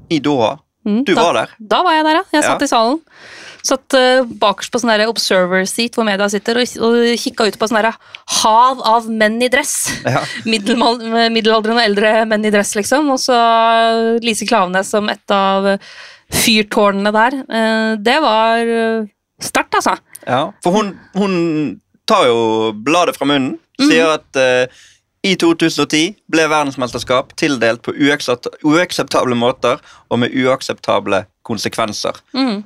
i 0.09 0.19
Doha 0.23 0.55
Mm, 0.87 1.03
Du 1.03 1.11
da, 1.13 1.21
var 1.21 1.33
der. 1.35 1.49
Da 1.59 1.81
var 1.83 1.91
jeg 1.97 2.05
der, 2.07 2.17
ja. 2.21 2.23
Jeg 2.31 2.43
satt 2.45 2.61
Ja. 2.61 2.65
i 2.65 2.69
salen. 2.71 2.99
Satt 3.65 3.95
uh, 3.97 4.27
bakerst 4.41 4.71
på 4.71 4.81
sånn 4.81 5.03
observer 5.07 5.65
seat 5.69 5.97
hvor 5.97 6.07
media 6.07 6.29
sitter, 6.31 6.61
og, 6.61 6.75
og 6.85 7.19
kikka 7.19 7.49
ut 7.49 7.57
på 7.59 7.69
sånn 7.69 7.89
hav 8.39 8.83
av 8.87 9.09
menn 9.11 9.39
i 9.43 9.49
dress. 9.51 9.75
Ja. 10.05 10.23
Middelaldrende 10.51 11.75
og 11.75 11.83
eldre 11.83 12.13
menn 12.29 12.47
i 12.47 12.53
dress, 12.53 12.75
liksom. 12.79 13.11
Og 13.15 13.19
så 13.23 13.39
Lise 14.23 14.47
Klavenes 14.49 14.91
som 14.93 15.09
et 15.11 15.35
av 15.35 15.75
fyrtårnene 16.29 17.11
der. 17.13 17.39
Eh, 17.49 17.91
det 18.05 18.19
var 18.23 18.69
uh, 18.69 19.09
sterkt, 19.41 19.79
altså. 19.79 19.97
Ja, 20.27 20.49
for 20.63 20.75
hun, 20.75 20.93
hun 21.17 21.35
tar 22.09 22.27
jo 22.29 22.71
bladet 22.85 23.17
fra 23.17 23.27
munnen, 23.29 23.57
sier 23.79 24.15
at 24.17 24.39
uh, 24.39 24.81
i 25.25 25.35
2010 25.39 26.15
ble 26.31 26.45
verdensmesterskap 26.47 27.33
tildelt 27.39 27.81
på 27.83 27.93
uakseptable 27.97 29.35
måter 29.35 29.81
og 30.07 30.21
med 30.21 30.35
uakseptable 30.35 31.25
konsekvenser. 31.47 32.19
Mm. 32.35 32.61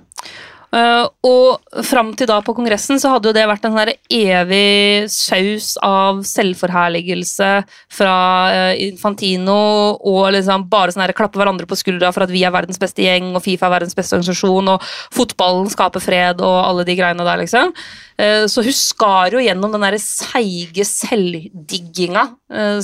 Eh, 0.73 1.05
og 1.29 1.83
fram 1.85 2.11
til 2.17 2.25
da 2.29 2.39
på 2.41 2.55
kongressen 2.57 2.97
så 3.01 3.11
hadde 3.13 3.29
jo 3.29 3.35
det 3.35 3.45
vært 3.45 3.65
en 3.67 3.75
sånn 3.75 3.91
evig 4.17 5.11
saus 5.13 5.75
av 5.85 6.23
selvforherligelse 6.25 7.49
fra 7.93 8.15
eh, 8.49 8.81
Infantino 8.87 9.57
og 9.99 10.31
liksom 10.33 10.65
bare 10.71 10.95
sånn 10.95 11.13
klappe 11.13 11.37
hverandre 11.37 11.69
på 11.69 11.77
skuldra 11.77 12.09
for 12.15 12.25
at 12.25 12.33
vi 12.33 12.41
er 12.47 12.55
verdens 12.55 12.81
beste 12.81 13.05
gjeng 13.05 13.35
og 13.35 13.43
Fifa 13.45 13.69
er 13.69 13.75
verdens 13.75 13.97
beste 13.97 14.17
organisasjon 14.17 14.73
og 14.73 14.89
fotballen 15.13 15.69
skaper 15.69 16.01
fred 16.01 16.41
og 16.41 16.57
alle 16.63 16.87
de 16.87 16.97
greiene 16.97 17.27
der, 17.27 17.43
liksom. 17.43 17.73
Eh, 18.17 18.49
så 18.49 18.65
hun 18.65 18.77
skar 18.77 19.37
jo 19.37 19.45
gjennom 19.45 19.75
den 19.75 19.85
der 19.85 19.99
seige 20.01 20.87
selvdigginga 20.89 22.29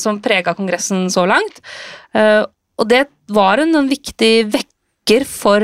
som 0.01 0.17
prega 0.21 0.55
kongressen 0.57 1.07
så 1.13 1.25
langt. 1.29 1.59
Og 2.17 2.85
det 2.89 3.03
var 3.29 3.61
en, 3.61 3.75
en 3.77 3.89
viktig 3.89 4.33
vekker 4.49 5.25
for 5.29 5.61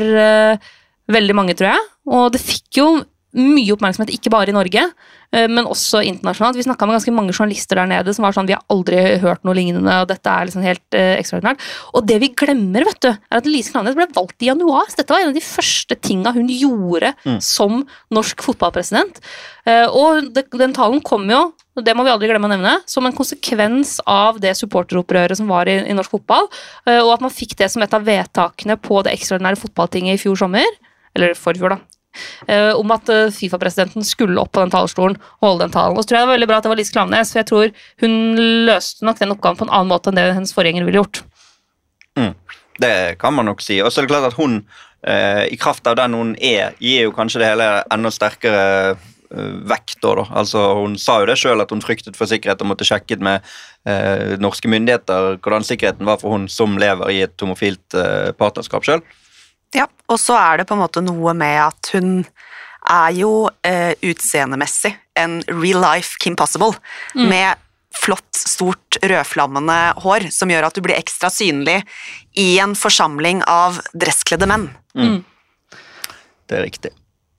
veldig 1.10 1.36
mange, 1.38 1.56
tror 1.58 1.72
jeg. 1.72 1.84
Og 2.06 2.32
det 2.34 2.42
fikk 2.44 2.82
jo 2.82 2.90
mye 3.36 3.74
oppmerksomhet, 3.76 4.14
ikke 4.16 4.32
bare 4.32 4.52
i 4.52 4.56
Norge, 4.56 4.82
eh, 5.36 5.48
men 5.52 5.68
også 5.68 6.00
internasjonalt. 6.08 6.56
Vi 6.56 6.64
snakka 6.64 6.88
med 6.88 6.96
ganske 6.96 7.14
mange 7.14 7.34
journalister 7.36 7.76
der 7.82 7.90
nede 7.92 8.14
som 8.16 8.24
var 8.24 8.36
sånn 8.36 8.48
Vi 8.48 8.56
har 8.56 8.64
aldri 8.72 9.20
hørt 9.20 9.44
noe 9.44 9.56
lignende, 9.58 9.92
og 10.02 10.08
dette 10.08 10.32
er 10.32 10.48
liksom 10.48 10.64
helt 10.64 10.96
eh, 10.96 11.18
ekstraordinært. 11.20 11.60
Og 11.94 12.06
det 12.08 12.20
vi 12.24 12.32
glemmer, 12.32 12.86
vet 12.88 13.02
du, 13.04 13.10
er 13.12 13.42
at 13.42 13.50
Lise 13.50 13.74
Klaveness 13.74 13.98
ble 13.98 14.08
valgt 14.16 14.46
i 14.46 14.50
januar. 14.52 14.88
Så 14.88 15.02
dette 15.02 15.12
var 15.12 15.26
en 15.26 15.34
av 15.34 15.36
de 15.36 15.44
første 15.44 15.98
tinga 16.00 16.32
hun 16.36 16.48
gjorde 16.48 17.12
som 17.44 17.84
norsk 18.16 18.46
fotballpresident. 18.46 19.20
Eh, 19.68 19.88
og 19.90 20.32
det, 20.36 20.46
den 20.56 20.76
talen 20.78 21.04
kom 21.04 21.28
jo, 21.30 21.42
og 21.76 21.84
det 21.84 21.96
må 21.98 22.06
vi 22.08 22.14
aldri 22.14 22.30
glemme 22.32 22.48
å 22.48 22.54
nevne, 22.54 22.78
som 22.88 23.04
en 23.08 23.16
konsekvens 23.16 23.98
av 24.08 24.40
det 24.40 24.54
supporteropprøret 24.56 25.42
som 25.42 25.52
var 25.52 25.68
i, 25.68 25.82
i 25.84 25.98
norsk 25.98 26.14
fotball, 26.16 26.48
eh, 26.88 27.02
og 27.02 27.18
at 27.18 27.26
man 27.26 27.34
fikk 27.34 27.58
det 27.60 27.68
som 27.74 27.84
et 27.84 27.98
av 27.98 28.06
vedtakene 28.08 28.80
på 28.80 29.02
det 29.04 29.18
ekstraordinære 29.18 29.60
fotballtinget 29.60 30.16
i 30.16 30.24
fjor 30.24 30.40
sommer, 30.40 30.80
eller 31.16 31.36
forfjor, 31.36 31.76
da. 31.76 31.95
Eh, 32.48 32.72
om 32.76 32.96
at 32.96 33.12
eh, 33.14 33.34
Fifa-presidenten 33.34 34.06
skulle 34.08 34.42
opp 34.42 34.54
på 34.56 34.64
den 34.64 34.74
talerstolen 34.74 35.18
og 35.40 35.48
holde 35.50 35.66
den 35.66 35.76
talen. 35.76 35.98
Og 35.98 36.04
så 36.04 36.12
tror 36.12 36.20
jeg 36.20 36.26
det 36.26 36.30
var 36.30 36.38
veldig 36.38 36.50
bra 36.52 36.60
at 36.60 36.68
det 36.68 36.74
var 36.74 36.82
Lise 36.82 36.96
Klaveness, 36.96 37.34
for 37.34 37.42
jeg 37.42 37.50
tror 37.52 37.74
hun 38.06 38.18
løste 38.70 39.08
nok 39.08 39.22
den 39.22 39.36
oppgaven 39.36 39.62
på 39.62 39.68
en 39.68 39.74
annen 39.74 39.94
måte 39.94 40.12
enn 40.12 40.20
det 40.20 40.30
hennes 40.34 40.56
forgjenger 40.56 40.88
ville 40.88 41.04
gjort. 41.04 41.24
Det 42.80 43.20
kan 43.20 43.36
man 43.36 43.48
nok 43.48 43.64
si. 43.64 43.80
Og 43.84 43.92
så 43.92 44.02
er 44.02 44.08
det 44.08 44.14
klart 44.14 44.30
at 44.34 44.40
hun, 44.40 44.62
eh, 45.08 45.46
i 45.52 45.60
kraft 45.60 45.88
av 45.88 45.98
den 46.00 46.16
hun 46.16 46.36
er, 46.44 46.76
gir 46.80 47.08
jo 47.08 47.16
kanskje 47.16 47.44
det 47.44 47.52
hele 47.54 47.70
enda 47.94 48.12
sterkere 48.12 48.98
vekt. 49.36 50.00
Da, 50.02 50.16
da. 50.16 50.26
Altså, 50.42 50.62
hun 50.80 50.98
sa 51.02 51.20
jo 51.22 51.30
det 51.30 51.38
sjøl 51.42 51.64
at 51.64 51.72
hun 51.74 51.84
fryktet 51.84 52.18
for 52.18 52.30
sikkerhet 52.30 52.62
og 52.64 52.72
måtte 52.72 52.88
sjekke 52.88 53.18
med 53.24 53.44
eh, 53.90 54.36
norske 54.42 54.70
myndigheter 54.72 55.40
hvordan 55.44 55.66
sikkerheten 55.66 56.08
var 56.08 56.22
for 56.22 56.36
hun 56.36 56.48
som 56.52 56.78
lever 56.82 57.12
i 57.14 57.22
et 57.26 57.42
homofilt 57.42 57.98
eh, 57.98 58.32
partnerskap 58.38 58.86
sjøl. 58.88 59.04
Ja, 59.76 59.90
og 60.08 60.20
så 60.22 60.38
er 60.40 60.62
det 60.62 60.70
på 60.70 60.78
en 60.78 60.84
måte 60.86 61.04
noe 61.04 61.34
med 61.38 61.60
at 61.66 61.92
hun 61.96 62.24
er 62.86 63.14
jo 63.18 63.50
eh, 63.66 63.98
utseendemessig 64.06 64.94
en 65.18 65.40
real 65.50 65.82
life 65.82 66.20
Kim 66.22 66.36
Possible, 66.38 66.76
med 67.16 67.58
flott, 67.96 68.36
stort, 68.36 68.98
rødflammende 69.02 69.78
hår, 70.04 70.28
som 70.32 70.52
gjør 70.52 70.68
at 70.68 70.76
du 70.76 70.84
blir 70.86 70.98
ekstra 71.00 71.32
synlig 71.32 71.80
i 72.38 72.58
en 72.62 72.76
forsamling 72.78 73.42
av 73.50 73.80
dresskledde 73.96 74.48
menn. 74.52 74.68
Det 76.46 76.60
er 76.60 76.66
riktig. 76.68 76.92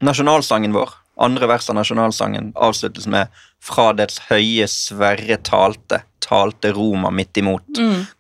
Nasjonalsangen 0.05 0.75
vår, 0.75 0.91
andre 1.23 1.49
vers 1.49 1.69
av 1.71 1.79
nasjonalsangen, 1.79 2.51
avsluttes 2.57 3.07
med 3.07 3.29
Fra 3.63 3.93
dets 3.97 4.19
høye 4.29 4.67
Sverre 4.69 5.39
talte, 5.45 6.03
talte 6.25 6.73
Roma 6.77 7.13
midt 7.15 7.37
imot. 7.41 7.69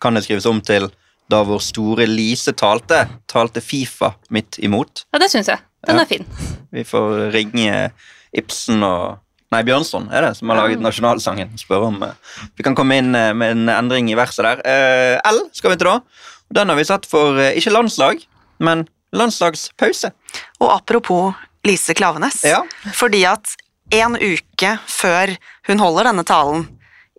Kan 0.00 0.14
det 0.16 0.24
skrives 0.24 0.46
om 0.48 0.60
til 0.64 0.88
Da 1.28 1.42
vår 1.42 1.58
store 1.64 2.06
Lise 2.06 2.52
talte, 2.54 3.06
talte 3.26 3.60
Fifa 3.64 4.12
midt 4.30 4.58
imot. 4.62 5.04
Ja, 5.12 5.18
det 5.18 5.30
syns 5.32 5.48
jeg. 5.50 5.58
Den 5.86 5.96
Ja. 5.96 6.02
er 6.02 6.06
fin. 6.06 6.26
Vi 6.72 6.82
får 6.84 7.32
ringe 7.32 7.90
Ibsen 8.34 8.82
og 8.82 9.18
Nei, 9.52 9.60
Bjørnson 9.62 10.08
er 10.12 10.22
det 10.26 10.36
som 10.36 10.48
har 10.50 10.56
laget 10.58 10.80
nasjonalsangen. 10.82 11.52
Spørre 11.56 11.86
om 11.86 12.02
eh, 12.02 12.14
vi 12.58 12.64
kan 12.66 12.74
komme 12.74 12.96
inn 12.98 13.14
eh, 13.14 13.32
med 13.32 13.52
en 13.54 13.68
endring 13.70 14.08
i 14.10 14.16
verset 14.18 14.42
der. 14.42 14.58
Uh, 14.66 15.30
L 15.30 15.38
skal 15.54 15.70
vi 15.70 15.76
til 15.76 15.86
da. 15.86 16.00
Den 16.52 16.68
har 16.68 16.76
vi 16.76 16.82
satt 16.84 17.06
for 17.06 17.38
ikke 17.54 17.70
landslag, 17.70 18.24
men 18.58 18.88
landslagspause. 19.14 20.10
Og 20.60 20.72
apropos 20.74 21.34
Lise 21.64 21.94
Klavenes, 21.94 22.42
Ja. 22.44 22.62
fordi 22.92 23.24
at 23.24 23.54
en 23.94 24.16
uke 24.18 24.78
før 24.90 25.36
hun 25.68 25.78
holder 25.78 26.10
denne 26.10 26.24
talen 26.26 26.66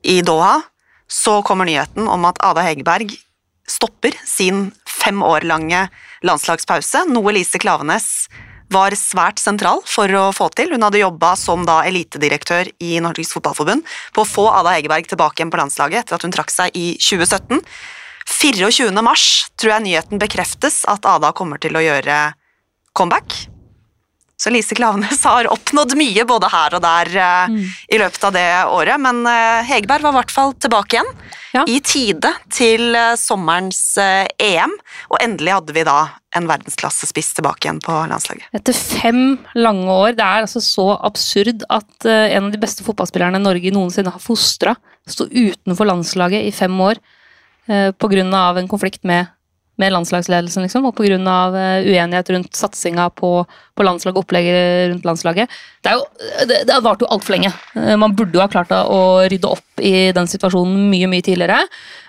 i 0.03 0.19
Doha, 0.21 0.61
så 1.07 1.41
kommer 1.47 1.65
nyheten 1.65 2.07
om 2.11 2.25
at 2.25 2.35
Ada 2.43 2.61
Hegerberg 2.67 3.15
stopper 3.67 4.15
sin 4.25 4.71
fem 4.87 5.23
år 5.23 5.45
lange 5.47 5.87
landslagspause, 6.25 7.05
noe 7.11 7.33
Lise 7.35 7.59
Klavenes 7.61 8.27
var 8.73 8.95
svært 8.99 9.39
sentral 9.39 9.79
for 9.87 10.11
å 10.11 10.25
få 10.35 10.49
til. 10.55 10.73
Hun 10.75 10.83
hadde 10.83 10.99
jobba 10.99 11.33
som 11.39 11.63
da 11.67 11.81
elitedirektør 11.87 12.71
i 12.83 12.97
Norges 13.03 13.31
Fotballforbund 13.35 13.85
på 14.15 14.23
å 14.23 14.27
få 14.27 14.47
Ada 14.51 14.75
Hegerberg 14.75 15.07
tilbake 15.11 15.41
igjen 15.41 15.53
på 15.53 15.61
landslaget 15.61 16.03
etter 16.03 16.17
at 16.17 16.25
hun 16.27 16.35
trakk 16.35 16.51
seg 16.53 16.75
i 16.75 16.89
2017. 16.99 17.61
24. 18.27 18.91
mars 19.05 19.47
tror 19.55 19.77
jeg 19.77 19.85
nyheten 19.85 20.19
bekreftes 20.19 20.81
at 20.91 21.07
Ada 21.07 21.31
kommer 21.35 21.61
til 21.63 21.79
å 21.79 21.83
gjøre 21.85 22.17
comeback. 22.97 23.47
Så 24.37 24.51
Lise 24.53 24.75
Klaveness 24.77 25.23
har 25.25 25.49
oppnådd 25.49 25.95
mye 25.97 26.25
både 26.29 26.49
her 26.53 26.75
og 26.77 26.83
der 26.83 27.09
eh, 27.17 27.73
i 27.89 27.97
løpet 27.97 28.27
av 28.29 28.35
det 28.35 28.47
året, 28.69 29.01
men 29.01 29.23
eh, 29.25 29.65
Hegerberg 29.65 30.05
var 30.05 30.13
i 30.13 30.19
hvert 30.19 30.33
fall 30.33 30.53
tilbake 30.61 30.99
igjen 30.99 31.11
Ja. 31.55 31.63
i 31.65 31.79
tide 31.81 32.29
til 32.53 32.93
eh, 32.93 33.15
sommerens 33.17 33.81
eh, 33.97 34.27
EM, 34.43 34.75
og 35.09 35.17
endelig 35.23 35.55
hadde 35.55 35.73
vi 35.73 35.85
da 35.87 35.97
en 36.37 36.45
verdensklassespiss 36.49 37.31
tilbake 37.39 37.65
igjen 37.65 37.79
på 37.81 37.95
landslaget. 38.11 38.45
Etter 38.53 38.77
fem 38.77 39.21
lange 39.57 39.89
år, 39.89 40.13
det 40.19 40.25
er 40.25 40.45
altså 40.45 40.61
så 40.61 40.91
absurd 41.07 41.65
at 41.73 42.05
eh, 42.05 42.35
en 42.37 42.49
av 42.49 42.53
de 42.53 42.61
beste 42.61 42.85
fotballspillerne 42.85 43.41
Norge 43.41 43.73
noensinne 43.73 44.13
har 44.13 44.21
fostra, 44.21 44.75
sto 45.07 45.25
utenfor 45.31 45.87
landslaget 45.87 46.45
i 46.45 46.51
fem 46.51 46.73
år 46.83 46.99
uh, 47.71 47.91
pga. 47.95 48.21
en 48.59 48.67
konflikt 48.67 49.05
med, 49.07 49.31
med 49.77 49.93
landslagsledelsen, 49.93 50.65
liksom, 50.65 50.87
og 50.89 50.95
pga. 50.97 51.17
Uh, 51.17 51.87
uenighet 51.87 52.31
rundt 52.33 52.57
satsinga 52.57 53.09
på, 53.17 53.31
på 53.77 53.85
landslaget, 53.85 54.19
opplegget 54.19 54.91
rundt 54.93 55.05
landslaget. 55.07 55.53
Det, 55.81 55.91
er 55.91 55.99
jo, 55.99 56.05
det, 56.49 56.63
det 56.67 56.73
har 56.73 56.85
vart 56.85 57.03
jo 57.03 57.09
altfor 57.13 57.37
lenge. 57.37 57.51
Eh, 57.77 57.93
man 57.99 58.15
burde 58.17 58.37
jo 58.37 58.43
ha 58.43 58.49
klart 58.51 58.73
å 58.73 59.27
rydde 59.29 59.51
opp 59.51 59.83
i 59.83 60.09
den 60.15 60.29
situasjonen 60.29 60.89
mye, 60.91 61.09
mye 61.11 61.25
tidligere. 61.25 61.61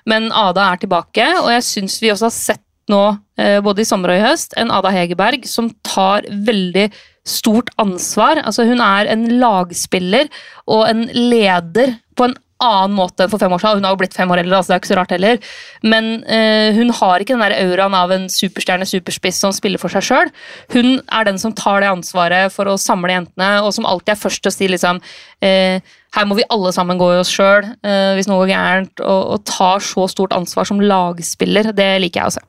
Men 0.09 0.31
Ada 0.33 0.73
er 0.73 0.83
tilbake, 0.83 1.29
og 1.43 1.53
jeg 1.53 1.67
syns 1.67 2.01
vi 2.03 2.13
også 2.15 2.31
har 2.31 2.37
sett 2.37 2.65
nå, 2.89 3.03
eh, 3.41 3.59
både 3.65 3.85
i 3.85 3.89
sommer 3.89 4.15
og 4.15 4.21
i 4.21 4.25
høst, 4.25 4.57
en 4.57 4.73
Ada 4.73 4.93
Hegerberg 4.95 5.45
som 5.49 5.71
tar 5.85 6.27
veldig 6.33 6.89
stort 7.29 7.71
ansvar. 7.81 8.41
Altså, 8.45 8.65
hun 8.69 8.81
er 8.81 9.11
en 9.13 9.27
lagspiller 9.41 10.31
og 10.67 10.87
en 10.89 11.05
leder 11.13 11.99
på 12.17 12.29
en 12.29 12.37
annen 12.65 12.97
måte 12.97 13.25
enn 13.25 13.33
for 13.33 13.43
fem 13.43 13.53
år 13.55 13.63
siden. 13.63 13.81
Hun 13.81 13.89
har 13.89 13.95
jo 13.97 14.01
blitt 14.03 14.17
fem 14.17 14.33
år 14.35 14.43
eldre, 14.43 14.59
altså 14.61 14.73
det 14.73 14.77
er 14.77 14.83
ikke 14.83 14.93
så 14.93 14.99
rart 15.01 15.15
heller. 15.15 15.53
Men 15.95 16.11
eh, 16.25 16.79
hun 16.79 16.93
har 17.01 17.23
ikke 17.23 17.37
den 17.37 17.45
der 17.47 17.57
auraen 17.63 17.99
av 17.99 18.15
en 18.15 18.27
superstjerne, 18.33 18.89
superspiss 18.89 19.41
som 19.45 19.55
spiller 19.57 19.83
for 19.83 19.93
seg 19.95 20.07
sjøl. 20.09 20.35
Hun 20.75 20.99
er 21.07 21.29
den 21.29 21.41
som 21.43 21.55
tar 21.57 21.85
det 21.85 21.93
ansvaret 21.93 22.55
for 22.55 22.71
å 22.71 22.79
samle 22.81 23.15
jentene, 23.15 23.55
og 23.63 23.73
som 23.77 23.89
alltid 23.89 24.17
er 24.17 24.23
først 24.23 24.45
til 24.45 24.53
å 24.53 24.59
si 24.59 24.71
liksom 24.71 25.03
eh, 25.45 25.81
her 26.17 26.29
må 26.29 26.39
vi 26.39 26.47
alle 26.53 26.73
sammen 26.73 26.99
gå 27.01 27.11
i 27.13 27.21
oss 27.21 27.31
sjøl 27.33 27.67
eh, 27.67 28.15
hvis 28.17 28.29
noe 28.31 28.43
går 28.43 28.53
gærent, 28.55 29.03
og, 29.05 29.35
og 29.35 29.43
tar 29.49 29.83
så 29.85 30.07
stort 30.11 30.35
ansvar 30.37 30.69
som 30.69 30.81
lagspiller. 30.81 31.73
Det 31.77 31.91
liker 32.03 32.23
jeg 32.23 32.33
å 32.33 32.37
se. 32.39 32.45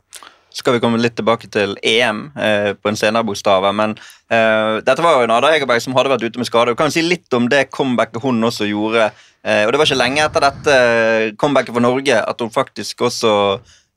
skal 0.56 0.76
vi 0.76 0.82
komme 0.84 1.02
litt 1.02 1.18
tilbake 1.20 1.50
til 1.52 1.76
EM 1.84 2.30
eh, 2.40 2.72
på 2.74 2.92
en 2.92 3.00
senere 3.00 3.28
bokstav. 3.28 3.68
Men 3.76 3.98
eh, 4.32 4.80
dette 4.86 5.04
var 5.04 5.18
jo 5.18 5.28
en 5.28 5.36
Ada 5.36 5.52
Hegerberg 5.54 5.84
som 5.84 5.98
hadde 5.98 6.14
vært 6.16 6.26
ute 6.30 6.42
med 6.42 6.50
skade. 6.50 6.74
Vi 6.74 6.80
kan 6.80 6.94
si 6.94 7.04
litt 7.04 7.34
om 7.36 7.50
det 7.52 7.68
comebacket 7.76 8.24
hun 8.24 8.40
også 8.48 8.70
gjorde. 8.70 9.12
Eh, 9.44 9.66
og 9.66 9.72
Det 9.72 9.80
var 9.80 9.88
ikke 9.88 10.02
lenge 10.02 10.24
etter 10.26 10.46
dette 10.46 10.76
eh, 10.76 11.32
comebacket 11.40 11.76
for 11.76 11.84
Norge 11.84 12.20
at 12.20 12.44
hun 12.44 12.52
faktisk 12.54 13.06
også 13.08 13.34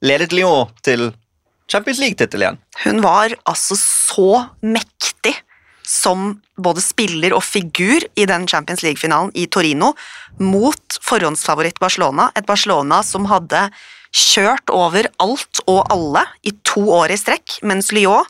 ledet 0.02 0.34
Lyon 0.34 0.70
til 0.82 1.10
Champions 1.70 2.02
League-tittel 2.02 2.44
igjen. 2.44 2.60
Hun 2.84 3.00
var 3.02 3.34
altså 3.48 3.78
så 3.78 4.46
mektig 4.62 5.34
som 5.88 6.36
både 6.62 6.82
spiller 6.84 7.34
og 7.36 7.42
figur 7.44 8.04
i 8.14 8.26
den 8.28 8.46
Champions 8.48 8.84
League-finalen 8.84 9.32
i 9.34 9.48
Torino 9.50 9.92
mot 10.38 10.98
forhåndsfavoritt 11.02 11.80
Barcelona. 11.82 12.30
Et 12.38 12.46
Barcelona 12.46 13.02
som 13.06 13.26
hadde 13.30 13.66
kjørt 14.12 14.70
over 14.72 15.08
alt 15.24 15.62
og 15.66 15.86
alle 15.92 16.26
i 16.44 16.52
to 16.68 16.84
år 16.92 17.14
i 17.14 17.18
strekk, 17.18 17.58
mens 17.64 17.90
Lyon 17.96 18.28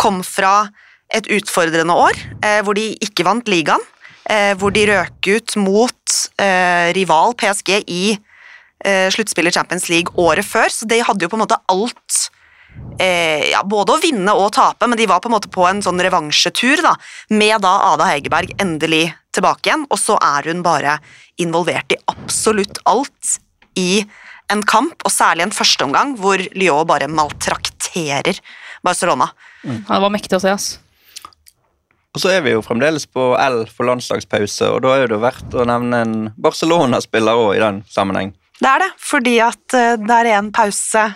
kom 0.00 0.22
fra 0.26 0.70
et 1.14 1.26
utfordrende 1.30 1.94
år 1.94 2.16
eh, 2.42 2.60
hvor 2.64 2.78
de 2.78 2.92
ikke 3.04 3.26
vant 3.26 3.50
ligaen, 3.50 3.82
hvor 4.56 4.72
de 4.72 4.86
røk 4.88 5.28
ut 5.28 5.56
mot 5.60 6.14
eh, 6.40 6.92
rival 6.96 7.34
PSG 7.36 7.70
i 7.84 8.04
eh, 8.84 9.08
sluttspillet 9.12 9.54
Champions 9.54 9.88
League 9.92 10.14
året 10.20 10.46
før, 10.46 10.70
så 10.72 10.88
de 10.88 11.02
hadde 11.04 11.26
jo 11.26 11.32
på 11.32 11.38
en 11.38 11.44
måte 11.44 11.60
alt 11.72 12.20
eh, 13.00 13.50
ja, 13.52 13.62
både 13.66 13.96
å 13.96 14.02
vinne 14.02 14.34
og 14.38 14.52
tape, 14.56 14.88
men 14.88 14.98
de 15.00 15.08
var 15.10 15.22
på 15.22 15.30
en 15.30 15.36
måte 15.36 15.52
på 15.52 15.66
en 15.68 15.82
sånn 15.84 16.02
revansjetur, 16.02 16.82
da, 16.84 16.94
med 17.34 17.64
da 17.64 17.76
Ada 17.92 18.10
Hegerberg 18.12 18.54
endelig 18.62 19.06
tilbake 19.34 19.70
igjen, 19.70 19.86
og 19.90 20.00
så 20.00 20.18
er 20.22 20.50
hun 20.50 20.62
bare 20.66 20.98
involvert 21.42 21.94
i 21.94 22.00
absolutt 22.10 22.78
alt 22.90 23.38
i 23.80 24.04
en 24.52 24.62
kamp, 24.68 24.96
og 25.02 25.12
særlig 25.12 25.46
en 25.46 25.56
førsteomgang 25.56 26.14
hvor 26.20 26.42
Lyon 26.54 26.86
bare 26.86 27.08
maltrakterer 27.10 28.38
Barcelona. 28.84 29.30
Ja, 29.64 29.96
det 29.96 30.02
var 30.04 30.12
mektig 30.12 30.36
å 30.36 30.42
se, 30.42 30.52
ass. 30.52 30.66
Og 32.14 32.22
så 32.22 32.30
er 32.30 32.44
vi 32.44 32.54
jo 32.54 32.62
fremdeles 32.62 33.08
på 33.10 33.32
L 33.42 33.64
for 33.66 33.88
landslagspause, 33.88 34.70
og 34.70 34.84
da 34.84 34.94
er 35.02 35.10
det 35.10 35.18
verdt 35.22 35.54
å 35.58 35.66
nevne 35.66 36.02
en 36.04 36.16
Barcelona-spiller 36.38 37.40
òg 37.42 37.56
i 37.56 37.62
den 37.62 37.80
sammenheng. 37.90 38.30
Det 38.60 38.70
er 38.70 38.84
det, 38.84 38.90
fordi 39.02 39.34
at 39.42 39.74
eh, 39.74 39.96
der 39.98 40.30
en 40.36 40.52
pause 40.54 41.08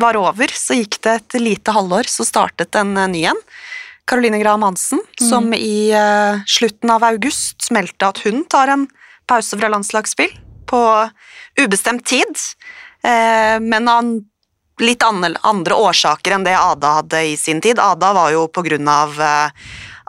var 0.00 0.18
over, 0.20 0.52
så 0.52 0.76
gikk 0.76 0.98
det 1.04 1.14
et 1.14 1.38
lite 1.40 1.72
halvår, 1.72 2.08
så 2.10 2.26
startet 2.28 2.76
en 2.76 2.92
eh, 3.00 3.08
ny 3.08 3.22
en. 3.32 3.40
Caroline 4.04 4.42
Graham 4.42 4.66
Hansen, 4.66 5.00
som 5.16 5.52
i 5.56 5.88
eh, 5.94 6.42
slutten 6.50 6.90
av 6.90 7.06
august 7.06 7.70
meldte 7.72 8.10
at 8.10 8.20
hun 8.26 8.42
tar 8.50 8.72
en 8.74 8.88
pause 9.30 9.56
fra 9.56 9.70
landslagsspill 9.72 10.34
på 10.68 10.82
ubestemt 11.62 12.04
tid, 12.10 12.44
eh, 13.06 13.56
men 13.62 13.88
av 13.88 14.12
litt 14.82 15.04
andre, 15.06 15.36
andre 15.46 15.78
årsaker 15.78 16.36
enn 16.36 16.44
det 16.44 16.58
Ada 16.58 16.96
hadde 16.98 17.24
i 17.30 17.36
sin 17.38 17.60
tid. 17.62 17.78
Ada 17.80 18.12
var 18.16 18.32
jo 18.34 18.48
på 18.50 18.64
grunn 18.66 18.88
av 18.90 19.16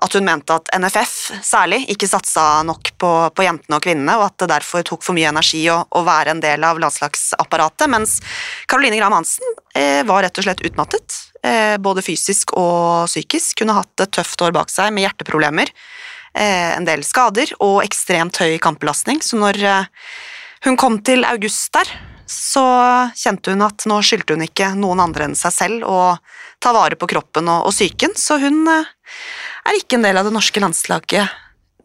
at 0.04 0.16
hun 0.18 0.26
mente 0.28 0.56
at 0.56 0.70
NFF 0.76 1.14
særlig 1.46 1.84
ikke 1.94 2.10
satsa 2.10 2.64
nok 2.68 2.94
på, 3.00 3.12
på 3.36 3.46
jentene 3.46 3.78
og 3.78 3.86
kvinnene, 3.86 4.18
og 4.20 4.28
at 4.28 4.38
det 4.44 4.50
derfor 4.52 4.86
tok 4.88 5.06
for 5.06 5.16
mye 5.16 5.30
energi 5.32 5.64
å, 5.72 5.80
å 5.88 6.04
være 6.06 6.36
en 6.36 6.44
del 6.44 6.66
av 6.68 6.82
landslagsapparatet, 6.84 7.88
mens 7.92 8.18
Caroline 8.68 9.00
Graham 9.00 9.18
Hansen 9.20 9.56
eh, 9.76 10.02
var 10.08 10.26
rett 10.26 10.40
og 10.40 10.48
slett 10.48 10.64
utmattet, 10.68 11.20
eh, 11.46 11.76
både 11.82 12.04
fysisk 12.06 12.56
og 12.60 13.08
psykisk. 13.12 13.64
Har 13.64 13.84
hatt 13.84 14.06
et 14.06 14.16
tøft 14.20 14.44
år 14.44 14.56
bak 14.56 14.74
seg 14.74 14.92
med 14.94 15.08
hjerteproblemer, 15.08 15.72
eh, 16.36 16.74
en 16.76 16.88
del 16.88 17.06
skader 17.08 17.56
og 17.64 17.82
ekstremt 17.86 18.42
høy 18.44 18.58
kampbelastning, 18.64 19.24
så 19.24 19.40
når 19.40 19.62
eh, 19.64 19.92
hun 20.68 20.80
kom 20.80 21.00
til 21.06 21.24
august 21.28 21.72
der, 21.76 21.90
så 22.30 22.64
kjente 23.18 23.54
hun 23.54 23.66
at 23.66 23.86
nå 23.90 24.00
skyldte 24.06 24.36
hun 24.36 24.46
ikke 24.46 24.72
noen 24.80 25.02
andre 25.04 25.28
enn 25.28 25.38
seg 25.38 25.54
selv 25.56 25.88
å 25.90 26.00
ta 26.64 26.74
vare 26.76 26.98
på 27.00 27.10
kroppen 27.12 27.50
og, 27.52 27.68
og 27.68 27.76
psyken, 27.76 28.16
så 28.20 28.40
hun 28.42 28.64
eh, 28.72 28.90
er 29.68 29.80
ikke 29.80 30.00
en 30.00 30.08
del 30.08 30.20
av 30.20 30.28
det 30.28 30.36
norske 30.36 30.64
landslaget 30.64 31.40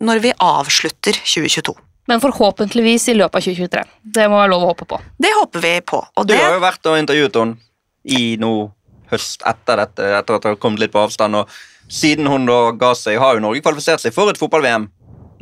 når 0.05 0.23
vi 0.23 0.35
avslutter 0.39 1.19
2022. 1.25 1.75
Men 2.09 2.23
forhåpentligvis 2.23 3.11
i 3.13 3.17
løpet 3.19 3.37
av 3.37 3.45
2023. 3.45 3.83
Det 4.17 4.29
må 4.31 4.39
være 4.39 4.53
lov 4.55 4.65
å 4.65 4.71
håpe 4.71 4.87
på. 4.89 5.01
Det 5.21 5.33
håper 5.43 5.65
vi 5.65 5.73
på, 5.85 5.99
og 6.01 6.29
Du 6.29 6.33
det 6.33 6.41
har 6.41 6.55
jo 6.57 6.63
vært 6.65 6.89
og 6.89 7.01
intervjuet 7.03 7.41
henne 7.43 7.59
i 8.09 8.37
nå 8.41 8.53
høst 9.11 9.45
etter 9.49 9.83
dette, 9.83 10.07
etter 10.21 10.37
at 10.37 10.45
det 10.45 10.55
har 10.55 10.63
kommet 10.63 10.81
litt 10.85 10.95
på 10.95 11.03
avstand. 11.03 11.37
og 11.37 11.53
Siden 11.93 12.29
hun 12.29 12.47
da 12.49 12.71
ga 12.77 12.95
seg, 12.97 13.19
har 13.21 13.37
jo 13.37 13.45
Norge 13.45 13.65
kvalifisert 13.65 14.01
seg 14.05 14.15
for 14.17 14.31
et 14.31 14.41
fotball-VM 14.41 14.89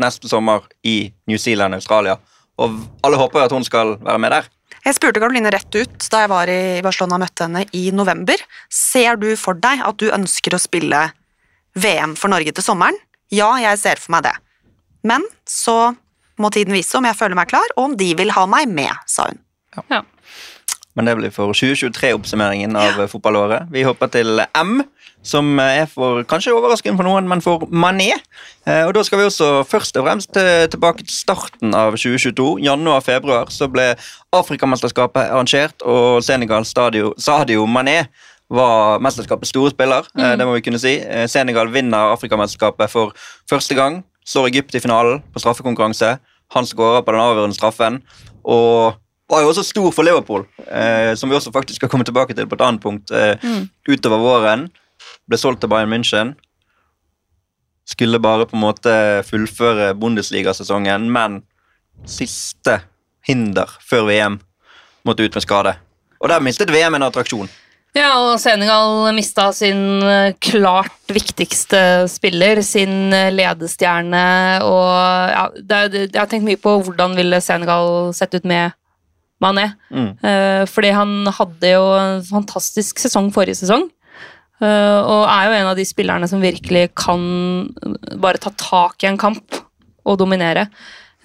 neste 0.02 0.28
sommer 0.30 0.66
i 0.86 1.12
New 1.30 1.38
Zealand, 1.40 1.74
Australia. 1.74 2.18
Og 2.62 2.76
alle 3.04 3.20
håper 3.20 3.40
jo 3.40 3.46
at 3.46 3.54
hun 3.54 3.66
skal 3.66 3.96
være 4.00 4.22
med 4.22 4.34
der. 4.34 4.50
Jeg 4.86 4.94
spurte 4.94 5.18
Karoline 5.18 5.50
rett 5.50 5.74
ut 5.74 6.04
da 6.12 6.22
jeg 6.22 6.30
var 6.30 6.50
i 6.50 6.78
Barcelona 6.84 7.16
og 7.16 7.24
møtte 7.24 7.46
henne 7.48 7.64
i 7.74 7.88
november. 7.90 8.38
Ser 8.70 9.18
du 9.18 9.32
for 9.38 9.58
deg 9.58 9.82
at 9.82 9.98
du 9.98 10.12
ønsker 10.14 10.54
å 10.54 10.62
spille 10.62 11.00
VM 11.74 12.14
for 12.18 12.30
Norge 12.30 12.54
til 12.54 12.62
sommeren? 12.62 12.94
Ja, 13.34 13.48
jeg 13.58 13.80
ser 13.82 13.98
for 13.98 14.14
meg 14.14 14.28
det. 14.28 14.36
Men 15.06 15.26
så 15.42 15.96
må 16.38 16.52
tiden 16.54 16.76
vise 16.76 16.94
om 16.98 17.08
jeg 17.08 17.18
føler 17.18 17.38
meg 17.38 17.50
klar, 17.50 17.66
og 17.74 17.88
om 17.88 17.96
de 17.98 18.12
vil 18.14 18.30
ha 18.36 18.44
meg 18.50 18.70
med, 18.70 18.92
sa 19.10 19.26
hun. 19.26 19.42
Ja. 19.90 20.04
Men 20.96 21.10
det 21.10 21.16
blir 21.18 21.34
for 21.34 21.50
2023-oppsummeringen 21.56 22.78
av 22.78 23.02
fotballåret. 23.10 23.66
Vi 23.74 23.82
hopper 23.84 24.12
til 24.14 24.40
M, 24.54 24.78
som 25.26 25.48
er 25.58 25.88
for 25.90 26.22
kanskje 26.30 26.54
overraskende 26.54 27.00
for 27.00 27.08
noen, 27.08 27.26
men 27.28 27.42
for 27.42 27.66
Mané. 27.70 28.12
Eh, 28.66 28.84
Og 28.86 28.94
Da 28.94 29.02
skal 29.02 29.18
vi 29.18 29.26
også 29.26 29.64
først 29.66 29.98
og 29.98 30.06
fremst 30.06 30.32
tilbake 30.70 31.02
til 31.02 31.14
starten 31.14 31.74
av 31.74 31.98
2022. 31.98 32.60
Januar-februar 32.62 33.50
så 33.50 33.66
ble 33.70 33.96
Afrikamesterskapet 34.32 35.30
arrangert, 35.30 35.82
og 35.82 36.22
Senegal 36.22 36.64
Stadio, 36.64 37.12
Sadio 37.18 37.66
Mané 37.66 38.06
var 38.50 39.00
mesterskapets 39.02 39.50
store 39.50 39.70
spiller. 39.74 40.06
Mm. 40.14 40.38
Det 40.38 40.46
må 40.46 40.54
vi 40.54 40.62
kunne 40.66 40.80
si. 40.82 40.96
Eh, 41.02 41.26
Senegal 41.30 41.70
vinner 41.74 42.12
Afrikamesterskapet 42.14 42.90
for 42.92 43.14
første 43.50 43.74
gang. 43.74 44.04
Slår 44.26 44.50
Egypt 44.52 44.74
i 44.74 44.82
finalen 44.82 45.22
på 45.34 45.42
straffekonkurranse. 45.42 46.16
Han 46.54 46.66
skårer 46.66 47.02
på 47.02 47.14
den 47.14 47.20
avgjørende 47.22 47.58
straffen. 47.58 48.00
Og 48.44 48.94
var 49.30 49.42
jo 49.42 49.50
også 49.50 49.64
stor 49.66 49.90
for 49.90 50.06
Liverpool, 50.06 50.44
eh, 50.70 51.14
som 51.18 51.30
vi 51.30 51.34
også 51.34 51.50
faktisk 51.54 51.80
skal 51.80 51.90
komme 51.90 52.04
tilbake 52.06 52.34
til 52.34 52.46
på 52.46 52.54
et 52.54 52.62
annet 52.62 52.82
punkt 52.82 53.10
eh, 53.10 53.34
utover 53.88 54.22
våren. 54.22 54.68
Ble 55.26 55.38
solgt 55.40 55.62
til 55.64 55.70
Bayern 55.72 55.90
München. 55.90 56.34
Skulle 57.86 58.18
bare 58.22 58.46
på 58.46 58.56
en 58.56 58.64
måte 58.64 58.94
fullføre 59.26 59.92
Bundesliga-sesongen, 59.98 61.08
men 61.10 61.42
siste 62.06 62.80
hinder 63.26 63.70
før 63.82 64.08
VM 64.10 64.40
måtte 65.06 65.26
ut 65.26 65.34
med 65.34 65.44
skade. 65.44 65.76
Og 66.20 66.30
der 66.30 66.42
mistet 66.42 66.72
VM 66.74 66.98
en 66.98 67.06
attraksjon. 67.06 67.50
Ja, 67.96 68.10
og 68.20 68.34
Senegal 68.42 69.06
mista 69.16 69.48
sin 69.56 70.02
eh, 70.04 70.34
klart 70.42 70.92
viktigste 71.08 72.04
spiller, 72.12 72.60
sin 72.60 73.12
eh, 73.14 73.30
ledestjerne, 73.32 74.24
og 74.66 74.90
ja, 75.32 75.46
det, 75.56 75.78
Jeg 76.10 76.18
har 76.18 76.28
tenkt 76.28 76.44
mye 76.44 76.60
på 76.60 76.74
hvordan 76.84 77.16
ville 77.16 77.40
Senegal 77.40 78.12
sett 78.16 78.36
ut 78.36 78.44
med 78.44 78.76
Mané. 79.40 79.70
Mm. 79.88 80.10
Eh, 80.20 80.62
fordi 80.68 80.92
han 80.92 81.14
hadde 81.38 81.72
jo 81.72 81.86
en 81.96 82.20
fantastisk 82.28 83.00
sesong 83.00 83.30
forrige 83.32 83.62
sesong. 83.62 83.88
Eh, 84.60 85.00
og 85.00 85.24
er 85.28 85.48
jo 85.48 85.56
en 85.60 85.72
av 85.72 85.78
de 85.78 85.86
spillerne 85.88 86.28
som 86.30 86.44
virkelig 86.44 86.90
kan 86.98 87.20
bare 88.20 88.40
ta 88.42 88.52
tak 88.56 89.04
i 89.04 89.10
en 89.10 89.18
kamp 89.20 89.60
og 90.06 90.18
dominere. 90.20 90.68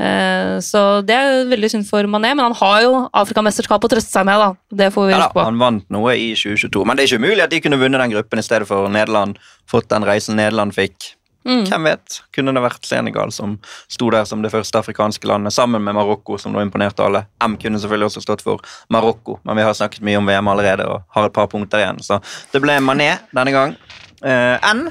Eh, 0.01 0.57
så 0.65 0.81
det 1.05 1.13
er 1.13 1.45
veldig 1.51 1.69
synd 1.69 1.85
for 1.85 2.07
Mané, 2.09 2.31
men 2.33 2.47
han 2.47 2.57
har 2.57 2.81
jo 2.85 2.93
Afrikamesterskap 3.21 3.83
å 3.85 3.91
trøste 3.91 4.13
seg 4.15 4.25
med. 4.25 4.41
da. 4.41 4.77
Det 4.83 4.91
får 4.95 5.07
vi 5.07 5.13
Ja 5.13 5.23
da, 5.27 5.31
på. 5.35 5.43
han 5.45 5.59
vant 5.61 5.85
noe 5.93 6.15
i 6.17 6.31
2022, 6.33 6.85
men 6.85 6.97
det 6.97 7.03
er 7.03 7.11
ikke 7.11 7.21
umulig 7.21 7.43
at 7.45 7.53
de 7.53 7.61
kunne 7.61 7.81
vunnet 7.81 8.01
den 8.01 8.15
gruppen 8.15 8.41
i 8.41 8.45
stedet 8.45 8.67
for 8.69 8.89
Nederland. 8.89 9.37
Fått 9.69 9.89
den 9.93 10.07
reisen 10.07 10.39
Nederland 10.41 10.73
fikk. 10.73 11.13
Mm. 11.47 11.63
Hvem 11.65 11.87
vet? 11.89 12.19
Kunne 12.35 12.53
det 12.53 12.61
vært 12.61 12.85
Senegal 12.85 13.31
som 13.33 13.55
sto 13.89 14.09
der 14.13 14.27
som 14.29 14.43
det 14.43 14.51
første 14.53 14.77
afrikanske 14.77 15.27
landet, 15.27 15.53
sammen 15.55 15.83
med 15.83 15.95
Marokko, 15.97 16.37
som 16.37 16.53
nå 16.53 16.61
imponerte 16.61 17.05
alle. 17.05 17.23
M 17.41 17.57
kunne 17.61 17.81
selvfølgelig 17.81 18.11
også 18.11 18.25
stått 18.25 18.45
for 18.45 18.61
Marokko, 18.93 19.39
men 19.47 19.57
vi 19.57 19.65
har 19.65 19.73
snakket 19.77 20.05
mye 20.05 20.19
om 20.21 20.29
VM 20.29 20.51
allerede 20.53 20.85
og 20.87 21.01
har 21.15 21.29
et 21.29 21.35
par 21.35 21.49
punkter 21.51 21.81
igjen. 21.81 22.01
Så 22.05 22.21
det 22.53 22.61
ble 22.61 22.77
Mané 22.83 23.15
denne 23.33 23.55
gang. 23.55 23.75
Eh, 24.21 24.73
N 24.73 24.89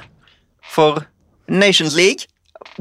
for 0.75 1.05
Nations 1.47 1.95
League. 1.95 2.27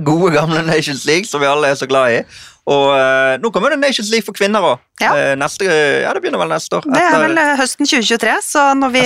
Gode, 0.04 0.34
gamle 0.36 0.64
Nations 0.66 1.06
League, 1.06 1.26
som 1.26 1.42
vi 1.42 1.50
alle 1.50 1.70
er 1.70 1.78
så 1.80 1.88
glad 1.90 2.14
i. 2.14 2.24
Og 2.70 2.86
eh, 2.94 3.36
nå 3.42 3.50
kommer 3.54 3.74
det 3.74 3.80
Nations 3.82 4.12
League 4.14 4.28
for 4.28 4.38
kvinner 4.38 4.66
òg. 4.66 4.86
Ja. 5.00 5.14
neste, 5.40 5.64
ja, 5.66 6.12
det 6.12 6.20
begynner 6.22 6.42
vel 6.42 6.52
neste 6.52 6.76
år. 6.76 6.86
Det 6.92 7.02
er 7.02 7.22
vel 7.24 7.40
eh, 7.40 7.54
høsten 7.58 7.88
2023, 7.88 8.34
så 8.46 8.66
når 8.78 8.92
vi 8.94 9.04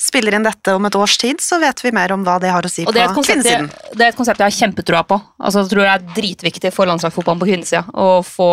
spiller 0.00 0.38
inn 0.38 0.46
dette 0.46 0.74
om 0.74 0.88
et 0.88 0.98
års 0.98 1.18
tid, 1.20 1.42
så 1.44 1.60
vet 1.62 1.82
vi 1.84 1.92
mer 1.94 2.14
om 2.16 2.24
hva 2.26 2.38
det 2.42 2.50
har 2.54 2.64
å 2.64 2.70
si 2.72 2.86
på 2.88 2.94
kvinnesiden. 2.94 3.68
det 3.92 4.06
er 4.06 4.12
et 4.12 4.18
konsept 4.18 4.40
jeg 4.42 4.50
har 4.50 4.56
kjempetroa 4.56 5.04
på. 5.08 5.20
Altså, 5.38 5.62
jeg 5.62 5.72
tror 5.74 5.84
det 5.84 5.92
er 5.92 6.06
dritviktig 6.16 6.72
for 6.74 6.90
landslagsfotballen 6.90 7.42
på 7.42 7.50
kvinnesida 7.50 7.84
å 7.94 8.22
få 8.26 8.48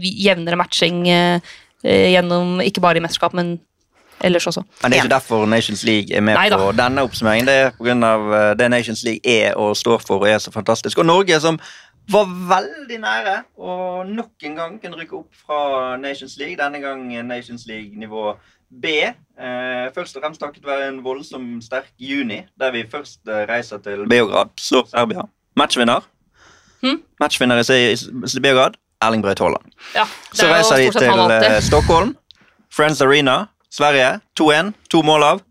jevnere 0.00 0.58
matching 0.60 1.02
eh, 1.10 1.50
eh, 1.84 2.12
gjennom 2.14 2.62
ikke 2.64 2.82
bare 2.84 3.00
i 3.00 3.04
mesterskap, 3.04 3.36
men 3.36 3.58
ellers 4.20 4.46
også. 4.46 4.62
Men 4.82 4.92
det 4.92 4.98
er 4.98 5.04
ikke 5.04 5.14
derfor 5.14 5.46
Nations 5.48 5.82
League 5.84 6.16
er 6.16 6.20
med 6.20 6.36
Neida. 6.36 6.58
på 6.60 6.72
denne 6.76 7.04
oppsummeringen. 7.06 7.48
Det 7.48 7.54
er 7.54 7.70
pga. 7.78 8.54
det 8.58 8.70
Nations 8.70 9.02
League 9.06 9.20
er 9.24 9.56
og 9.56 9.76
står 9.76 10.02
for 10.06 10.20
og 10.20 10.28
er 10.28 10.38
så 10.38 10.52
fantastisk. 10.52 10.98
Og 10.98 11.06
Norge, 11.06 11.40
som 11.40 11.58
var 12.12 12.30
veldig 12.50 12.98
nære 13.02 13.34
og 13.58 14.08
nok 14.08 14.46
en 14.46 14.56
gang 14.56 14.78
kunne 14.82 14.98
rykke 15.00 15.18
opp 15.20 15.42
fra 15.46 15.96
Nations 16.00 16.36
League, 16.40 16.56
denne 16.58 16.80
gang 16.82 17.04
Nations 17.26 17.66
League 17.66 17.98
nivå 17.98 18.32
B. 18.70 18.84
Eh, 18.86 19.86
først 19.94 20.16
og 20.16 20.22
fremst 20.22 20.40
takket 20.40 20.66
være 20.66 20.88
en 20.88 21.02
voldsom 21.04 21.60
sterk 21.62 21.90
juni, 21.98 22.42
der 22.60 22.70
vi 22.74 22.84
først 22.90 23.20
eh, 23.28 23.46
reiser 23.50 23.78
til 23.78 24.06
Beograd, 24.08 24.52
så 24.58 24.84
Serbia. 24.90 25.26
Matchvinner. 25.56 26.06
Hmm? 26.82 27.02
Matchvinner 27.20 27.58
i, 27.58 27.96
Beograd, 28.42 28.78
Erling 29.02 29.22
Braut 29.22 29.38
Haaland. 29.38 29.72
Ja, 29.94 30.06
Så 30.32 30.46
er 30.46 30.54
reiser 30.54 30.76
de 30.76 30.90
til 30.98 31.54
eh, 31.54 31.60
Stockholm, 31.62 32.16
Friends 32.70 33.00
Arena, 33.02 33.44
Sverige. 33.70 34.20
2-1, 34.40 34.72
to 34.90 35.02
mål 35.02 35.22
av. 35.22 35.42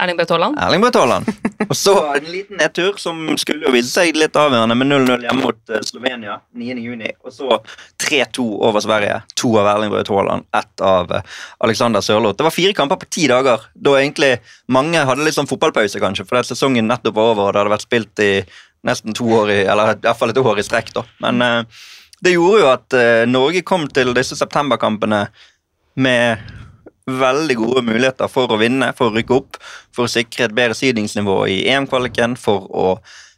Erling 0.00 0.18
Braut 0.18 0.30
Haaland. 0.34 0.58
Erling 0.58 0.82
Braut 0.82 0.96
Haaland. 0.98 1.28
Og 1.68 1.76
så 1.78 1.94
en 2.16 2.26
liten 2.26 2.58
nedtur 2.58 2.98
som 3.00 3.20
skulle 3.40 3.68
jo 3.68 3.72
vise 3.74 3.92
seg 3.92 4.16
litt 4.18 4.36
avgjørende 4.36 4.76
med 4.78 4.90
0-0 4.90 5.26
hjemme 5.26 5.44
mot 5.46 5.74
Slovenia 5.86 6.14
Slovenia 6.14 6.40
9.6. 6.54 7.12
Og 7.24 7.32
så 7.32 7.58
3-2 8.08 8.44
over 8.68 8.80
Sverige. 8.80 9.20
To 9.40 9.54
av 9.58 9.66
Erling 9.66 9.90
Braut 9.90 10.08
Haaland, 10.08 10.44
ett 10.56 10.80
av 10.80 11.12
eh, 11.12 11.22
Alexander 11.58 12.00
Sørloth. 12.00 12.36
Det 12.36 12.44
var 12.44 12.54
fire 12.54 12.72
kamper 12.72 12.96
på 12.96 13.10
ti 13.10 13.26
dager. 13.30 13.60
Da 13.74 13.96
egentlig 14.00 14.36
mange 14.66 15.04
hadde 15.04 15.24
litt 15.24 15.36
sånn 15.36 15.48
fotballpause, 15.50 16.00
kanskje, 16.02 16.26
fordi 16.28 16.50
sesongen 16.52 16.88
nettopp 16.90 17.16
var 17.16 17.32
over, 17.32 17.48
og 17.48 17.54
det 17.54 17.62
hadde 17.62 17.74
vært 17.74 17.88
spilt 17.88 18.24
i 18.24 18.32
nesten 18.84 19.16
to 19.16 19.28
år 19.32 19.52
i, 19.52 19.60
eller 19.64 19.94
i 19.94 20.02
hvert 20.04 20.20
fall 20.20 20.34
et 20.34 20.42
år 20.42 20.60
i 20.60 20.66
strekk. 20.66 20.92
da. 20.96 21.06
Men 21.24 21.42
eh, 21.44 21.82
det 22.24 22.36
gjorde 22.36 22.62
jo 22.62 22.70
at 22.72 22.98
eh, 22.98 23.24
Norge 23.30 23.64
kom 23.66 23.88
til 23.92 24.14
disse 24.16 24.38
septemberkampene 24.38 25.26
med 25.94 26.52
veldig 27.10 27.56
gode 27.60 27.82
muligheter 27.84 28.30
for 28.32 28.52
å 28.52 28.58
vinne, 28.60 28.90
for 28.96 29.10
å 29.10 29.14
rykke 29.14 29.36
opp, 29.36 29.58
for 29.94 30.06
å 30.06 30.10
sikre 30.10 30.48
et 30.48 30.56
bedre 30.56 30.76
seedingsnivå 30.78 31.38
i 31.52 31.60
EM-kvaliken, 31.72 32.36
for 32.40 32.68
å 32.72 32.86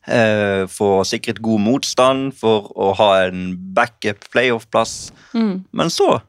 eh, 0.07 0.64
få 0.71 0.91
sikret 1.09 1.43
god 1.43 1.64
motstand, 1.64 2.35
for 2.39 2.71
å 2.79 2.93
ha 3.01 3.11
en 3.27 3.49
backup 3.77 4.29
playoff-plass. 4.31 5.11
Mm. 5.35 5.64
Men 5.77 5.91
så, 5.91 6.21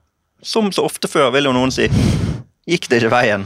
som 0.42 0.72
så 0.74 0.88
ofte 0.88 1.10
før, 1.12 1.30
vil 1.36 1.50
jo 1.50 1.56
noen 1.56 1.74
si, 1.74 1.90
gikk 2.68 2.90
det 2.90 3.04
ikke 3.04 3.14
veien 3.14 3.46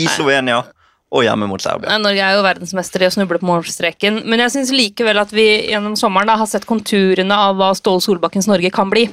i 0.00 0.06
Slovenia 0.08 0.62
og 1.10 1.24
hjemme 1.26 1.48
mot 1.50 1.62
Serbia. 1.62 1.96
Norge 1.98 2.22
er 2.22 2.36
jo 2.38 2.44
verdensmester 2.46 3.02
i 3.02 3.08
å 3.08 3.14
snuble 3.14 3.40
på 3.42 3.48
målstreken, 3.48 4.22
men 4.30 4.44
jeg 4.44 4.54
syns 4.54 4.70
likevel 4.74 5.18
at 5.18 5.34
vi 5.34 5.48
gjennom 5.72 5.96
sommeren 5.98 6.30
da, 6.30 6.38
har 6.38 6.48
sett 6.48 6.68
konturene 6.68 7.34
av 7.34 7.58
hva 7.58 7.72
Ståle 7.74 8.02
Solbakkens 8.04 8.46
Norge 8.50 8.70
kan 8.74 8.92
bli. 8.92 9.08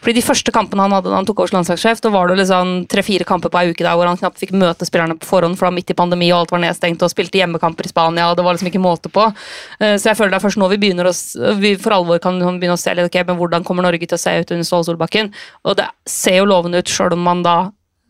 Fordi 0.00 0.14
De 0.20 0.24
første 0.24 0.52
kampene 0.54 0.84
han 0.84 0.92
hadde 0.92 1.10
da 1.10 1.16
han 1.16 1.28
tok 1.28 1.40
over 1.42 1.50
som 1.50 1.60
landslagssjef, 1.60 2.02
da 2.04 2.12
var 2.12 2.28
det 2.28 2.40
liksom 2.42 2.72
tre-fire 2.90 3.26
kamper 3.28 3.52
på 3.52 3.60
ei 3.60 3.70
uke 3.72 3.84
der 3.86 3.96
hvor 3.98 4.08
han 4.10 4.18
knapt 4.20 4.40
fikk 4.40 4.52
møte 4.56 4.88
spillerne 4.88 5.16
på 5.20 5.28
forhånd, 5.28 5.58
for 5.58 5.68
da 5.68 5.74
midt 5.74 5.90
i 5.90 5.98
pandemi 5.98 6.30
og 6.32 6.42
alt 6.42 6.54
var 6.54 6.62
nedstengt, 6.64 7.02
og 7.02 7.12
spilte 7.12 7.40
hjemmekamper 7.40 7.88
i 7.88 7.92
Spania, 7.92 8.30
og 8.30 8.38
det 8.38 8.46
var 8.46 8.56
liksom 8.56 8.70
ikke 8.72 8.82
måte 8.82 9.12
på. 9.12 9.26
Eh, 9.80 9.96
Så 9.96 10.10
jeg 10.10 10.18
føler 10.18 10.34
det 10.34 10.40
er 10.40 10.46
først 10.48 10.60
nå 10.60 10.68
vi 10.70 10.80
begynner 10.80 11.10
å, 11.10 11.14
vi 11.60 11.74
for 11.80 11.96
alvor 11.96 12.20
kan 12.22 12.38
begynne 12.40 12.76
å 12.76 12.80
se 12.80 12.94
litt, 12.94 13.10
ok, 13.10 13.20
men 13.26 13.40
hvordan 13.40 13.64
kommer 13.66 13.86
Norge 13.86 14.06
til 14.06 14.18
å 14.18 14.20
se 14.20 14.36
ut 14.40 14.50
under 14.50 14.64
Ståle 14.66 14.88
Solbakken? 14.90 15.32
Og 15.64 15.76
det 15.76 15.88
ser 16.06 16.40
jo 16.40 16.48
lovende 16.50 16.80
ut, 16.80 16.90
sjøl 16.90 17.16
om 17.16 17.22
man 17.24 17.42
da 17.46 17.58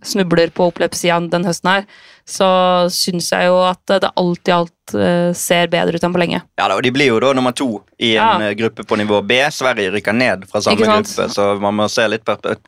snubler 0.07 0.53
på 0.55 0.71
oppløpssida 0.71 1.19
den 1.33 1.45
høsten 1.49 1.71
her, 1.71 1.85
så 2.29 2.49
syns 2.95 3.31
jeg 3.33 3.49
jo 3.51 3.59
at 3.67 3.81
det 3.91 4.11
alt 4.21 4.49
i 4.49 4.55
alt 4.55 4.95
eh, 4.95 5.31
ser 5.37 5.71
bedre 5.73 5.99
ut 5.99 6.07
enn 6.07 6.15
på 6.15 6.23
lenge. 6.23 6.43
Ja 6.61 6.69
da, 6.71 6.77
og 6.79 6.85
De 6.87 6.93
blir 6.95 7.11
jo 7.11 7.21
da 7.23 7.33
nummer 7.37 7.55
to 7.57 7.83
i 7.99 8.15
en 8.15 8.45
Ja. 8.45 8.51
eh, 8.51 8.57
gruppe 8.59 8.87
på 8.87 8.99
nivå 9.01 9.23
B. 9.27 9.41
Sverige 9.51 9.91
rykker 9.97 10.17
ned 10.17 10.47
fra 10.51 10.63
samme 10.63 10.81
gruppe, 10.85 11.29
så 11.29 11.53
man 11.61 11.75
må 11.75 11.89
se 11.91 12.07
litt 12.09 12.25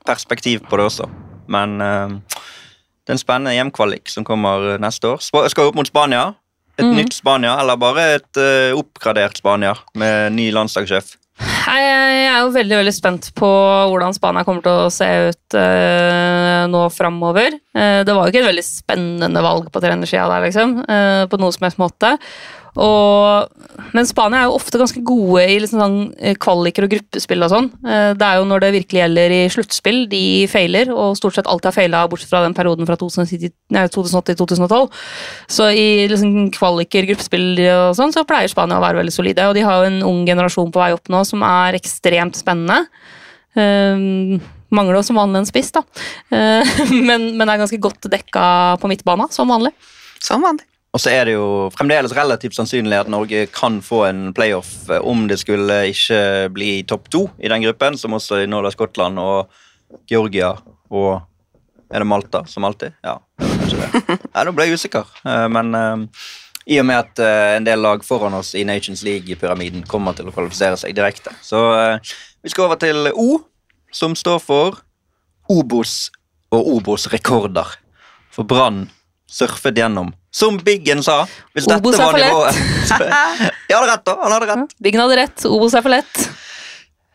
perspektiv 0.07 0.66
på 0.68 0.80
det 0.80 0.89
også. 0.91 1.09
Men 1.49 1.80
uh, 1.80 2.09
det 3.03 3.11
er 3.11 3.16
en 3.16 3.20
spennende 3.20 3.57
hjemkvalik 3.57 4.11
som 4.11 4.24
kommer 4.24 4.74
eh, 4.74 4.78
neste 4.83 5.14
år. 5.14 5.22
Sp 5.22 5.43
skal 5.53 5.70
opp 5.70 5.78
mot 5.78 5.89
Spania. 5.89 6.33
Et 6.78 6.87
mm. 6.87 6.95
nytt 6.97 7.12
Spania, 7.12 7.57
eller 7.61 7.76
bare 7.76 8.05
et 8.16 8.41
uh, 8.41 8.78
oppgradert 8.78 9.37
Spania 9.37 9.74
med 9.99 10.33
ny 10.33 10.51
landslagssjef. 10.55 11.16
Jeg 11.43 12.24
er 12.28 12.38
jo 12.43 12.53
veldig 12.55 12.78
veldig 12.80 12.95
spent 12.95 13.28
på 13.38 13.49
hvordan 13.90 14.14
Spania 14.16 14.45
kommer 14.47 14.64
til 14.64 14.84
å 14.84 14.93
se 14.93 15.09
ut 15.28 15.57
eh, 15.59 16.64
nå 16.70 16.82
framover. 16.95 17.57
Eh, 17.74 18.01
det 18.07 18.14
var 18.14 18.26
jo 18.26 18.32
ikke 18.32 18.43
et 18.45 18.51
veldig 18.51 18.64
spennende 18.66 19.45
valg 19.45 19.70
på 19.72 19.82
trenersida 19.82 20.28
der, 20.30 20.47
liksom, 20.47 20.76
eh, 20.84 21.22
på 21.30 21.40
noe 21.43 21.55
som 21.55 21.66
helst 21.66 21.80
måte. 21.82 22.14
Og, 22.80 23.50
men 23.92 24.06
Spania 24.08 24.40
er 24.40 24.46
jo 24.48 24.54
ofte 24.56 24.78
ganske 24.80 25.00
gode 25.04 25.42
i 25.44 25.58
liksom 25.60 25.80
sånn 25.82 25.96
eh, 26.16 26.36
kvaliker 26.40 26.86
og 26.86 26.94
gruppespill 26.94 27.44
og 27.44 27.50
sånn. 27.52 27.68
Eh, 27.84 28.12
det 28.16 28.24
er 28.24 28.38
jo 28.38 28.46
når 28.48 28.64
det 28.64 28.70
virkelig 28.78 29.02
gjelder 29.02 29.34
i 29.36 29.40
sluttspill 29.52 29.98
de 30.08 30.22
feiler, 30.48 30.92
og 30.94 31.18
stort 31.18 31.36
sett 31.36 31.50
alltid 31.50 31.68
har 31.68 31.76
feila, 31.76 32.06
bortsett 32.08 32.32
fra 32.32 32.40
den 32.46 32.56
perioden 32.56 32.88
fra 32.88 32.96
2008-2012. 32.96 35.04
Så 35.52 35.68
i 35.76 35.84
liksom 36.08 36.48
kvaliker, 36.56 37.10
gruppespill 37.12 37.60
og 37.66 37.92
sånn, 37.98 38.16
så 38.16 38.24
pleier 38.28 38.48
Spania 38.52 38.80
å 38.80 38.86
være 38.86 39.02
veldig 39.02 39.16
solide. 39.18 39.50
Og 39.50 39.58
de 39.58 39.68
har 39.68 39.82
jo 39.82 39.92
en 39.92 40.00
ung 40.08 40.24
generasjon 40.28 40.72
på 40.72 40.80
vei 40.80 40.90
opp 40.96 41.12
nå 41.12 41.22
som 41.28 41.44
er 41.44 41.76
ekstremt 41.76 42.40
spennende. 42.40 42.86
Um, 43.52 44.40
mangler 44.72 44.96
jo 44.96 45.06
som 45.10 45.20
vanlig 45.20 45.42
en 45.42 45.52
spiss, 45.52 45.74
da. 45.76 45.84
Uh, 46.32 46.76
men, 47.08 47.34
men 47.36 47.52
er 47.52 47.60
ganske 47.60 47.84
godt 47.84 48.08
dekka 48.08 48.80
på 48.80 48.88
midtbana, 48.88 49.28
som 49.34 49.52
vanlig. 49.52 49.76
Som 50.24 50.48
vanlig. 50.48 50.64
Og 50.93 51.01
så 51.01 51.09
er 51.09 51.24
det 51.24 51.34
jo 51.38 51.70
fremdeles 51.72 52.12
relativt 52.12 52.57
sannsynlig 52.57 52.99
at 53.01 53.11
Norge 53.12 53.47
kan 53.55 53.78
få 53.84 54.03
en 54.11 54.26
playoff 54.36 54.90
eh, 54.93 55.01
om 55.01 55.24
det 55.28 55.38
skulle 55.40 55.78
ikke 55.88 56.51
bli 56.53 56.72
topp 56.88 57.09
to 57.12 57.22
i 57.40 57.49
den 57.49 57.64
gruppen, 57.64 57.97
som 57.97 58.12
også 58.18 58.43
inneholder 58.45 58.74
Skottland 58.74 59.20
og 59.22 59.53
Georgia 60.09 60.57
og 60.93 61.28
Er 61.93 62.01
det 62.01 62.09
Malta, 62.09 62.40
som 62.49 62.64
alltid? 62.64 62.95
Ja, 63.05 63.18
kanskje 63.36 63.76
det. 63.82 64.14
Ja, 64.32 64.45
Nå 64.49 64.55
ble 64.57 64.64
jeg 64.64 64.78
usikker, 64.80 65.11
eh, 65.28 65.49
men 65.53 65.74
eh, 65.76 66.22
i 66.72 66.78
og 66.80 66.86
med 66.88 67.01
at 67.03 67.20
en 67.59 67.66
del 67.66 67.82
lag 67.82 68.05
foran 68.07 68.36
oss 68.38 68.55
i 68.55 68.62
Nations 68.64 69.03
League-pyramiden 69.05 69.82
kommer 69.90 70.14
til 70.16 70.30
å 70.30 70.32
kvalifisere 70.32 70.78
seg 70.80 70.95
direkte. 70.95 71.32
Så 71.43 71.59
vi 71.99 72.53
skal 72.53 72.68
over 72.68 72.78
til 72.78 73.11
O, 73.12 73.43
som 73.90 74.14
står 74.16 74.38
for 74.40 74.78
Obos 75.51 76.12
og 76.55 76.70
Obos-rekorder. 76.76 77.74
For 78.30 78.47
Brann 78.47 78.86
surfet 79.26 79.82
gjennom. 79.82 80.14
Som 80.33 80.57
Biggen 80.64 81.03
sa. 81.05 81.22
Hvis 81.53 81.66
dette 81.68 81.83
Obos 81.83 81.99
er 82.01 82.07
var 82.09 82.16
nivået 82.16 82.61
Jeg 83.68 83.76
hadde 83.76 83.89
rett, 83.91 84.05
da. 84.07 84.14
Han 84.22 84.33
hadde 84.33 84.49
rett. 84.49 84.76
Byggen 84.80 85.03
hadde 85.05 85.18
rett, 85.20 85.45
Obos 85.49 85.76
er 85.76 85.85
for 85.85 85.93
lett. 85.93 86.22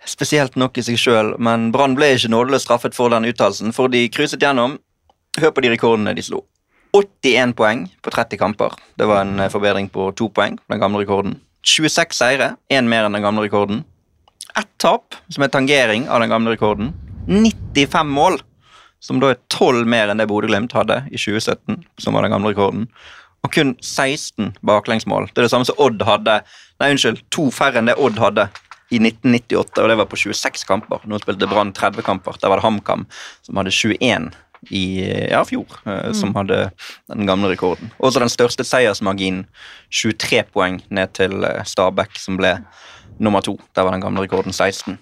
Spesielt 0.08 0.56
nok 0.56 0.78
i 0.80 0.84
seg 0.86 1.00
sjøl, 1.02 1.34
men 1.44 1.72
Brann 1.74 1.98
ble 1.98 2.14
ikke 2.16 2.30
nådeløst 2.32 2.70
straffet 2.70 2.96
for 2.96 3.12
den 3.12 3.28
uttalelsen, 3.28 3.74
for 3.76 3.92
de 3.92 4.06
cruiset 4.14 4.44
gjennom. 4.46 4.78
Hør 5.42 5.52
på 5.54 5.66
de 5.66 5.74
rekordene 5.74 6.14
de 6.16 6.24
slo. 6.24 6.44
81 6.96 7.54
poeng 7.58 7.84
på 8.06 8.14
30 8.14 8.40
kamper. 8.40 8.78
Det 8.98 9.06
var 9.10 9.26
en 9.26 9.42
eh, 9.44 9.52
forbedring 9.52 9.90
på 9.94 10.12
to 10.18 10.30
poeng 10.34 10.56
på 10.58 10.74
den 10.74 10.82
gamle 10.82 11.02
rekorden. 11.04 11.36
26 11.68 12.16
seire, 12.16 12.54
én 12.72 12.88
mer 12.88 13.08
enn 13.08 13.18
den 13.18 13.26
gamle 13.26 13.44
rekorden. 13.44 13.84
Ett 14.58 14.70
tap, 14.82 15.18
som 15.30 15.44
er 15.44 15.52
tangering 15.54 16.08
av 16.08 16.24
den 16.24 16.32
gamle 16.32 16.56
rekorden. 16.56 16.94
95 17.28 18.08
mål, 18.08 18.40
som 19.08 19.22
da 19.24 19.32
er 19.32 19.42
tolv 19.54 19.88
mer 19.90 20.12
enn 20.12 20.20
det 20.20 20.28
Bodø-Glimt 20.30 20.76
hadde 20.76 21.02
i 21.08 21.18
2017, 21.20 21.80
som 22.04 22.18
var 22.18 22.26
den 22.26 22.36
gamle 22.36 22.52
rekorden. 22.52 22.88
Og 23.46 23.54
kun 23.54 23.76
16 23.80 24.58
baklengsmål. 24.66 25.30
Det 25.32 25.40
er 25.40 25.48
det 25.48 25.54
samme 25.54 25.68
som 25.68 25.80
Odd 25.80 26.04
hadde 26.08 26.42
Nei, 26.78 26.92
unnskyld, 26.94 27.24
to 27.34 27.48
færre 27.50 27.80
enn 27.80 27.88
det 27.90 27.96
Odd 27.98 28.20
hadde 28.22 28.44
i 28.94 29.00
1998, 29.02 29.82
og 29.82 29.90
det 29.90 29.96
var 30.00 30.08
på 30.12 30.20
26 30.20 30.68
kamper. 30.70 31.02
Nå 31.10 31.18
spilte 31.20 31.50
Brann 31.50 31.74
30 31.76 32.06
kamper. 32.06 32.38
Der 32.40 32.52
var 32.52 32.62
det 32.62 32.68
HamKam 32.68 33.08
som 33.48 33.58
hadde 33.60 33.74
21 33.74 34.30
i 34.74 34.84
ja, 35.32 35.42
fjor, 35.46 35.80
eh, 35.86 36.12
som 36.18 36.36
hadde 36.38 36.70
den 37.12 37.28
gamle 37.30 37.52
rekorden. 37.52 37.92
Også 37.98 38.22
den 38.22 38.32
største 38.32 38.66
seiersmarginen, 38.68 39.46
23 39.94 40.44
poeng 40.54 40.80
ned 40.94 41.14
til 41.18 41.44
eh, 41.46 41.64
Stabæk, 41.68 42.18
som 42.22 42.40
ble 42.40 42.58
nummer 43.18 43.44
to. 43.46 43.58
Der 43.76 43.88
var 43.88 43.96
den 43.96 44.06
gamle 44.06 44.26
rekorden 44.26 44.54
16. 44.54 44.98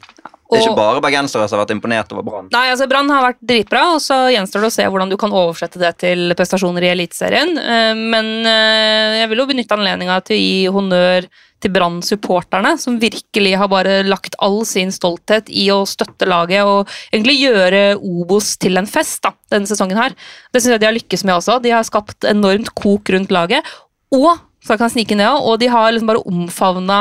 Det 0.46 0.60
er 0.60 0.68
ikke 0.68 0.78
bare 0.78 1.02
bergensere 1.02 1.48
som 1.50 1.58
har 1.58 1.66
vært 1.66 1.74
imponert 1.74 2.12
over 2.14 2.26
Brann. 2.26 2.50
Nei, 2.54 2.68
altså 2.70 2.86
Brann 2.90 3.10
har 3.10 3.24
vært 3.26 3.42
dritbra, 3.42 3.82
og 3.96 4.04
så 4.04 4.28
gjenstår 4.30 4.62
det 4.62 4.70
å 4.70 4.76
se 4.76 4.86
hvordan 4.86 5.10
du 5.10 5.18
kan 5.18 5.34
oversette 5.34 5.82
det 5.82 5.90
til 6.04 6.36
prestasjoner 6.38 6.86
i 6.86 6.92
Eliteserien. 6.94 7.58
Eh, 7.58 7.98
Men 8.14 8.30
eh, 8.46 9.22
jeg 9.24 9.32
vil 9.32 9.42
jo 9.42 9.50
benytte 9.50 9.78
anledninga 9.78 10.20
til 10.28 10.38
å 10.38 10.44
gi 10.44 10.62
honnør 10.76 11.28
til 11.66 11.74
Brann-supporterne, 11.74 12.76
som 12.78 13.00
virkelig 13.02 13.56
har 13.58 13.72
bare 13.72 14.00
lagt 14.06 14.38
all 14.44 14.62
sin 14.70 14.92
stolthet 14.94 15.50
i 15.50 15.66
å 15.74 15.82
støtte 15.90 16.28
laget 16.30 16.68
og 16.68 16.92
egentlig 17.10 17.40
gjøre 17.42 17.84
Obos 17.98 18.54
til 18.62 18.78
en 18.78 18.90
fest 18.90 19.24
da, 19.26 19.34
denne 19.50 19.70
sesongen 19.70 19.98
her. 19.98 20.14
Det 20.54 20.62
syns 20.62 20.76
jeg 20.76 20.84
de 20.84 20.90
har 20.92 20.98
lykkes 21.00 21.26
med 21.26 21.40
også. 21.40 21.58
De 21.64 21.74
har 21.74 21.88
skapt 21.88 22.28
enormt 22.30 22.70
kok 22.78 23.10
rundt 23.16 23.34
laget. 23.34 23.66
Og 24.14 24.36
så 24.62 24.76
kan 24.76 24.90
jeg 24.90 25.00
snike 25.00 25.18
ned, 25.18 25.42
og 25.42 25.58
de 25.62 25.72
har 25.74 25.90
liksom 25.94 26.10
bare 26.12 26.26
omfavna 26.30 27.00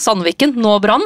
Sandviken, 0.00 0.54
nå 0.56 0.78
Brann, 0.82 1.02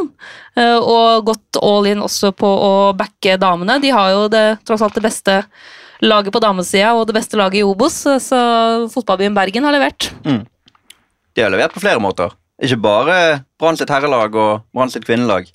eh, 0.56 0.76
og 0.78 1.24
gått 1.26 1.58
all 1.62 1.86
in 1.90 1.98
også 2.04 2.30
på 2.36 2.46
å 2.46 2.72
backe 2.96 3.36
damene. 3.40 3.80
De 3.82 3.90
har 3.92 4.10
jo 4.14 4.28
det, 4.32 4.58
tross 4.64 4.82
alt 4.82 4.94
det 4.94 5.02
beste 5.04 5.40
laget 6.02 6.32
på 6.32 6.40
damesida 6.40 6.94
og 6.94 7.06
det 7.08 7.16
beste 7.18 7.36
laget 7.36 7.60
i 7.60 7.66
Obos, 7.66 7.92
så- 8.06 8.20
så 8.20 8.38
fotballbyen 8.92 9.34
Bergen 9.34 9.64
har 9.64 9.72
levert. 9.72 10.10
De 10.22 11.42
har 11.42 11.50
levert 11.50 11.72
på 11.72 11.80
flere 11.80 12.00
måter. 12.00 12.30
Ikke 12.62 12.80
bare 12.80 13.44
Brann 13.58 13.76
sitt 13.76 13.88
herrelag 13.90 14.34
og 14.34 14.62
Brann 14.72 14.88
sitt 14.90 15.04
kvinnelag. 15.04 15.50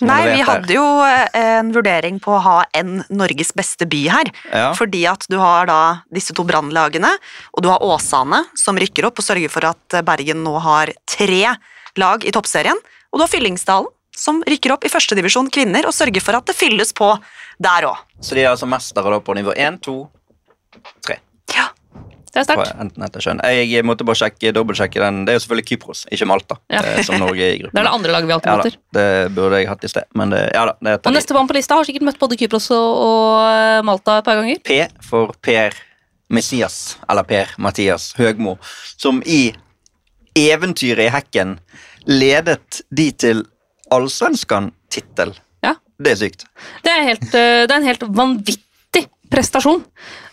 Nei, 0.00 0.28
vi 0.36 0.42
hadde 0.46 0.68
jo 0.76 1.02
eh, 1.02 1.26
en 1.34 1.72
vurdering 1.72 2.20
på 2.22 2.30
å 2.36 2.40
ha 2.40 2.58
en 2.72 3.02
Norges 3.10 3.50
beste 3.52 3.84
by 3.88 4.04
her. 4.06 4.28
Ja. 4.52 4.72
Fordi 4.78 5.00
at 5.10 5.26
du 5.28 5.38
har 5.38 5.66
da 5.66 6.02
disse 6.14 6.32
to 6.36 6.44
brannlagene, 6.44 7.10
og 7.56 7.62
du 7.64 7.68
har 7.68 7.80
Åsane 7.82 8.44
som 8.54 8.76
rykker 8.78 9.04
opp 9.08 9.18
og 9.18 9.24
sørger 9.26 9.50
for 9.50 9.64
at 9.66 10.04
Bergen 10.06 10.44
nå 10.44 10.54
har 10.62 10.92
tre 11.04 11.56
lag 12.00 12.24
i 12.26 12.32
toppserien. 12.34 12.78
Og 13.12 13.18
du 13.20 13.24
har 13.24 13.30
Fyllingsdalen 13.32 13.90
som 14.18 14.40
rykker 14.42 14.72
opp 14.74 14.82
i 14.84 14.90
førstedivisjon 14.90 15.46
kvinner 15.54 15.86
og 15.86 15.94
sørger 15.94 16.22
for 16.24 16.34
at 16.40 16.48
det 16.50 16.56
fylles 16.58 16.90
på 16.96 17.12
der 17.62 17.86
òg. 17.86 18.00
Så 18.20 18.34
de 18.34 18.42
er 18.42 18.50
altså 18.50 18.66
mestere 18.66 19.20
på 19.22 19.34
nivå 19.38 19.52
1, 19.54 19.76
2, 19.86 19.94
3. 21.06 21.16
Ja. 21.54 21.68
Det 22.28 22.42
er 22.42 22.44
sterkt. 22.44 22.72
enten 22.82 23.02
etter 23.06 23.22
kjønn. 23.24 23.38
Jeg 23.46 23.84
måtte 23.88 24.04
bare 24.06 24.18
sjekke, 24.18 24.50
dobbeltsjekke 24.54 25.00
den. 25.00 25.22
Det 25.24 25.32
er 25.32 25.38
jo 25.38 25.42
selvfølgelig 25.46 25.68
Kypros, 25.70 26.02
ikke 26.12 26.26
Malta, 26.28 26.58
Ja. 26.70 26.82
eh, 26.82 27.00
som 27.06 27.16
Norge 27.22 27.40
er 27.46 27.54
i 27.54 27.60
gruppen. 27.62 27.74
Det 27.78 27.80
er 27.80 27.88
det 27.88 27.94
andre 27.94 28.12
laget 28.12 28.28
vi 28.28 28.34
alltid 28.36 28.50
ja, 28.50 28.56
møter. 28.58 28.76
det 28.98 29.06
burde 29.38 29.60
jeg 29.62 29.68
hatt 29.70 29.84
i 29.86 29.90
sted, 29.94 30.04
men 30.14 30.34
det, 30.34 30.42
ja 30.54 30.64
da. 30.68 30.74
Det 30.82 31.06
Og 31.08 31.14
neste 31.16 31.34
mann 31.38 31.48
på 31.48 31.56
lista 31.56 31.78
har 31.78 31.88
sikkert 31.88 32.04
møtt 32.10 32.18
både 32.20 32.36
Kypros 32.42 32.68
og, 32.74 33.00
og 33.06 33.46
eh, 33.48 33.80
Malta 33.88 34.18
et 34.20 34.28
par 34.28 34.42
ganger. 34.42 34.60
P 34.66 34.76
for 35.08 35.32
Per 35.42 35.78
Messias, 36.28 36.98
eller 37.08 37.24
Per 37.24 37.54
Mathias 37.58 38.10
Høgmo, 38.18 38.58
som 39.00 39.22
i 39.24 39.54
eventyret 40.36 41.08
i 41.08 41.12
hekken 41.14 41.56
ledet 42.08 42.80
de 42.94 43.10
til 43.12 43.44
Allsvenskan-tittel. 43.92 45.34
Ja. 45.64 45.76
Det 46.00 46.14
er 46.14 46.20
sykt. 46.22 46.46
Det 46.84 46.92
er, 46.92 47.04
helt, 47.10 47.28
eh, 47.32 47.62
det 47.66 47.70
er 47.70 47.78
en 47.78 47.88
helt 47.88 48.04
vanvittig 48.16 49.04
prestasjon. 49.32 49.84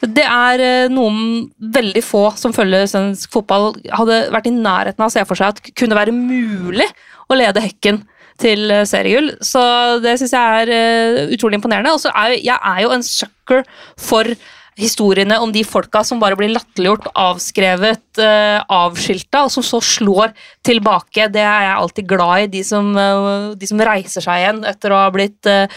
Det 0.01 0.25
er 0.25 0.63
eh, 0.63 0.89
noen 0.91 1.47
veldig 1.59 2.03
få 2.05 2.25
som 2.39 2.55
følger 2.55 2.87
svensk 2.91 3.31
fotball, 3.35 3.73
hadde 3.91 4.25
vært 4.35 4.49
i 4.51 4.55
nærheten 4.55 5.03
av 5.03 5.11
å 5.11 5.15
se 5.15 5.23
for 5.27 5.39
seg 5.39 5.53
at 5.53 5.71
kunne 5.75 5.97
være 5.97 6.15
mulig 6.15 6.87
å 7.29 7.37
lede 7.37 7.63
hekken 7.63 8.03
til 8.41 8.67
eh, 8.71 8.85
seriegull. 8.87 9.33
Så 9.43 9.63
det 10.03 10.17
syns 10.19 10.35
jeg 10.35 10.67
er 10.67 11.31
utrolig 11.35 11.59
imponerende. 11.59 11.95
Og 11.95 12.03
så 12.03 12.13
er 12.15 12.37
jeg 12.39 12.59
er 12.59 12.83
jo 12.83 12.93
en 12.95 13.07
sucker 13.07 13.65
for 13.99 14.35
historiene 14.79 15.37
om 15.39 15.53
de 15.55 15.63
folka 15.67 16.03
som 16.03 16.19
bare 16.21 16.37
blir 16.39 16.51
latterliggjort, 16.51 17.07
avskrevet, 17.15 18.03
uh, 18.19 18.59
avskilta, 18.75 19.45
og 19.45 19.53
som 19.53 19.63
så 19.65 19.79
slår 19.83 20.35
tilbake. 20.65 21.29
Det 21.31 21.43
er 21.43 21.69
jeg 21.69 21.79
alltid 21.79 22.09
glad 22.09 22.45
i. 22.45 22.51
De 22.57 22.63
som, 22.67 22.91
uh, 22.95 23.55
de 23.55 23.71
som 23.71 23.83
reiser 23.87 24.25
seg 24.25 24.43
igjen 24.43 24.63
etter 24.67 24.91
å 24.91 25.01
ha 25.05 25.09
blitt 25.15 25.47
uh, 25.47 25.71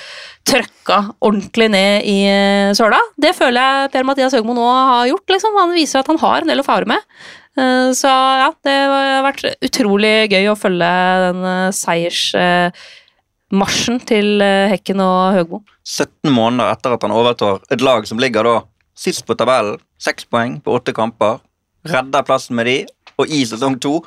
trøkka 0.48 1.02
ordentlig 1.22 1.70
ned 1.74 2.08
i 2.10 2.20
uh, 2.26 2.76
søla. 2.78 3.00
Det 3.20 3.36
føler 3.38 3.62
jeg 3.62 3.96
Per-Mathias 3.96 4.38
Høgmo 4.38 4.58
nå 4.58 4.66
har 4.66 5.12
gjort. 5.12 5.28
Liksom. 5.36 5.60
Han 5.62 5.76
viser 5.76 6.02
at 6.02 6.10
han 6.10 6.22
har 6.24 6.42
en 6.42 6.50
del 6.50 6.64
å 6.64 6.66
fare 6.66 6.90
med. 6.90 7.06
Eh, 7.58 7.90
så 7.96 8.08
ja, 8.08 8.52
det 8.64 8.70
har 8.70 9.22
vært 9.26 9.44
utrolig 9.66 10.30
gøy 10.30 10.48
å 10.50 10.56
følge 10.58 10.90
den 11.24 11.72
seiersmarsjen 11.74 14.00
til 14.06 14.42
eh, 14.44 14.70
Hekken 14.74 15.00
og 15.02 15.34
Høgmo. 15.38 15.58
17 15.88 16.32
måneder 16.34 16.72
etter 16.76 16.90
at 16.94 17.02
han 17.06 17.16
overtar 17.16 17.54
et 17.72 17.82
lag 17.84 18.00
som 18.08 18.18
ligger 18.22 18.42
da 18.46 18.56
sist 18.98 19.24
på 19.28 19.36
tabellen, 19.38 19.78
seks 20.02 20.26
poeng 20.26 20.58
på 20.64 20.74
åtte 20.78 20.94
kamper, 20.96 21.38
redder 21.88 22.24
plassen 22.26 22.58
med 22.58 22.66
de, 22.66 22.78
og 23.18 23.30
i 23.30 23.44
sesong 23.46 23.78
to 23.82 24.00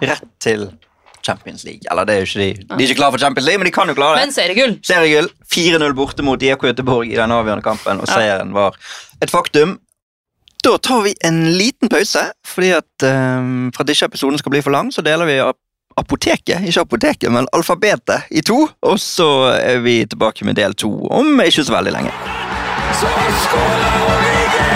rett 0.00 0.24
til 0.42 0.68
Champions 1.26 1.64
League. 1.66 1.84
Eller 1.90 2.06
det 2.08 2.14
er 2.14 2.22
jo 2.22 2.28
ikke 2.28 2.40
de. 2.40 2.64
De 2.70 2.76
er 2.84 2.88
ikke 2.88 2.98
klare 3.02 3.12
for 3.14 3.22
Champions 3.22 3.46
League, 3.48 3.60
men 3.60 3.68
de 3.68 3.74
kan 3.74 3.90
jo 3.90 3.94
klare 3.98 4.16
det. 4.18 4.24
Men 4.26 4.34
seriegull! 4.34 4.74
Seriegull 4.86 5.28
4-0 5.52 5.94
borte 5.98 6.24
mot 6.26 6.42
IK 6.42 6.64
Göteborg 6.70 7.10
i 7.12 7.18
den 7.18 7.34
avgjørende 7.34 7.64
kampen, 7.66 8.00
og 8.00 8.08
seieren 8.10 8.54
var 8.56 8.78
et 9.22 9.30
faktum. 9.32 9.76
Da 10.64 10.74
tar 10.84 11.02
vi 11.06 11.14
en 11.24 11.42
liten 11.56 11.88
pause, 11.92 12.26
fordi 12.46 12.70
at 12.76 13.06
um, 13.08 13.70
for 13.74 13.84
at 13.84 13.92
ikke 13.94 14.10
episoden 14.10 14.40
skal 14.40 14.52
bli 14.56 14.62
for 14.64 14.74
lang, 14.74 14.90
så 14.92 15.04
deler 15.04 15.28
vi 15.28 15.38
ap- 15.44 15.60
apoteket, 16.00 16.64
ikke 16.68 16.84
apoteket, 16.86 17.32
men 17.32 17.48
alfabetet 17.56 18.28
i 18.30 18.42
to, 18.44 18.62
og 18.82 19.00
så 19.00 19.30
er 19.56 19.80
vi 19.84 20.02
tilbake 20.08 20.44
med 20.48 20.56
del 20.60 20.76
to 20.76 20.92
om 21.12 21.40
ikke 21.44 21.64
så 21.64 21.76
veldig 21.76 21.92
lenge. 21.96 22.12
Så 22.98 23.06
skåler 23.44 23.92
Origi! 24.06 24.70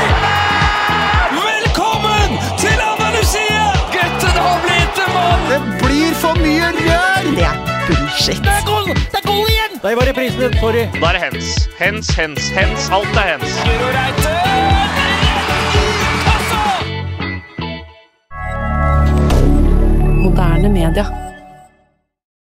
Velkommen 1.35 2.31
til 2.59 2.79
Andalusia! 2.93 3.65
Gutten 3.95 4.37
har 4.45 4.59
blitt 4.65 5.01
en 5.05 5.11
mann! 5.17 5.43
Det 5.51 5.61
blir 5.83 6.15
for 6.23 6.39
mye 6.39 6.69
rør! 6.79 7.27
Det 7.35 7.47
er 7.49 7.57
bullshit. 7.89 8.41
Det 8.47 8.55
er 8.55 8.65
goal! 8.69 8.87
Det 8.95 9.19
er 9.21 9.27
goal 9.27 9.51
igjen! 9.51 9.73
Der 9.83 9.99
var 9.99 10.07
reprisen 10.11 10.41
din. 10.41 10.55
Sorry. 10.61 10.87
Da 11.01 11.07
er 11.11 11.13
det 11.19 11.23
hens. 11.27 11.69
Hens, 11.79 12.15
hens, 12.21 12.49
hens. 12.61 12.89
Alt 12.95 13.17
er 13.17 13.27
hens. 13.35 13.51
Altså! 16.37 16.63
Moderne 20.23 20.69
media. 20.69 21.24